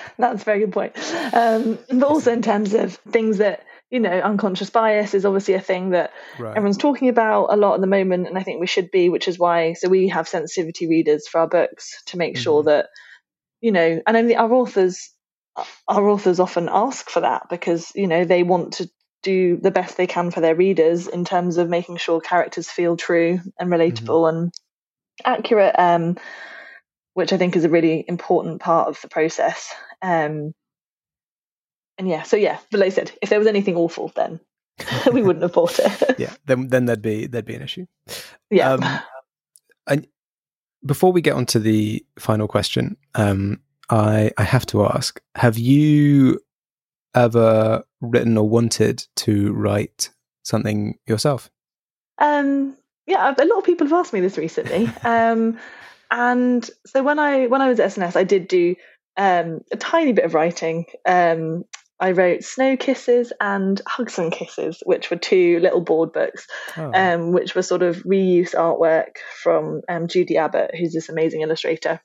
that's 0.19 0.43
a 0.43 0.45
very 0.45 0.61
good 0.61 0.73
point. 0.73 0.97
Um, 1.33 1.79
but 1.89 2.03
also 2.03 2.33
in 2.33 2.43
terms 2.43 2.75
of 2.75 2.97
things 3.13 3.39
that 3.39 3.65
you 3.91 4.01
know, 4.01 4.11
unconscious 4.11 4.71
bias 4.71 5.15
is 5.15 5.25
obviously 5.25 5.55
a 5.55 5.61
thing 5.61 5.91
that 5.91 6.13
right. 6.39 6.57
everyone's 6.57 6.77
talking 6.77 7.09
about 7.09 7.47
a 7.47 7.57
lot 7.57 7.75
at 7.75 7.81
the 7.81 7.87
moment, 7.87 8.27
and 8.27 8.37
I 8.37 8.43
think 8.43 8.61
we 8.61 8.67
should 8.67 8.91
be, 8.91 9.09
which 9.09 9.29
is 9.29 9.39
why 9.39 9.75
so 9.75 9.89
we 9.89 10.09
have 10.09 10.29
sensitivity 10.29 10.89
readers 10.89 11.29
for 11.29 11.41
our 11.41 11.49
books 11.49 12.03
to 12.07 12.19
make 12.19 12.35
mm-hmm. 12.35 12.43
sure 12.43 12.63
that 12.65 12.89
you 13.61 13.73
know, 13.73 14.01
and 14.07 14.17
then 14.17 14.33
our 14.37 14.53
authors, 14.53 15.11
our 15.89 16.09
authors 16.09 16.41
often 16.41 16.69
ask 16.71 17.09
for 17.09 17.21
that 17.21 17.45
because 17.49 17.93
you 17.95 18.07
know 18.07 18.25
they 18.25 18.43
want 18.43 18.75
to 18.75 18.91
do 19.23 19.57
the 19.57 19.71
best 19.71 19.97
they 19.97 20.07
can 20.07 20.31
for 20.31 20.41
their 20.41 20.55
readers 20.55 21.09
in 21.09 21.25
terms 21.25 21.57
of 21.57 21.69
making 21.69 21.97
sure 21.97 22.21
characters 22.21 22.71
feel 22.71 22.97
true 22.97 23.41
and 23.59 23.71
relatable 23.71 24.25
mm-hmm. 24.25 24.37
and 24.37 24.55
accurate, 25.25 25.75
um, 25.79 26.17
which 27.15 27.33
I 27.33 27.37
think 27.37 27.57
is 27.57 27.65
a 27.65 27.69
really 27.71 28.05
important 28.07 28.61
part 28.61 28.89
of 28.89 29.01
the 29.01 29.09
process. 29.09 29.75
Um, 30.03 30.53
and 31.99 32.09
yeah, 32.09 32.23
so 32.23 32.37
yeah, 32.37 32.59
but 32.71 32.81
like 32.81 32.89
I 32.89 32.91
said, 32.91 33.13
if 33.23 33.31
there 33.31 33.39
was 33.39 33.49
anything 33.49 33.77
awful, 33.77 34.13
then 34.15 34.41
we 35.13 35.23
wouldn't 35.23 35.43
have 35.43 35.53
bought 35.53 35.79
it. 35.79 36.15
yeah, 36.19 36.35
then 36.47 36.69
then 36.69 36.87
there'd 36.87 37.03
be 37.03 37.27
there'd 37.27 37.45
be 37.45 37.55
an 37.55 37.63
issue. 37.63 37.87
Yeah. 38.51 38.73
Um, 38.73 38.85
and 39.87 40.07
before 40.85 41.13
we 41.13 41.21
get 41.21 41.35
on 41.35 41.47
to 41.47 41.59
the 41.59 42.05
final 42.19 42.49
question, 42.49 42.97
um, 43.15 43.61
I 43.91 44.31
I 44.37 44.45
have 44.45 44.67
to 44.67 44.85
ask: 44.85 45.21
Have 45.37 45.59
you 45.59 46.41
ever 47.15 47.85
written 48.01 48.37
or 48.37 48.49
wanted 48.49 49.07
to 49.17 49.53
write 49.55 50.11
something 50.45 50.99
yourself? 51.07 51.51
Um, 52.19 52.77
yeah, 53.07 53.35
a 53.37 53.45
lot 53.45 53.59
of 53.59 53.65
people 53.65 53.87
have 53.87 53.99
asked 53.99 54.13
me 54.13 54.21
this 54.21 54.39
recently. 54.39 54.91
um, 55.03 55.59
and 56.11 56.69
so 56.87 57.03
when 57.03 57.19
I 57.19 57.47
when 57.47 57.63
I 57.63 57.69
was 57.69 57.81
at 57.81 57.87
S&S, 57.87 58.17
I 58.17 58.25
did 58.25 58.49
do 58.49 58.77
um, 59.17 59.63
a 59.73 59.77
tiny 59.77 60.13
bit 60.13 60.25
of 60.25 60.35
writing. 60.35 60.87
Um, 61.07 61.65
I 61.99 62.13
wrote 62.13 62.43
Snow 62.45 62.77
Kisses 62.77 63.33
and 63.41 63.81
Hugs 63.87 64.19
and 64.19 64.31
Kisses, 64.31 64.83
which 64.85 65.11
were 65.11 65.17
two 65.17 65.61
little 65.61 65.81
board 65.81 66.13
books, 66.13 66.47
Oh. 66.77 66.91
um, 66.95 67.33
which 67.33 67.55
were 67.55 67.63
sort 67.63 67.83
of 67.83 67.97
reuse 68.05 68.55
artwork 68.55 69.17
from 69.43 69.81
um, 69.89 70.07
Judi 70.07 70.37
Abbot, 70.37 70.73
who's 70.79 70.93
this 70.93 71.09
amazing 71.09 71.41
illustrator. 71.41 72.01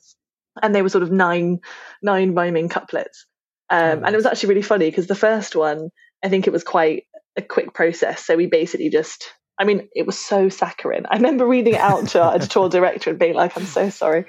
And 0.61 0.73
they 0.73 0.81
were 0.81 0.89
sort 0.89 1.03
of 1.03 1.11
nine 1.11 1.59
nine 2.01 2.33
rhyming 2.33 2.69
couplets. 2.69 3.25
Um, 3.69 3.99
Oh, 3.99 4.05
And 4.05 4.13
it 4.13 4.17
was 4.17 4.25
actually 4.25 4.49
really 4.49 4.61
funny 4.61 4.89
because 4.89 5.07
the 5.07 5.15
first 5.15 5.55
one, 5.55 5.89
I 6.23 6.29
think 6.29 6.47
it 6.47 6.53
was 6.53 6.63
quite 6.63 7.03
a 7.37 7.41
quick 7.41 7.73
process. 7.73 8.25
So 8.25 8.35
we 8.35 8.47
basically 8.47 8.89
just, 8.89 9.31
I 9.59 9.63
mean, 9.63 9.87
it 9.93 10.05
was 10.05 10.17
so 10.19 10.49
saccharine. 10.49 11.05
I 11.09 11.15
remember 11.17 11.45
reading 11.47 11.75
it 11.75 11.79
out 11.81 12.07
to 12.09 12.21
our 12.21 12.35
editorial 12.35 12.69
director 12.77 13.09
and 13.09 13.19
being 13.19 13.33
like, 13.35 13.57
I'm 13.57 13.65
so 13.65 13.89
sorry. 13.89 14.25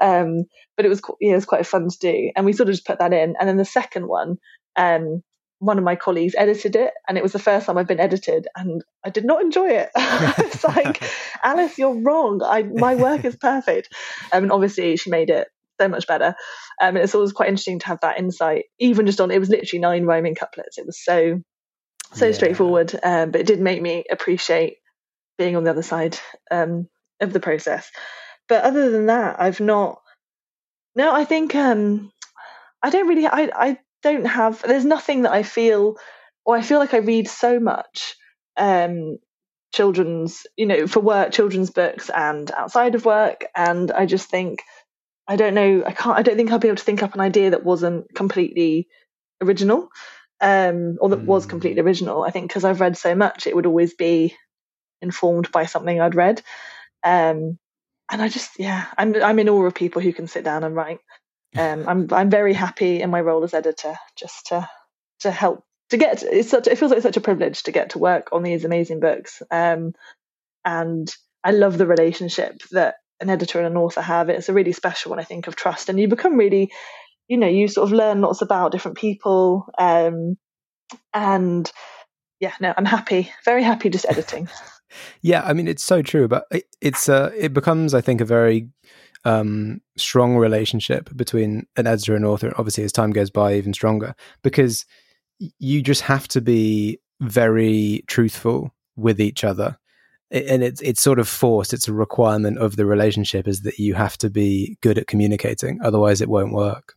Um, 0.00 0.44
but 0.76 0.84
it 0.86 0.90
was, 0.90 1.00
yeah, 1.20 1.32
it 1.32 1.36
was 1.36 1.44
quite 1.46 1.66
fun 1.66 1.88
to 1.88 1.98
do. 1.98 2.30
And 2.36 2.44
we 2.46 2.52
sort 2.52 2.68
of 2.68 2.74
just 2.74 2.86
put 2.86 2.98
that 2.98 3.12
in. 3.12 3.34
And 3.38 3.48
then 3.48 3.56
the 3.56 3.64
second 3.64 4.08
one, 4.08 4.36
um, 4.76 5.22
one 5.58 5.78
of 5.78 5.84
my 5.84 5.96
colleagues 5.96 6.34
edited 6.36 6.76
it, 6.76 6.92
and 7.08 7.16
it 7.16 7.22
was 7.22 7.32
the 7.32 7.38
first 7.38 7.66
time 7.66 7.78
I've 7.78 7.86
been 7.86 8.00
edited, 8.00 8.48
and 8.56 8.82
I 9.04 9.10
did 9.10 9.24
not 9.24 9.42
enjoy 9.42 9.68
it. 9.70 9.90
it's 9.96 10.64
like, 10.64 11.02
Alice, 11.44 11.78
you're 11.78 12.00
wrong. 12.02 12.42
I, 12.44 12.62
my 12.64 12.96
work 12.96 13.24
is 13.24 13.36
perfect. 13.36 13.88
Um, 14.32 14.44
and 14.44 14.52
obviously, 14.52 14.96
she 14.96 15.10
made 15.10 15.30
it 15.30 15.48
so 15.80 15.88
much 15.88 16.06
better. 16.06 16.34
Um, 16.80 16.96
and 16.96 16.98
it's 16.98 17.14
always 17.14 17.32
quite 17.32 17.48
interesting 17.48 17.78
to 17.80 17.86
have 17.86 18.00
that 18.02 18.18
insight, 18.18 18.64
even 18.78 19.06
just 19.06 19.20
on 19.20 19.30
it 19.30 19.38
was 19.38 19.48
literally 19.50 19.80
nine 19.80 20.04
rhyming 20.04 20.34
couplets. 20.34 20.78
It 20.78 20.86
was 20.86 21.02
so 21.02 21.40
so 22.14 22.26
Yeah. 22.26 22.32
straightforward, 22.32 22.98
um, 23.02 23.30
but 23.30 23.40
it 23.40 23.46
did 23.46 23.60
make 23.60 23.80
me 23.80 24.04
appreciate 24.10 24.78
being 25.38 25.56
on 25.56 25.64
the 25.64 25.70
other 25.70 25.82
side 25.82 26.18
um, 26.50 26.88
of 27.20 27.32
the 27.32 27.40
process. 27.40 27.90
But 28.48 28.64
other 28.64 28.90
than 28.90 29.06
that, 29.06 29.40
I've 29.40 29.60
not. 29.60 30.00
No, 30.94 31.14
I 31.14 31.24
think 31.24 31.54
um, 31.54 32.12
I 32.82 32.90
don't 32.90 33.08
really. 33.08 33.26
I 33.26 33.50
I 33.54 33.78
don't 34.02 34.26
have. 34.26 34.62
There's 34.62 34.84
nothing 34.84 35.22
that 35.22 35.32
I 35.32 35.42
feel, 35.42 35.96
or 36.44 36.56
I 36.56 36.62
feel 36.62 36.78
like 36.78 36.94
I 36.94 36.98
read 36.98 37.28
so 37.28 37.60
much 37.60 38.14
um, 38.56 39.18
children's, 39.74 40.46
you 40.56 40.66
know, 40.66 40.86
for 40.86 41.00
work, 41.00 41.32
children's 41.32 41.70
books, 41.70 42.10
and 42.10 42.50
outside 42.50 42.94
of 42.94 43.04
work, 43.04 43.44
and 43.56 43.90
I 43.90 44.06
just 44.06 44.28
think 44.30 44.62
I 45.28 45.36
don't 45.36 45.54
know. 45.54 45.82
I 45.86 45.92
can't. 45.92 46.18
I 46.18 46.22
don't 46.22 46.36
think 46.36 46.50
I'll 46.52 46.58
be 46.58 46.68
able 46.68 46.76
to 46.76 46.84
think 46.84 47.02
up 47.02 47.14
an 47.14 47.20
idea 47.20 47.50
that 47.50 47.64
wasn't 47.64 48.12
completely 48.14 48.88
original, 49.40 49.88
um, 50.40 50.98
or 51.00 51.10
that 51.10 51.24
was 51.24 51.46
Mm. 51.46 51.50
completely 51.50 51.82
original. 51.82 52.22
I 52.24 52.30
think 52.30 52.48
because 52.48 52.64
I've 52.64 52.80
read 52.80 52.96
so 52.96 53.14
much, 53.14 53.46
it 53.46 53.54
would 53.54 53.66
always 53.66 53.94
be 53.94 54.36
informed 55.00 55.52
by 55.52 55.66
something 55.66 56.00
I'd 56.00 56.14
read. 56.14 56.42
Um, 57.04 57.58
and 58.10 58.22
I 58.22 58.28
just, 58.28 58.58
yeah, 58.58 58.86
I'm 58.98 59.14
I'm 59.22 59.38
in 59.38 59.48
awe 59.48 59.64
of 59.66 59.74
people 59.74 60.02
who 60.02 60.12
can 60.12 60.28
sit 60.28 60.44
down 60.44 60.64
and 60.64 60.74
write. 60.76 60.98
Um, 61.56 61.84
I'm 61.88 62.08
I'm 62.12 62.30
very 62.30 62.54
happy 62.54 63.02
in 63.02 63.10
my 63.10 63.20
role 63.20 63.44
as 63.44 63.54
editor, 63.54 63.94
just 64.16 64.46
to 64.46 64.68
to 65.20 65.30
help 65.30 65.64
to 65.90 65.96
get. 65.96 66.22
It's 66.22 66.50
such. 66.50 66.66
It 66.66 66.78
feels 66.78 66.90
like 66.90 67.02
such 67.02 67.16
a 67.16 67.22
privilege 67.22 67.64
to 67.64 67.72
get 67.72 67.90
to 67.90 67.98
work 67.98 68.28
on 68.32 68.42
these 68.42 68.64
amazing 68.64 69.00
books. 69.00 69.42
Um, 69.50 69.94
and 70.64 71.14
I 71.44 71.50
love 71.50 71.76
the 71.76 71.86
relationship 71.86 72.62
that 72.70 72.96
an 73.20 73.30
editor 73.30 73.58
and 73.58 73.66
an 73.66 73.76
author 73.76 74.00
have. 74.00 74.28
It's 74.28 74.48
a 74.48 74.54
really 74.54 74.72
special 74.72 75.10
one, 75.10 75.20
I 75.20 75.24
think, 75.24 75.46
of 75.46 75.56
trust, 75.56 75.88
and 75.88 75.98
you 76.00 76.08
become 76.08 76.36
really, 76.36 76.72
you 77.28 77.36
know, 77.36 77.48
you 77.48 77.68
sort 77.68 77.88
of 77.88 77.92
learn 77.92 78.20
lots 78.20 78.42
about 78.42 78.72
different 78.72 78.96
people. 78.96 79.66
Um, 79.78 80.38
and 81.12 81.70
yeah, 82.40 82.52
no, 82.60 82.72
I'm 82.76 82.84
happy, 82.84 83.30
very 83.44 83.62
happy 83.62 83.90
just 83.90 84.06
editing. 84.08 84.48
Yeah, 85.22 85.42
I 85.44 85.52
mean 85.52 85.68
it's 85.68 85.84
so 85.84 86.02
true, 86.02 86.28
but 86.28 86.46
it, 86.50 86.66
it's 86.80 87.08
uh, 87.08 87.30
it 87.36 87.52
becomes, 87.52 87.94
I 87.94 88.00
think, 88.00 88.20
a 88.20 88.26
very 88.26 88.68
um, 89.24 89.80
strong 89.96 90.36
relationship 90.36 91.14
between 91.16 91.66
an 91.76 91.86
editor 91.86 92.14
and 92.14 92.24
author. 92.24 92.52
Obviously, 92.58 92.84
as 92.84 92.92
time 92.92 93.12
goes 93.12 93.30
by, 93.30 93.54
even 93.54 93.72
stronger 93.72 94.14
because 94.42 94.84
you 95.58 95.82
just 95.82 96.02
have 96.02 96.28
to 96.28 96.40
be 96.40 97.00
very 97.20 98.04
truthful 98.06 98.72
with 98.96 99.20
each 99.20 99.44
other, 99.44 99.78
and 100.30 100.62
it's 100.62 100.80
it's 100.80 101.02
sort 101.02 101.18
of 101.18 101.28
forced. 101.28 101.72
It's 101.72 101.88
a 101.88 101.92
requirement 101.92 102.58
of 102.58 102.76
the 102.76 102.86
relationship 102.86 103.48
is 103.48 103.62
that 103.62 103.78
you 103.78 103.94
have 103.94 104.16
to 104.18 104.30
be 104.30 104.78
good 104.80 104.98
at 104.98 105.06
communicating, 105.06 105.80
otherwise, 105.82 106.20
it 106.20 106.28
won't 106.28 106.52
work. 106.52 106.94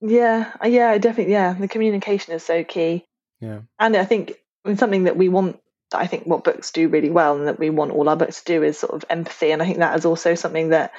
Yeah, 0.00 0.52
yeah, 0.64 0.90
I 0.90 0.98
definitely. 0.98 1.32
Yeah, 1.32 1.54
the 1.54 1.68
communication 1.68 2.34
is 2.34 2.44
so 2.44 2.64
key. 2.64 3.04
Yeah. 3.40 3.60
and 3.78 3.96
I 3.96 4.04
think 4.04 4.32
I 4.64 4.68
mean, 4.68 4.78
something 4.78 5.04
that 5.04 5.16
we 5.16 5.28
want. 5.28 5.60
That 5.92 6.00
I 6.00 6.08
think 6.08 6.26
what 6.26 6.42
books 6.42 6.72
do 6.72 6.88
really 6.88 7.10
well, 7.10 7.36
and 7.36 7.46
that 7.46 7.60
we 7.60 7.70
want 7.70 7.92
all 7.92 8.08
our 8.08 8.16
books 8.16 8.42
to 8.42 8.52
do, 8.52 8.62
is 8.62 8.78
sort 8.78 8.94
of 8.94 9.04
empathy. 9.08 9.52
And 9.52 9.62
I 9.62 9.66
think 9.66 9.78
that 9.78 9.96
is 9.96 10.04
also 10.04 10.34
something 10.34 10.70
that 10.70 10.92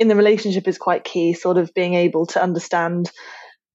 in 0.00 0.08
the 0.08 0.16
relationship 0.16 0.66
is 0.66 0.78
quite 0.78 1.04
key. 1.04 1.34
Sort 1.34 1.58
of 1.58 1.72
being 1.74 1.94
able 1.94 2.26
to 2.26 2.42
understand 2.42 3.12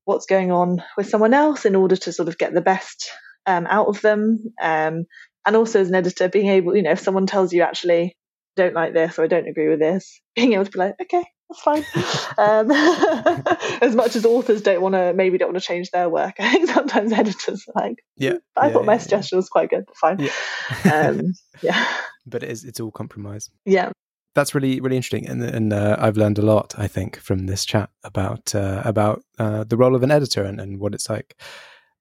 what's 0.04 0.26
going 0.26 0.52
on 0.52 0.84
with 0.98 1.08
someone 1.10 1.34
else 1.34 1.66
in 1.66 1.76
order 1.76 1.96
to 1.96 2.12
sort 2.12 2.28
of 2.28 2.38
get 2.38 2.54
the 2.54 2.62
best 2.62 3.10
um, 3.46 3.66
out 3.68 3.88
of 3.88 4.02
them. 4.02 4.54
Um, 4.62 5.06
and 5.46 5.56
also 5.56 5.80
as 5.80 5.90
an 5.90 5.96
editor, 5.96 6.28
being 6.28 6.48
able, 6.48 6.76
you 6.76 6.84
know, 6.84 6.92
if 6.92 7.00
someone 7.00 7.28
tells 7.28 7.54
you 7.54 7.62
actually 7.62 8.18
don't 8.56 8.74
like 8.74 8.94
this 8.94 9.18
or 9.20 9.24
I 9.24 9.28
don't 9.28 9.48
agree 9.48 9.70
with 9.70 9.80
this, 9.80 10.20
being 10.36 10.54
able 10.54 10.66
to 10.66 10.72
be 10.72 10.80
like, 10.80 10.96
okay, 11.02 11.24
that's 11.50 11.62
fine. 11.62 11.86
um, 12.38 12.72
as 13.82 13.96
much 13.96 14.16
as 14.16 14.26
authors 14.26 14.64
don't 14.64 14.82
want 14.82 14.96
to, 14.96 15.14
maybe 15.14 15.38
don't 15.38 15.50
want 15.54 15.62
to 15.62 15.68
change 15.68 15.92
their 15.92 16.10
work, 16.10 16.36
I 16.40 16.52
think 16.52 16.70
sometimes 16.70 17.12
editors 17.14 17.66
are 17.68 17.84
like, 17.84 17.98
Yeah, 18.18 18.36
I 18.56 18.68
yeah, 18.68 18.74
thought 18.74 18.86
my 18.86 18.94
yeah, 18.94 18.98
yeah. 18.98 19.02
suggestion 19.02 19.36
was 19.38 19.50
quite 19.50 19.70
good, 19.70 19.84
but 19.86 19.98
fine. 19.98 20.20
Yeah. 20.20 21.08
um, 21.10 21.34
yeah, 21.62 21.88
but 22.26 22.42
it 22.44 22.50
is 22.50 22.64
it's 22.64 22.80
all 22.80 22.92
compromise. 22.92 23.50
yeah, 23.66 23.92
that's 24.36 24.54
really 24.54 24.80
really 24.80 24.96
interesting. 24.96 25.28
And 25.28 25.42
and 25.42 25.74
uh, 25.74 25.98
I've 26.00 26.18
learned 26.18 26.38
a 26.38 26.44
lot 26.44 26.76
I 26.78 26.88
think 26.88 27.18
from 27.18 27.48
this 27.48 27.66
chat 27.66 27.90
about 28.04 28.54
uh, 28.54 28.82
about 28.86 29.24
uh, 29.40 29.64
the 29.64 29.78
role 29.78 29.96
of 29.96 30.04
an 30.04 30.12
editor 30.12 30.44
and, 30.44 30.60
and 30.60 30.80
what 30.80 30.94
it's 30.94 31.10
like. 31.10 31.36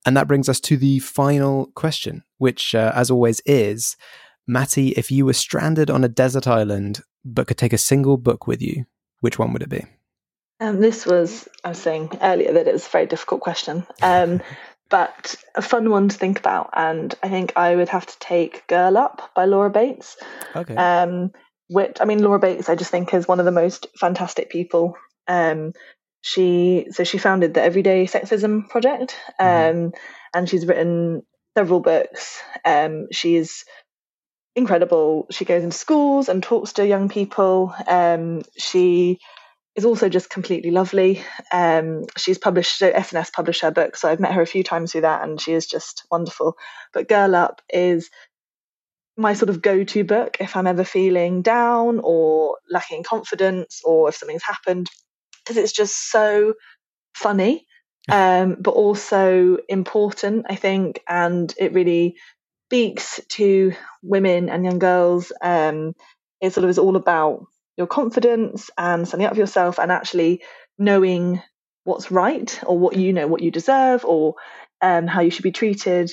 And 0.06 0.14
that 0.16 0.28
brings 0.28 0.50
us 0.50 0.60
to 0.60 0.76
the 0.76 0.98
final 0.98 1.70
question 1.74 2.24
which 2.38 2.74
uh, 2.74 2.92
as 2.94 3.10
always 3.10 3.40
is 3.46 3.96
Mattie 4.46 4.90
if 4.90 5.10
you 5.10 5.24
were 5.24 5.32
stranded 5.32 5.90
on 5.90 6.04
a 6.04 6.08
desert 6.08 6.46
island 6.46 7.00
but 7.24 7.46
could 7.46 7.56
take 7.56 7.72
a 7.72 7.78
single 7.78 8.18
book 8.18 8.46
with 8.46 8.60
you 8.60 8.84
which 9.24 9.38
one 9.38 9.54
would 9.54 9.62
it 9.62 9.70
be? 9.70 9.82
Um, 10.60 10.80
this 10.80 11.06
was, 11.06 11.48
I 11.64 11.70
was 11.70 11.78
saying 11.78 12.10
earlier 12.20 12.52
that 12.52 12.68
it 12.68 12.72
was 12.72 12.86
a 12.86 12.90
very 12.90 13.06
difficult 13.06 13.40
question, 13.40 13.86
um, 14.02 14.42
but 14.90 15.34
a 15.54 15.62
fun 15.62 15.88
one 15.88 16.10
to 16.10 16.16
think 16.16 16.38
about. 16.38 16.68
And 16.74 17.14
I 17.22 17.30
think 17.30 17.54
I 17.56 17.74
would 17.74 17.88
have 17.88 18.04
to 18.04 18.18
take 18.18 18.66
Girl 18.66 18.98
Up 18.98 19.30
by 19.34 19.46
Laura 19.46 19.70
Bates. 19.70 20.18
okay. 20.54 20.76
Um, 20.76 21.32
which, 21.68 21.96
I 22.00 22.04
mean, 22.04 22.22
Laura 22.22 22.38
Bates, 22.38 22.68
I 22.68 22.74
just 22.74 22.90
think 22.90 23.12
is 23.14 23.28
one 23.28 23.38
of 23.40 23.44
the 23.46 23.52
most 23.52 23.86
fantastic 23.98 24.50
people. 24.50 24.96
Um, 25.26 25.72
she, 26.22 26.86
so 26.90 27.04
she 27.04 27.18
founded 27.18 27.54
the 27.54 27.62
Everyday 27.62 28.06
Sexism 28.06 28.68
Project, 28.68 29.16
um, 29.38 29.46
Mhm. 29.48 29.94
and 30.34 30.48
she's 30.48 30.66
written 30.66 31.22
several 31.56 31.80
books. 31.80 32.40
Um, 32.64 33.06
she's 33.12 33.64
incredible. 34.56 35.26
She 35.30 35.44
goes 35.44 35.62
into 35.64 35.76
schools 35.76 36.28
and 36.28 36.42
talks 36.42 36.74
to 36.74 36.86
young 36.86 37.08
people. 37.08 37.74
Um, 37.86 38.42
she 38.56 39.18
is 39.74 39.84
also 39.84 40.08
just 40.08 40.30
completely 40.30 40.70
lovely. 40.70 41.22
Um, 41.52 42.04
she's 42.16 42.38
published, 42.38 42.78
so 42.78 42.88
S&S 42.88 43.30
published 43.30 43.62
her 43.62 43.72
book, 43.72 43.96
so 43.96 44.08
I've 44.08 44.20
met 44.20 44.32
her 44.32 44.42
a 44.42 44.46
few 44.46 44.62
times 44.62 44.92
through 44.92 45.00
that, 45.02 45.22
and 45.22 45.40
she 45.40 45.52
is 45.52 45.66
just 45.66 46.04
wonderful. 46.10 46.56
But 46.92 47.08
Girl 47.08 47.34
Up 47.34 47.60
is 47.68 48.08
my 49.16 49.34
sort 49.34 49.50
of 49.50 49.62
go 49.62 49.84
to 49.84 50.04
book 50.04 50.38
if 50.40 50.56
I'm 50.56 50.66
ever 50.66 50.84
feeling 50.84 51.42
down 51.42 52.00
or 52.02 52.58
lacking 52.68 53.04
confidence 53.04 53.80
or 53.84 54.08
if 54.08 54.16
something's 54.16 54.42
happened, 54.42 54.88
because 55.42 55.56
it's 55.56 55.72
just 55.72 56.10
so 56.10 56.54
funny, 57.14 57.66
um, 58.10 58.56
but 58.60 58.72
also 58.72 59.58
important, 59.68 60.46
I 60.48 60.56
think, 60.56 61.00
and 61.08 61.52
it 61.58 61.72
really 61.72 62.16
speaks 62.68 63.20
to 63.30 63.72
women 64.02 64.48
and 64.48 64.64
young 64.64 64.78
girls. 64.78 65.32
Um, 65.40 65.94
it 66.40 66.52
sort 66.52 66.64
of 66.64 66.70
is 66.70 66.78
all 66.78 66.96
about 66.96 67.46
your 67.76 67.86
confidence 67.86 68.70
and 68.76 69.06
standing 69.06 69.26
up 69.26 69.34
for 69.34 69.40
yourself 69.40 69.78
and 69.78 69.90
actually 69.90 70.42
knowing 70.78 71.42
what's 71.84 72.10
right 72.10 72.60
or 72.64 72.78
what 72.78 72.96
you 72.96 73.12
know 73.12 73.26
what 73.26 73.42
you 73.42 73.50
deserve 73.50 74.04
or 74.04 74.34
um, 74.80 75.06
how 75.06 75.20
you 75.20 75.30
should 75.30 75.42
be 75.42 75.52
treated 75.52 76.12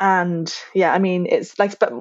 and 0.00 0.54
yeah 0.74 0.92
i 0.92 0.98
mean 0.98 1.26
it's 1.26 1.58
like 1.58 1.78
but 1.78 1.92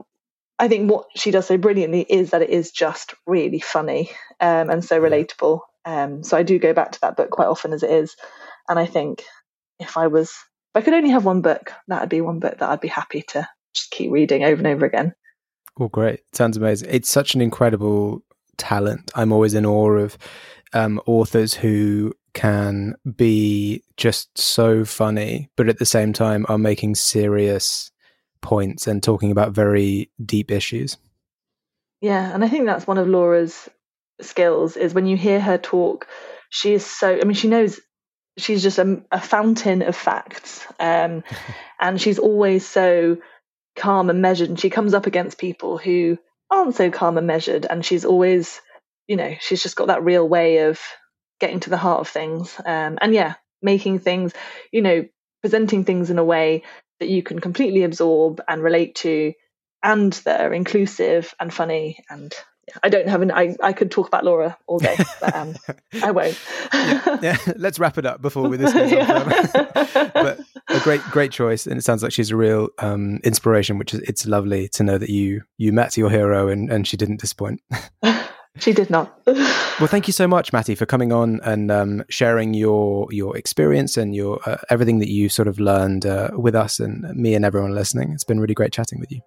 i 0.60 0.68
think 0.68 0.90
what 0.90 1.08
she 1.16 1.32
does 1.32 1.46
so 1.46 1.58
brilliantly 1.58 2.02
is 2.02 2.32
that 2.32 2.42
it 2.42 2.50
is 2.50 2.72
just 2.72 3.14
really 3.26 3.60
funny 3.60 4.10
um, 4.40 4.70
and 4.70 4.84
so 4.84 5.00
relatable 5.00 5.62
um, 5.86 6.24
so 6.24 6.38
i 6.38 6.44
do 6.44 6.60
go 6.60 6.74
back 6.74 6.92
to 6.92 7.02
that 7.02 7.16
book 7.16 7.30
quite 7.30 7.48
often 7.48 7.74
as 7.74 7.84
it 7.84 7.92
is 7.92 8.16
and 8.70 8.80
i 8.80 8.86
think 8.86 9.24
if 9.80 9.98
i 9.98 10.08
was 10.08 10.30
if 10.30 10.76
i 10.76 10.82
could 10.82 10.94
only 10.94 11.10
have 11.10 11.26
one 11.26 11.42
book 11.42 11.72
that 11.88 12.02
would 12.02 12.10
be 12.10 12.22
one 12.22 12.40
book 12.40 12.58
that 12.58 12.70
i'd 12.70 12.82
be 12.82 12.88
happy 12.88 13.22
to 13.22 13.48
just 13.74 13.92
keep 13.92 14.12
reading 14.12 14.44
over 14.44 14.58
and 14.58 14.68
over 14.68 14.86
again 14.86 15.14
Oh, 15.80 15.88
great. 15.88 16.22
Sounds 16.34 16.58
amazing. 16.58 16.90
It's 16.92 17.10
such 17.10 17.36
an 17.36 17.42
incredible 17.42 18.24
talent. 18.58 19.12
I'm 19.16 19.32
always 19.32 19.54
in 19.54 19.66
awe 19.66 19.92
of 19.92 20.18
um, 20.74 21.00
authors 21.06 21.54
who 21.54 22.14
can 22.34 22.96
be 23.16 23.84
just 23.96 24.38
so 24.38 24.86
funny, 24.86 25.50
but 25.56 25.70
at 25.70 25.80
the 25.80 25.86
same 25.86 26.14
time 26.14 26.46
are 26.50 26.58
making 26.58 26.96
serious 26.96 27.92
points 28.42 28.88
and 28.88 29.02
talking 29.02 29.32
about 29.32 29.52
very 29.52 30.10
deep 30.24 30.52
issues. 30.52 30.98
Yeah, 32.02 32.34
and 32.34 32.44
I 32.44 32.50
think 32.50 32.66
that's 32.66 32.88
one 32.88 32.98
of 32.98 33.08
Laura's 33.08 33.70
skills 34.22 34.78
is 34.78 34.94
when 34.94 35.06
you 35.06 35.18
hear 35.18 35.40
her 35.40 35.58
talk, 35.58 36.08
she 36.50 36.74
is 36.74 36.86
so 36.86 37.20
I 37.20 37.24
mean 37.24 37.34
she 37.34 37.48
knows 37.48 37.80
she's 38.38 38.62
just 38.62 38.78
a, 38.78 39.02
a 39.12 39.20
fountain 39.20 39.82
of 39.82 39.96
facts, 39.96 40.66
um, 40.80 41.24
and 41.80 42.00
she's 42.00 42.20
always 42.20 42.66
so 42.66 43.18
calm 43.76 44.10
and 44.10 44.22
measured. 44.22 44.50
And 44.50 44.60
she 44.60 44.70
comes 44.70 44.94
up 44.94 45.08
against 45.08 45.38
people 45.38 45.78
who 45.78 46.18
aren't 46.50 46.76
so 46.76 46.92
calm 46.92 47.18
and 47.18 47.28
measured, 47.28 47.66
and 47.66 47.86
she's 47.86 48.06
always, 48.06 48.62
you 49.08 49.16
know, 49.16 49.36
she's 49.40 49.64
just 49.64 49.76
got 49.76 49.88
that 49.88 50.04
real 50.04 50.28
way 50.28 50.60
of 50.60 50.80
getting 51.40 51.60
to 51.62 51.70
the 51.70 51.78
heart 51.78 52.02
of 52.02 52.08
things. 52.08 52.60
Um, 52.66 52.98
and 53.02 53.14
yeah, 53.14 53.36
making 53.62 54.00
things, 54.00 54.34
you 54.72 54.82
know, 54.82 55.06
presenting 55.42 55.84
things 55.84 56.10
in 56.10 56.18
a 56.18 56.24
way 56.24 56.64
that 57.00 57.10
you 57.10 57.24
can 57.24 57.40
completely 57.40 57.84
absorb 57.84 58.42
and 58.48 58.62
relate 58.62 58.96
to 58.96 59.34
and 59.84 60.14
they're 60.14 60.54
inclusive 60.54 61.34
and 61.40 61.54
funny 61.54 62.04
and 62.10 62.34
I 62.84 62.90
don't 62.90 63.08
have 63.08 63.22
an. 63.22 63.32
I, 63.32 63.56
I 63.64 63.72
could 63.72 63.92
talk 63.92 64.08
about 64.08 64.26
Laura 64.26 64.58
all 64.68 64.80
day, 64.80 64.98
but 65.22 65.34
um, 65.36 65.56
I 66.04 66.12
won't. 66.12 66.38
yeah. 66.74 67.18
yeah. 67.22 67.38
let's 67.56 67.80
wrap 67.80 67.98
it 67.98 68.06
up 68.06 68.22
before 68.22 68.48
we 68.50 68.58
this 68.58 68.74
goes 68.74 68.92
on. 68.92 70.12
but 70.14 70.40
a 70.68 70.80
great, 70.82 71.02
great 71.04 71.32
choice, 71.32 71.66
and 71.66 71.78
it 71.78 71.84
sounds 71.84 72.04
like 72.04 72.12
she's 72.12 72.32
a 72.32 72.36
real 72.36 72.70
um, 72.80 73.20
inspiration. 73.24 73.78
Which 73.78 73.94
is, 73.94 74.02
it's 74.02 74.26
lovely 74.26 74.68
to 74.70 74.84
know 74.84 74.98
that 74.98 75.10
you 75.10 75.44
you 75.58 75.72
met 75.72 75.96
your 75.96 76.10
hero 76.10 76.50
and 76.50 76.70
and 76.70 76.86
she 76.86 76.98
didn't 76.98 77.22
disappoint. 77.22 77.62
She 78.60 78.74
did 78.74 78.90
not. 78.90 79.22
well, 79.26 79.88
thank 79.88 80.08
you 80.08 80.14
so 80.14 80.28
much, 80.28 80.54
Mattie, 80.54 80.76
for 80.76 80.86
coming 80.86 81.12
on 81.12 81.40
and 81.44 81.72
um, 81.72 82.04
sharing 82.10 82.54
your 82.54 83.08
your 83.12 83.38
experience 83.38 83.98
and 83.98 84.16
your 84.16 84.40
uh, 84.46 84.58
everything 84.70 85.00
that 85.00 85.10
you 85.10 85.30
sort 85.30 85.48
of 85.48 85.60
learned 85.60 86.06
uh, 86.06 86.32
with 86.34 86.56
us 86.56 86.80
and 86.80 87.04
me 87.16 87.36
and 87.36 87.46
everyone 87.46 87.74
listening. 87.74 88.12
It's 88.12 88.24
been 88.24 88.40
really 88.40 88.54
great 88.54 88.72
chatting 88.72 89.00
with 89.00 89.12
you. 89.12 89.22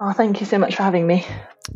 Oh, 0.00 0.12
thank 0.12 0.40
you 0.40 0.46
so 0.46 0.58
much 0.58 0.76
for 0.76 0.82
having 0.82 1.06
me. 1.06 1.24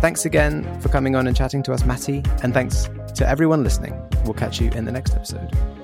Thanks 0.00 0.24
again 0.24 0.80
for 0.80 0.88
coming 0.88 1.14
on 1.14 1.26
and 1.26 1.36
chatting 1.36 1.62
to 1.64 1.74
us, 1.74 1.84
Mattie, 1.84 2.22
and 2.42 2.54
thanks 2.54 2.88
to 3.16 3.28
everyone 3.28 3.62
listening. 3.62 4.00
We'll 4.24 4.32
catch 4.32 4.62
you 4.62 4.70
in 4.70 4.86
the 4.86 4.92
next 4.92 5.14
episode. 5.14 5.83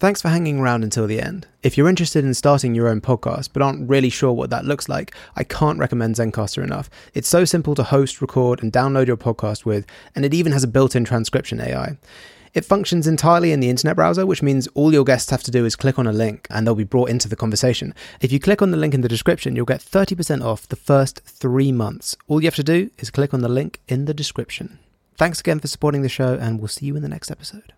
Thanks 0.00 0.22
for 0.22 0.28
hanging 0.28 0.60
around 0.60 0.84
until 0.84 1.08
the 1.08 1.20
end. 1.20 1.48
If 1.64 1.76
you're 1.76 1.88
interested 1.88 2.24
in 2.24 2.32
starting 2.34 2.72
your 2.72 2.86
own 2.86 3.00
podcast 3.00 3.50
but 3.52 3.62
aren't 3.62 3.90
really 3.90 4.10
sure 4.10 4.32
what 4.32 4.48
that 4.50 4.64
looks 4.64 4.88
like, 4.88 5.12
I 5.34 5.42
can't 5.42 5.80
recommend 5.80 6.14
Zencastr 6.14 6.62
enough. 6.62 6.88
It's 7.14 7.26
so 7.26 7.44
simple 7.44 7.74
to 7.74 7.82
host, 7.82 8.20
record, 8.20 8.62
and 8.62 8.72
download 8.72 9.08
your 9.08 9.16
podcast 9.16 9.64
with, 9.64 9.86
and 10.14 10.24
it 10.24 10.32
even 10.32 10.52
has 10.52 10.62
a 10.62 10.68
built 10.68 10.94
in 10.94 11.04
transcription 11.04 11.60
AI. 11.60 11.96
It 12.54 12.64
functions 12.64 13.08
entirely 13.08 13.50
in 13.50 13.58
the 13.58 13.70
internet 13.70 13.96
browser, 13.96 14.24
which 14.24 14.40
means 14.40 14.68
all 14.68 14.92
your 14.92 15.02
guests 15.02 15.30
have 15.30 15.42
to 15.42 15.50
do 15.50 15.64
is 15.64 15.74
click 15.74 15.98
on 15.98 16.06
a 16.06 16.12
link 16.12 16.46
and 16.48 16.64
they'll 16.64 16.76
be 16.76 16.84
brought 16.84 17.10
into 17.10 17.28
the 17.28 17.34
conversation. 17.34 17.92
If 18.20 18.30
you 18.30 18.38
click 18.38 18.62
on 18.62 18.70
the 18.70 18.76
link 18.76 18.94
in 18.94 19.00
the 19.00 19.08
description, 19.08 19.56
you'll 19.56 19.64
get 19.64 19.80
30% 19.80 20.44
off 20.44 20.68
the 20.68 20.76
first 20.76 21.22
three 21.24 21.72
months. 21.72 22.16
All 22.28 22.40
you 22.40 22.46
have 22.46 22.54
to 22.54 22.62
do 22.62 22.90
is 22.98 23.10
click 23.10 23.34
on 23.34 23.40
the 23.40 23.48
link 23.48 23.80
in 23.88 24.04
the 24.04 24.14
description. 24.14 24.78
Thanks 25.16 25.40
again 25.40 25.58
for 25.58 25.66
supporting 25.66 26.02
the 26.02 26.08
show, 26.08 26.34
and 26.34 26.60
we'll 26.60 26.68
see 26.68 26.86
you 26.86 26.94
in 26.94 27.02
the 27.02 27.08
next 27.08 27.32
episode. 27.32 27.72